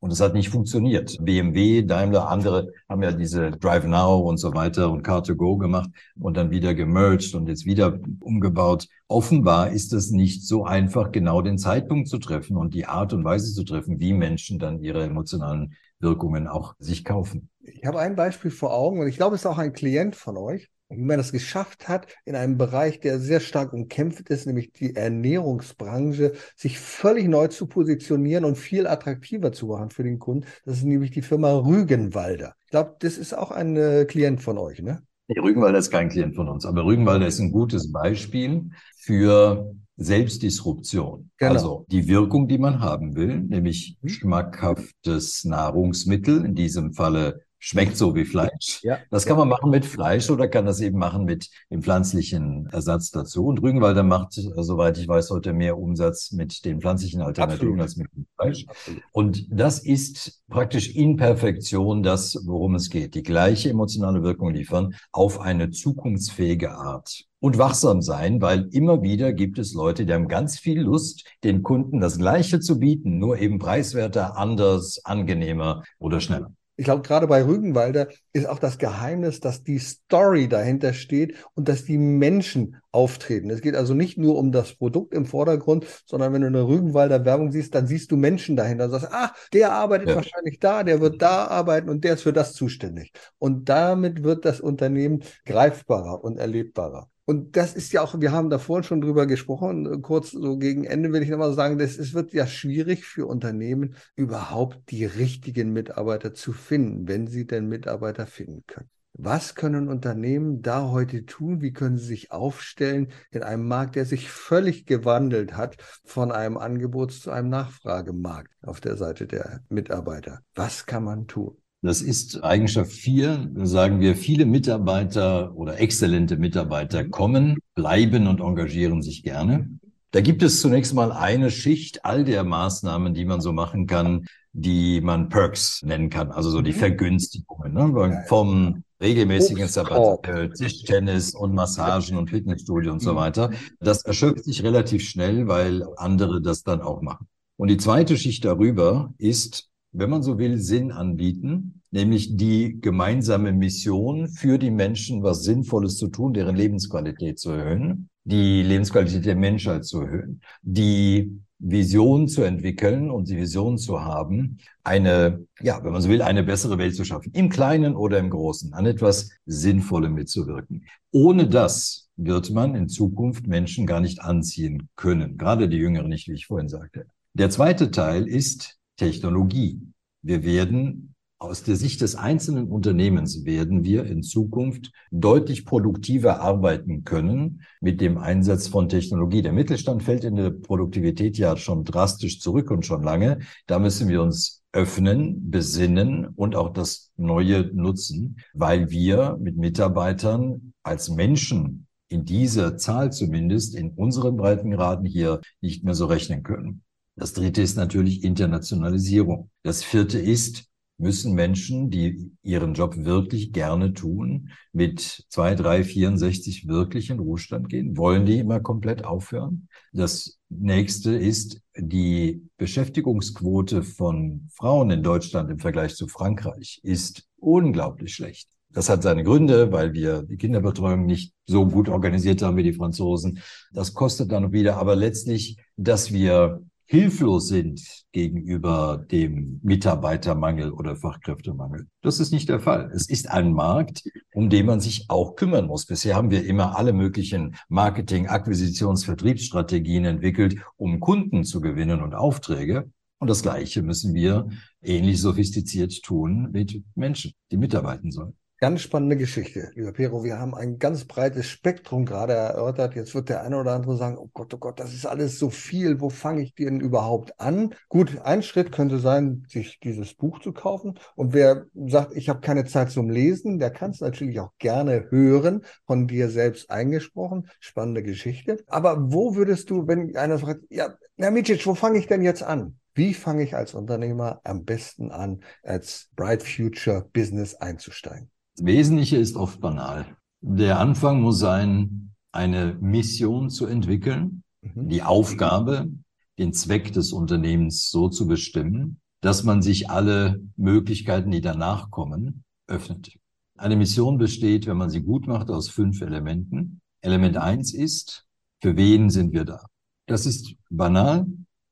Und 0.00 0.12
es 0.12 0.20
hat 0.20 0.32
nicht 0.32 0.50
funktioniert. 0.50 1.16
BMW, 1.20 1.82
Daimler, 1.82 2.28
andere 2.28 2.72
haben 2.88 3.02
ja 3.02 3.10
diese 3.10 3.50
Drive 3.50 3.84
Now 3.84 4.20
und 4.20 4.36
so 4.36 4.54
weiter 4.54 4.92
und 4.92 5.04
Car2Go 5.04 5.58
gemacht 5.58 5.90
und 6.20 6.36
dann 6.36 6.52
wieder 6.52 6.72
gemerged 6.74 7.34
und 7.34 7.48
jetzt 7.48 7.66
wieder 7.66 7.98
umgebaut. 8.20 8.86
Offenbar 9.08 9.70
ist 9.70 9.92
es 9.92 10.12
nicht 10.12 10.46
so 10.46 10.64
einfach, 10.64 11.10
genau 11.10 11.42
den 11.42 11.58
Zeitpunkt 11.58 12.08
zu 12.08 12.18
treffen 12.18 12.56
und 12.56 12.74
die 12.74 12.86
Art 12.86 13.12
und 13.12 13.24
Weise 13.24 13.52
zu 13.52 13.64
treffen, 13.64 13.98
wie 13.98 14.12
Menschen 14.12 14.60
dann 14.60 14.80
ihre 14.84 15.02
emotionalen 15.02 15.74
Wirkungen 15.98 16.46
auch 16.46 16.76
sich 16.78 17.04
kaufen. 17.04 17.48
Ich 17.60 17.84
habe 17.84 17.98
ein 17.98 18.14
Beispiel 18.14 18.52
vor 18.52 18.72
Augen 18.72 19.00
und 19.00 19.08
ich 19.08 19.16
glaube, 19.16 19.34
es 19.34 19.42
ist 19.42 19.46
auch 19.46 19.58
ein 19.58 19.72
Klient 19.72 20.14
von 20.14 20.36
euch 20.36 20.70
wie 20.88 21.04
man 21.04 21.18
das 21.18 21.32
geschafft 21.32 21.88
hat, 21.88 22.06
in 22.24 22.34
einem 22.34 22.56
Bereich, 22.56 23.00
der 23.00 23.18
sehr 23.18 23.40
stark 23.40 23.72
umkämpft 23.72 24.30
ist, 24.30 24.46
nämlich 24.46 24.72
die 24.72 24.96
Ernährungsbranche, 24.96 26.32
sich 26.56 26.78
völlig 26.78 27.28
neu 27.28 27.48
zu 27.48 27.66
positionieren 27.66 28.44
und 28.44 28.56
viel 28.56 28.86
attraktiver 28.86 29.52
zu 29.52 29.66
machen 29.66 29.90
für 29.90 30.02
den 30.02 30.18
Kunden. 30.18 30.46
Das 30.64 30.78
ist 30.78 30.84
nämlich 30.84 31.10
die 31.10 31.22
Firma 31.22 31.52
Rügenwalder. 31.52 32.54
Ich 32.64 32.70
glaube, 32.70 32.96
das 33.00 33.18
ist 33.18 33.36
auch 33.36 33.50
ein 33.50 33.76
äh, 33.76 34.04
Klient 34.06 34.42
von 34.42 34.58
euch, 34.58 34.82
ne? 34.82 35.02
Nee, 35.28 35.40
Rügenwalder 35.40 35.78
ist 35.78 35.90
kein 35.90 36.08
Klient 36.08 36.34
von 36.34 36.48
uns, 36.48 36.64
aber 36.64 36.86
Rügenwalder 36.86 37.26
ist 37.26 37.38
ein 37.38 37.52
gutes 37.52 37.92
Beispiel 37.92 38.70
für 38.96 39.74
Selbstdisruption. 39.98 41.30
Genau. 41.36 41.52
Also 41.52 41.86
die 41.90 42.08
Wirkung, 42.08 42.48
die 42.48 42.56
man 42.56 42.80
haben 42.80 43.14
will, 43.14 43.40
nämlich 43.40 43.98
mhm. 44.00 44.08
schmackhaftes 44.08 45.44
Nahrungsmittel, 45.44 46.44
in 46.46 46.54
diesem 46.54 46.94
Falle 46.94 47.42
Schmeckt 47.60 47.96
so 47.96 48.14
wie 48.14 48.24
Fleisch. 48.24 48.80
Ja. 48.82 48.98
Das 49.10 49.26
kann 49.26 49.36
man 49.36 49.48
machen 49.48 49.70
mit 49.70 49.84
Fleisch 49.84 50.30
oder 50.30 50.46
kann 50.46 50.64
das 50.64 50.80
eben 50.80 50.96
machen 50.96 51.24
mit 51.24 51.50
dem 51.70 51.82
pflanzlichen 51.82 52.68
Ersatz 52.70 53.10
dazu. 53.10 53.46
Und 53.46 53.60
Rügenwalder 53.60 54.04
macht, 54.04 54.38
äh, 54.38 54.62
soweit 54.62 54.96
ich 54.96 55.08
weiß, 55.08 55.30
heute 55.30 55.52
mehr 55.52 55.76
Umsatz 55.76 56.30
mit 56.30 56.64
den 56.64 56.80
pflanzlichen 56.80 57.20
Alternativen 57.20 57.80
Absolut. 57.80 57.80
als 57.80 57.96
mit 57.96 58.06
dem 58.14 58.26
Fleisch. 58.36 58.64
Absolut. 58.68 59.02
Und 59.10 59.46
das 59.50 59.80
ist 59.80 60.40
praktisch 60.48 60.94
in 60.94 61.16
Perfektion 61.16 62.04
das, 62.04 62.40
worum 62.46 62.76
es 62.76 62.90
geht. 62.90 63.16
Die 63.16 63.24
gleiche 63.24 63.70
emotionale 63.70 64.22
Wirkung 64.22 64.54
liefern 64.54 64.94
auf 65.10 65.40
eine 65.40 65.70
zukunftsfähige 65.70 66.70
Art 66.70 67.24
und 67.40 67.58
wachsam 67.58 68.02
sein, 68.02 68.40
weil 68.40 68.68
immer 68.70 69.02
wieder 69.02 69.32
gibt 69.32 69.58
es 69.58 69.74
Leute, 69.74 70.06
die 70.06 70.12
haben 70.12 70.28
ganz 70.28 70.58
viel 70.58 70.80
Lust, 70.80 71.24
den 71.42 71.64
Kunden 71.64 72.00
das 72.00 72.18
Gleiche 72.18 72.60
zu 72.60 72.78
bieten, 72.78 73.18
nur 73.18 73.38
eben 73.38 73.58
preiswerter, 73.58 74.36
anders, 74.36 75.04
angenehmer 75.04 75.82
oder 75.98 76.20
schneller 76.20 76.52
ich 76.78 76.84
glaube, 76.84 77.02
gerade 77.02 77.26
bei 77.26 77.44
Rügenwalder 77.44 78.06
ist 78.32 78.48
auch 78.48 78.60
das 78.60 78.78
Geheimnis, 78.78 79.40
dass 79.40 79.64
die 79.64 79.80
Story 79.80 80.48
dahinter 80.48 80.92
steht 80.92 81.34
und 81.54 81.68
dass 81.68 81.84
die 81.84 81.98
Menschen 81.98 82.76
auftreten. 82.92 83.50
Es 83.50 83.62
geht 83.62 83.74
also 83.74 83.94
nicht 83.94 84.16
nur 84.16 84.38
um 84.38 84.52
das 84.52 84.76
Produkt 84.76 85.12
im 85.12 85.26
Vordergrund, 85.26 85.86
sondern 86.06 86.32
wenn 86.32 86.42
du 86.42 86.46
eine 86.46 86.68
Rügenwalder 86.68 87.24
Werbung 87.24 87.50
siehst, 87.50 87.74
dann 87.74 87.88
siehst 87.88 88.12
du 88.12 88.16
Menschen 88.16 88.54
dahinter. 88.54 88.84
Du 88.86 88.92
sagst, 88.92 89.08
ach, 89.10 89.34
der 89.52 89.72
arbeitet 89.72 90.10
ja. 90.10 90.14
wahrscheinlich 90.14 90.60
da, 90.60 90.84
der 90.84 91.00
wird 91.00 91.20
da 91.20 91.48
arbeiten 91.48 91.88
und 91.88 92.04
der 92.04 92.14
ist 92.14 92.22
für 92.22 92.32
das 92.32 92.54
zuständig. 92.54 93.12
Und 93.38 93.68
damit 93.68 94.22
wird 94.22 94.44
das 94.44 94.60
Unternehmen 94.60 95.24
greifbarer 95.46 96.22
und 96.22 96.38
erlebbarer. 96.38 97.10
Und 97.28 97.58
das 97.58 97.74
ist 97.74 97.92
ja 97.92 98.00
auch, 98.00 98.18
wir 98.18 98.32
haben 98.32 98.48
da 98.48 98.58
vorhin 98.58 98.84
schon 98.84 99.02
drüber 99.02 99.26
gesprochen, 99.26 100.00
kurz 100.00 100.30
so 100.30 100.56
gegen 100.56 100.84
Ende 100.84 101.12
will 101.12 101.22
ich 101.22 101.28
nochmal 101.28 101.52
sagen, 101.52 101.76
das, 101.76 101.98
es 101.98 102.14
wird 102.14 102.32
ja 102.32 102.46
schwierig 102.46 103.04
für 103.04 103.26
Unternehmen, 103.26 103.96
überhaupt 104.16 104.90
die 104.90 105.04
richtigen 105.04 105.74
Mitarbeiter 105.74 106.32
zu 106.32 106.54
finden, 106.54 107.06
wenn 107.06 107.26
sie 107.26 107.46
denn 107.46 107.68
Mitarbeiter 107.68 108.26
finden 108.26 108.64
können. 108.66 108.88
Was 109.12 109.54
können 109.54 109.88
Unternehmen 109.88 110.62
da 110.62 110.88
heute 110.88 111.26
tun? 111.26 111.60
Wie 111.60 111.74
können 111.74 111.98
sie 111.98 112.06
sich 112.06 112.32
aufstellen 112.32 113.08
in 113.30 113.42
einem 113.42 113.68
Markt, 113.68 113.96
der 113.96 114.06
sich 114.06 114.30
völlig 114.30 114.86
gewandelt 114.86 115.54
hat 115.54 115.76
von 116.06 116.32
einem 116.32 116.56
Angebots- 116.56 117.20
zu 117.20 117.30
einem 117.30 117.50
Nachfragemarkt 117.50 118.54
auf 118.62 118.80
der 118.80 118.96
Seite 118.96 119.26
der 119.26 119.60
Mitarbeiter? 119.68 120.40
Was 120.54 120.86
kann 120.86 121.04
man 121.04 121.26
tun? 121.26 121.58
Das 121.80 122.02
ist 122.02 122.42
Eigenschaft 122.42 122.90
vier. 122.90 123.50
sagen 123.62 124.00
wir, 124.00 124.16
viele 124.16 124.46
Mitarbeiter 124.46 125.54
oder 125.54 125.78
exzellente 125.78 126.36
Mitarbeiter 126.36 127.04
kommen, 127.08 127.58
bleiben 127.74 128.26
und 128.26 128.40
engagieren 128.40 129.00
sich 129.00 129.22
gerne. 129.22 129.78
Da 130.10 130.20
gibt 130.20 130.42
es 130.42 130.60
zunächst 130.60 130.94
mal 130.94 131.12
eine 131.12 131.50
Schicht 131.50 132.04
all 132.04 132.24
der 132.24 132.42
Maßnahmen, 132.42 133.14
die 133.14 133.26
man 133.26 133.40
so 133.40 133.52
machen 133.52 133.86
kann, 133.86 134.26
die 134.52 135.00
man 135.00 135.28
Perks 135.28 135.82
nennen 135.82 136.10
kann, 136.10 136.32
also 136.32 136.50
so 136.50 136.62
die 136.62 136.72
mhm. 136.72 136.76
Vergünstigungen, 136.76 137.74
ne? 137.74 138.24
vom 138.26 138.82
regelmäßigen 139.00 139.68
Sabbat, 139.68 140.56
Tischtennis 140.56 141.34
und 141.34 141.54
Massagen 141.54 142.16
und 142.16 142.30
Fitnessstudio 142.30 142.90
und 142.90 143.00
so 143.00 143.12
mhm. 143.12 143.16
weiter. 143.16 143.50
Das 143.78 144.02
erschöpft 144.02 144.44
sich 144.44 144.64
relativ 144.64 145.08
schnell, 145.08 145.46
weil 145.46 145.86
andere 145.96 146.40
das 146.40 146.64
dann 146.64 146.80
auch 146.80 147.02
machen. 147.02 147.28
Und 147.56 147.68
die 147.68 147.76
zweite 147.76 148.16
Schicht 148.16 148.44
darüber 148.44 149.12
ist 149.18 149.67
wenn 149.92 150.10
man 150.10 150.22
so 150.22 150.38
will, 150.38 150.58
Sinn 150.58 150.92
anbieten, 150.92 151.82
nämlich 151.90 152.36
die 152.36 152.80
gemeinsame 152.80 153.52
Mission 153.52 154.28
für 154.28 154.58
die 154.58 154.70
Menschen, 154.70 155.22
was 155.22 155.44
Sinnvolles 155.44 155.96
zu 155.96 156.08
tun, 156.08 156.34
deren 156.34 156.56
Lebensqualität 156.56 157.38
zu 157.38 157.50
erhöhen, 157.50 158.08
die 158.24 158.62
Lebensqualität 158.62 159.24
der 159.24 159.36
Menschheit 159.36 159.84
zu 159.84 160.02
erhöhen, 160.02 160.42
die 160.62 161.40
Vision 161.58 162.28
zu 162.28 162.42
entwickeln 162.42 163.10
und 163.10 163.28
die 163.28 163.36
Vision 163.36 163.78
zu 163.78 164.04
haben, 164.04 164.58
eine, 164.84 165.44
ja, 165.60 165.82
wenn 165.82 165.92
man 165.92 166.02
so 166.02 166.08
will, 166.08 166.22
eine 166.22 166.44
bessere 166.44 166.78
Welt 166.78 166.94
zu 166.94 167.04
schaffen, 167.04 167.32
im 167.32 167.48
Kleinen 167.48 167.96
oder 167.96 168.18
im 168.18 168.30
Großen, 168.30 168.74
an 168.74 168.86
etwas 168.86 169.30
Sinnvollem 169.46 170.14
mitzuwirken. 170.14 170.84
Ohne 171.10 171.48
das 171.48 172.08
wird 172.16 172.50
man 172.50 172.74
in 172.74 172.88
Zukunft 172.88 173.46
Menschen 173.46 173.86
gar 173.86 174.00
nicht 174.00 174.20
anziehen 174.20 174.88
können, 174.94 175.36
gerade 175.36 175.68
die 175.68 175.78
Jüngeren 175.78 176.08
nicht, 176.08 176.28
wie 176.28 176.34
ich 176.34 176.46
vorhin 176.46 176.68
sagte. 176.68 177.06
Der 177.34 177.50
zweite 177.50 177.90
Teil 177.90 178.28
ist 178.28 178.77
Technologie. 178.98 179.80
Wir 180.22 180.44
werden 180.44 181.14
aus 181.40 181.62
der 181.62 181.76
Sicht 181.76 182.00
des 182.00 182.16
einzelnen 182.16 182.66
Unternehmens 182.66 183.44
werden 183.44 183.84
wir 183.84 184.04
in 184.06 184.24
Zukunft 184.24 184.90
deutlich 185.12 185.64
produktiver 185.64 186.40
arbeiten 186.40 187.04
können 187.04 187.62
mit 187.80 188.00
dem 188.00 188.18
Einsatz 188.18 188.66
von 188.66 188.88
Technologie. 188.88 189.42
Der 189.42 189.52
Mittelstand 189.52 190.02
fällt 190.02 190.24
in 190.24 190.34
der 190.34 190.50
Produktivität 190.50 191.38
ja 191.38 191.56
schon 191.56 191.84
drastisch 191.84 192.40
zurück 192.40 192.72
und 192.72 192.84
schon 192.84 193.04
lange. 193.04 193.38
Da 193.68 193.78
müssen 193.78 194.08
wir 194.08 194.20
uns 194.20 194.64
öffnen, 194.72 195.48
besinnen 195.48 196.26
und 196.26 196.56
auch 196.56 196.72
das 196.72 197.12
Neue 197.16 197.70
nutzen, 197.72 198.40
weil 198.52 198.90
wir 198.90 199.38
mit 199.40 199.56
Mitarbeitern 199.56 200.72
als 200.82 201.08
Menschen 201.08 201.86
in 202.08 202.24
dieser 202.24 202.76
Zahl 202.78 203.12
zumindest 203.12 203.76
in 203.76 203.90
unseren 203.90 204.36
Breitengraden 204.36 205.06
hier 205.06 205.40
nicht 205.60 205.84
mehr 205.84 205.94
so 205.94 206.06
rechnen 206.06 206.42
können. 206.42 206.82
Das 207.18 207.32
dritte 207.32 207.62
ist 207.62 207.76
natürlich 207.76 208.22
Internationalisierung. 208.22 209.50
Das 209.64 209.82
vierte 209.82 210.20
ist, 210.20 210.66
müssen 210.98 211.34
Menschen, 211.34 211.90
die 211.90 212.30
ihren 212.42 212.74
Job 212.74 212.96
wirklich 212.96 213.52
gerne 213.52 213.92
tun, 213.92 214.50
mit 214.72 215.24
zwei, 215.28 215.56
drei, 215.56 215.82
64 215.82 216.68
wirklich 216.68 217.10
in 217.10 217.18
Ruhestand 217.18 217.68
gehen? 217.68 217.96
Wollen 217.96 218.24
die 218.24 218.38
immer 218.38 218.60
komplett 218.60 219.04
aufhören? 219.04 219.68
Das 219.92 220.38
nächste 220.48 221.16
ist 221.16 221.60
die 221.76 222.48
Beschäftigungsquote 222.56 223.82
von 223.82 224.48
Frauen 224.54 224.90
in 224.92 225.02
Deutschland 225.02 225.50
im 225.50 225.58
Vergleich 225.58 225.96
zu 225.96 226.06
Frankreich 226.06 226.80
ist 226.84 227.28
unglaublich 227.36 228.14
schlecht. 228.14 228.48
Das 228.70 228.88
hat 228.88 229.02
seine 229.02 229.24
Gründe, 229.24 229.72
weil 229.72 229.92
wir 229.92 230.22
die 230.22 230.36
Kinderbetreuung 230.36 231.04
nicht 231.04 231.32
so 231.46 231.66
gut 231.66 231.88
organisiert 231.88 232.42
haben 232.42 232.56
wie 232.56 232.62
die 232.62 232.74
Franzosen. 232.74 233.40
Das 233.72 233.92
kostet 233.92 234.30
dann 234.30 234.52
wieder, 234.52 234.76
aber 234.76 234.94
letztlich, 234.94 235.56
dass 235.76 236.12
wir 236.12 236.62
hilflos 236.90 237.48
sind 237.48 237.82
gegenüber 238.12 239.04
dem 239.10 239.60
Mitarbeitermangel 239.62 240.72
oder 240.72 240.96
Fachkräftemangel. 240.96 241.86
Das 242.00 242.18
ist 242.18 242.32
nicht 242.32 242.48
der 242.48 242.60
Fall. 242.60 242.90
Es 242.94 243.10
ist 243.10 243.30
ein 243.30 243.52
Markt, 243.52 244.04
um 244.32 244.48
den 244.48 244.64
man 244.64 244.80
sich 244.80 245.04
auch 245.08 245.36
kümmern 245.36 245.66
muss. 245.66 245.84
Bisher 245.84 246.16
haben 246.16 246.30
wir 246.30 246.46
immer 246.46 246.78
alle 246.78 246.94
möglichen 246.94 247.56
Marketing-, 247.68 248.28
Akquisitions-, 248.28 249.04
Vertriebsstrategien 249.04 250.06
entwickelt, 250.06 250.56
um 250.76 250.98
Kunden 250.98 251.44
zu 251.44 251.60
gewinnen 251.60 252.00
und 252.00 252.14
Aufträge. 252.14 252.90
Und 253.18 253.28
das 253.28 253.42
Gleiche 253.42 253.82
müssen 253.82 254.14
wir 254.14 254.48
ähnlich 254.80 255.20
sophistiziert 255.20 256.02
tun 256.02 256.48
mit 256.52 256.82
Menschen, 256.94 257.32
die 257.50 257.58
mitarbeiten 257.58 258.10
sollen. 258.10 258.37
Ganz 258.60 258.80
spannende 258.80 259.16
Geschichte, 259.16 259.70
lieber 259.76 259.92
Pero. 259.92 260.24
Wir 260.24 260.40
haben 260.40 260.52
ein 260.52 260.80
ganz 260.80 261.04
breites 261.04 261.46
Spektrum 261.46 262.04
gerade 262.04 262.32
erörtert. 262.32 262.96
Jetzt 262.96 263.14
wird 263.14 263.28
der 263.28 263.44
eine 263.44 263.56
oder 263.56 263.72
andere 263.72 263.96
sagen, 263.96 264.18
oh 264.18 264.30
Gott, 264.34 264.52
oh 264.52 264.58
Gott, 264.58 264.80
das 264.80 264.92
ist 264.92 265.06
alles 265.06 265.38
so 265.38 265.48
viel. 265.48 266.00
Wo 266.00 266.10
fange 266.10 266.42
ich 266.42 266.56
denn 266.56 266.80
überhaupt 266.80 267.38
an? 267.38 267.72
Gut, 267.88 268.18
ein 268.20 268.42
Schritt 268.42 268.72
könnte 268.72 268.98
sein, 268.98 269.44
sich 269.46 269.78
dieses 269.78 270.14
Buch 270.14 270.40
zu 270.40 270.52
kaufen. 270.52 270.98
Und 271.14 271.34
wer 271.34 271.66
sagt, 271.72 272.16
ich 272.16 272.28
habe 272.28 272.40
keine 272.40 272.64
Zeit 272.64 272.90
zum 272.90 273.10
Lesen, 273.10 273.60
der 273.60 273.70
kann 273.70 273.92
es 273.92 274.00
natürlich 274.00 274.40
auch 274.40 274.50
gerne 274.58 275.06
hören, 275.08 275.64
von 275.86 276.08
dir 276.08 276.28
selbst 276.28 276.68
eingesprochen. 276.68 277.48
Spannende 277.60 278.02
Geschichte. 278.02 278.56
Aber 278.66 279.12
wo 279.12 279.36
würdest 279.36 279.70
du, 279.70 279.86
wenn 279.86 280.16
einer 280.16 280.40
fragt, 280.40 280.62
ja, 280.68 280.96
Herr 281.16 281.30
Micic, 281.30 281.64
wo 281.64 281.76
fange 281.76 282.00
ich 282.00 282.08
denn 282.08 282.22
jetzt 282.22 282.42
an? 282.42 282.80
Wie 282.96 283.14
fange 283.14 283.44
ich 283.44 283.54
als 283.54 283.74
Unternehmer 283.74 284.40
am 284.42 284.64
besten 284.64 285.12
an, 285.12 285.44
als 285.62 286.08
Bright 286.16 286.42
Future 286.42 287.08
Business 287.12 287.54
einzusteigen? 287.54 288.32
Das 288.58 288.66
Wesentliche 288.66 289.16
ist 289.18 289.36
oft 289.36 289.60
banal. 289.60 290.16
Der 290.40 290.80
Anfang 290.80 291.22
muss 291.22 291.38
sein, 291.38 292.12
eine 292.32 292.76
Mission 292.80 293.50
zu 293.50 293.66
entwickeln, 293.66 294.42
mhm. 294.62 294.88
die 294.88 295.04
Aufgabe, 295.04 295.92
den 296.40 296.52
Zweck 296.52 296.92
des 296.92 297.12
Unternehmens 297.12 297.88
so 297.88 298.08
zu 298.08 298.26
bestimmen, 298.26 299.00
dass 299.20 299.44
man 299.44 299.62
sich 299.62 299.90
alle 299.90 300.42
Möglichkeiten, 300.56 301.30
die 301.30 301.40
danach 301.40 301.92
kommen, 301.92 302.42
öffnet. 302.66 303.16
Eine 303.56 303.76
Mission 303.76 304.18
besteht, 304.18 304.66
wenn 304.66 304.76
man 304.76 304.90
sie 304.90 305.02
gut 305.02 305.28
macht, 305.28 305.50
aus 305.50 305.68
fünf 305.68 306.00
Elementen. 306.00 306.80
Element 307.00 307.36
eins 307.36 307.72
ist, 307.72 308.26
für 308.60 308.76
wen 308.76 309.08
sind 309.08 309.32
wir 309.32 309.44
da? 309.44 309.66
Das 310.06 310.26
ist 310.26 310.56
banal 310.68 311.28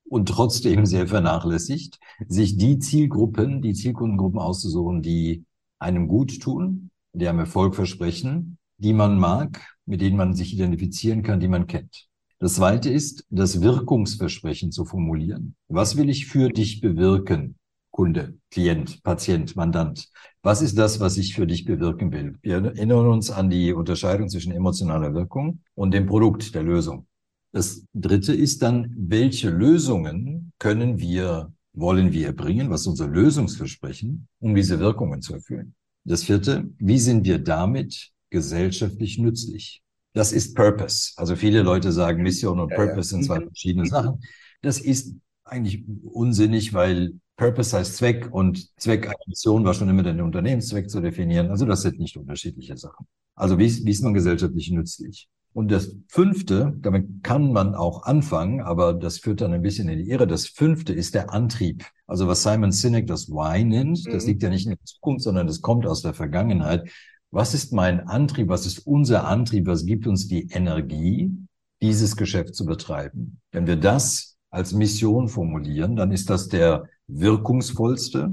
und 0.08 0.28
trotzdem 0.28 0.86
sehr 0.86 1.08
vernachlässigt, 1.08 1.98
sich 2.28 2.56
die 2.56 2.78
Zielgruppen, 2.78 3.60
die 3.60 3.74
Zielkundengruppen 3.74 4.38
auszusuchen, 4.38 5.02
die 5.02 5.44
einem 5.78 6.08
gut 6.08 6.40
tun, 6.40 6.90
die 7.12 7.28
einem 7.28 7.40
Erfolg 7.40 7.74
versprechen, 7.74 8.58
die 8.78 8.92
man 8.92 9.18
mag, 9.18 9.76
mit 9.86 10.00
denen 10.00 10.16
man 10.16 10.34
sich 10.34 10.52
identifizieren 10.52 11.22
kann, 11.22 11.40
die 11.40 11.48
man 11.48 11.66
kennt. 11.66 12.08
Das 12.38 12.54
zweite 12.54 12.90
ist, 12.90 13.24
das 13.30 13.62
Wirkungsversprechen 13.62 14.70
zu 14.70 14.84
formulieren. 14.84 15.56
Was 15.68 15.96
will 15.96 16.10
ich 16.10 16.26
für 16.26 16.50
dich 16.50 16.80
bewirken? 16.80 17.56
Kunde, 17.90 18.36
Klient, 18.50 19.02
Patient, 19.02 19.56
Mandant. 19.56 20.10
Was 20.42 20.60
ist 20.60 20.76
das, 20.76 21.00
was 21.00 21.16
ich 21.16 21.34
für 21.34 21.46
dich 21.46 21.64
bewirken 21.64 22.12
will? 22.12 22.36
Wir 22.42 22.56
erinnern 22.56 23.06
uns 23.06 23.30
an 23.30 23.48
die 23.48 23.72
Unterscheidung 23.72 24.28
zwischen 24.28 24.52
emotionaler 24.52 25.14
Wirkung 25.14 25.60
und 25.74 25.94
dem 25.94 26.04
Produkt 26.04 26.54
der 26.54 26.62
Lösung. 26.62 27.06
Das 27.52 27.86
dritte 27.94 28.34
ist 28.34 28.60
dann, 28.60 28.94
welche 28.98 29.48
Lösungen 29.48 30.52
können 30.58 30.98
wir, 30.98 31.54
wollen 31.76 32.12
wir 32.12 32.32
bringen? 32.34 32.70
Was 32.70 32.80
ist 32.82 32.86
unser 32.88 33.06
Lösungsversprechen, 33.06 34.26
um 34.40 34.54
diese 34.54 34.80
Wirkungen 34.80 35.22
zu 35.22 35.34
erfüllen? 35.34 35.74
Das 36.04 36.24
vierte, 36.24 36.68
wie 36.78 36.98
sind 36.98 37.24
wir 37.26 37.38
damit 37.38 38.10
gesellschaftlich 38.30 39.18
nützlich? 39.18 39.82
Das 40.14 40.32
ist 40.32 40.54
Purpose. 40.56 41.12
Also 41.16 41.36
viele 41.36 41.62
Leute 41.62 41.92
sagen, 41.92 42.22
Mission 42.22 42.58
und 42.58 42.72
Purpose 42.74 43.10
sind 43.10 43.24
zwei 43.24 43.40
verschiedene 43.40 43.86
Sachen. 43.86 44.20
Das 44.62 44.80
ist 44.80 45.14
eigentlich 45.44 45.84
unsinnig, 46.02 46.72
weil 46.72 47.12
Purpose 47.36 47.76
heißt 47.76 47.96
Zweck 47.96 48.32
und 48.32 48.70
Zweck 48.80 49.06
einer 49.06 49.14
Mission 49.26 49.64
war 49.64 49.74
schon 49.74 49.90
immer 49.90 50.02
den 50.02 50.22
Unternehmenszweck 50.22 50.88
zu 50.88 51.00
definieren. 51.00 51.50
Also 51.50 51.66
das 51.66 51.82
sind 51.82 51.98
nicht 51.98 52.16
unterschiedliche 52.16 52.76
Sachen. 52.76 53.06
Also 53.34 53.58
wie, 53.58 53.84
wie 53.84 53.90
ist 53.90 54.02
man 54.02 54.14
gesellschaftlich 54.14 54.70
nützlich? 54.70 55.28
Und 55.56 55.70
das 55.70 55.96
fünfte, 56.08 56.76
damit 56.82 57.22
kann 57.22 57.50
man 57.50 57.74
auch 57.74 58.02
anfangen, 58.02 58.60
aber 58.60 58.92
das 58.92 59.16
führt 59.16 59.40
dann 59.40 59.54
ein 59.54 59.62
bisschen 59.62 59.88
in 59.88 60.00
die 60.00 60.10
Irre. 60.10 60.26
Das 60.26 60.48
fünfte 60.48 60.92
ist 60.92 61.14
der 61.14 61.32
Antrieb. 61.32 61.82
Also 62.06 62.28
was 62.28 62.42
Simon 62.42 62.72
Sinek 62.72 63.06
das 63.06 63.30
Why 63.30 63.64
nennt, 63.64 64.06
das 64.06 64.24
mhm. 64.24 64.28
liegt 64.28 64.42
ja 64.42 64.50
nicht 64.50 64.66
in 64.66 64.72
der 64.72 64.84
Zukunft, 64.84 65.24
sondern 65.24 65.46
das 65.46 65.62
kommt 65.62 65.86
aus 65.86 66.02
der 66.02 66.12
Vergangenheit. 66.12 66.90
Was 67.30 67.54
ist 67.54 67.72
mein 67.72 68.06
Antrieb? 68.06 68.50
Was 68.50 68.66
ist 68.66 68.80
unser 68.80 69.26
Antrieb? 69.26 69.66
Was 69.66 69.86
gibt 69.86 70.06
uns 70.06 70.28
die 70.28 70.46
Energie, 70.50 71.32
dieses 71.80 72.18
Geschäft 72.18 72.54
zu 72.54 72.66
betreiben? 72.66 73.40
Wenn 73.50 73.66
wir 73.66 73.76
das 73.76 74.36
als 74.50 74.74
Mission 74.74 75.26
formulieren, 75.26 75.96
dann 75.96 76.12
ist 76.12 76.28
das 76.28 76.48
der 76.48 76.84
wirkungsvollste 77.06 78.30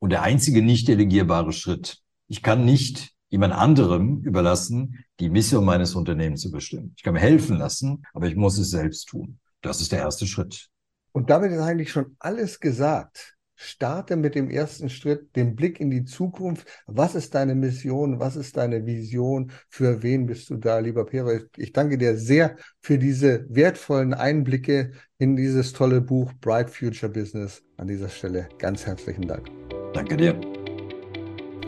und 0.00 0.10
der 0.10 0.22
einzige 0.22 0.60
nicht 0.60 0.88
delegierbare 0.88 1.52
Schritt. 1.52 1.98
Ich 2.26 2.42
kann 2.42 2.64
nicht 2.64 3.13
jemand 3.34 3.52
anderem 3.52 4.22
überlassen, 4.22 5.04
die 5.18 5.28
Mission 5.28 5.64
meines 5.64 5.96
Unternehmens 5.96 6.42
zu 6.42 6.52
bestimmen. 6.52 6.94
Ich 6.96 7.02
kann 7.02 7.14
mir 7.14 7.20
helfen 7.20 7.56
lassen, 7.56 8.04
aber 8.12 8.28
ich 8.28 8.36
muss 8.36 8.58
es 8.58 8.70
selbst 8.70 9.08
tun. 9.08 9.40
Das 9.60 9.80
ist 9.80 9.90
der 9.90 9.98
erste 9.98 10.28
Schritt. 10.28 10.68
Und 11.10 11.30
damit 11.30 11.50
ist 11.50 11.58
eigentlich 11.58 11.90
schon 11.90 12.14
alles 12.20 12.60
gesagt. 12.60 13.34
Starte 13.56 14.14
mit 14.14 14.36
dem 14.36 14.50
ersten 14.50 14.88
Schritt, 14.88 15.34
den 15.34 15.56
Blick 15.56 15.80
in 15.80 15.90
die 15.90 16.04
Zukunft. 16.04 16.64
Was 16.86 17.16
ist 17.16 17.34
deine 17.34 17.56
Mission? 17.56 18.20
Was 18.20 18.36
ist 18.36 18.56
deine 18.56 18.86
Vision? 18.86 19.50
Für 19.68 20.04
wen 20.04 20.26
bist 20.26 20.50
du 20.50 20.56
da, 20.56 20.78
lieber 20.78 21.04
Pero? 21.04 21.32
Ich 21.56 21.72
danke 21.72 21.98
dir 21.98 22.16
sehr 22.16 22.56
für 22.80 22.98
diese 22.98 23.46
wertvollen 23.48 24.14
Einblicke 24.14 24.92
in 25.18 25.34
dieses 25.34 25.72
tolle 25.72 26.00
Buch 26.00 26.32
Bright 26.40 26.70
Future 26.70 27.10
Business. 27.10 27.64
An 27.78 27.88
dieser 27.88 28.10
Stelle 28.10 28.48
ganz 28.58 28.86
herzlichen 28.86 29.26
Dank. 29.26 29.50
Danke 29.92 30.16
dir. 30.16 30.53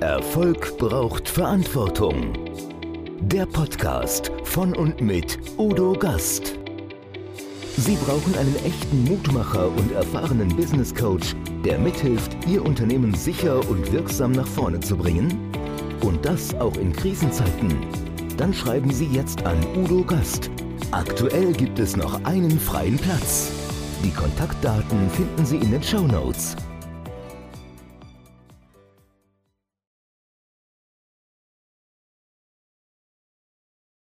Erfolg 0.01 0.77
braucht 0.77 1.27
Verantwortung. 1.27 2.35
Der 3.21 3.47
Podcast 3.47 4.31
von 4.45 4.77
und 4.77 5.01
mit 5.01 5.39
Udo 5.57 5.95
Gast. 5.95 6.59
Sie 7.79 7.97
brauchen 8.05 8.35
einen 8.37 8.55
echten 8.57 9.05
Mutmacher 9.05 9.69
und 9.69 9.93
erfahrenen 9.93 10.55
Business 10.55 10.95
Coach, 10.95 11.35
der 11.65 11.79
mithilft, 11.79 12.37
Ihr 12.47 12.63
Unternehmen 12.63 13.15
sicher 13.15 13.67
und 13.71 13.91
wirksam 13.91 14.33
nach 14.33 14.47
vorne 14.47 14.81
zu 14.81 14.99
bringen? 14.99 15.51
Und 16.03 16.27
das 16.27 16.55
auch 16.57 16.77
in 16.77 16.93
Krisenzeiten? 16.93 17.75
Dann 18.37 18.53
schreiben 18.53 18.93
Sie 18.93 19.07
jetzt 19.07 19.47
an 19.47 19.57
Udo 19.77 20.05
Gast. 20.05 20.51
Aktuell 20.91 21.55
gibt 21.55 21.79
es 21.79 21.97
noch 21.97 22.23
einen 22.25 22.61
freien 22.61 22.99
Platz. 22.99 23.51
Die 24.05 24.11
Kontaktdaten 24.11 25.09
finden 25.11 25.47
Sie 25.47 25.57
in 25.57 25.71
den 25.71 25.83
Show 25.83 26.07
Notes. 26.07 26.55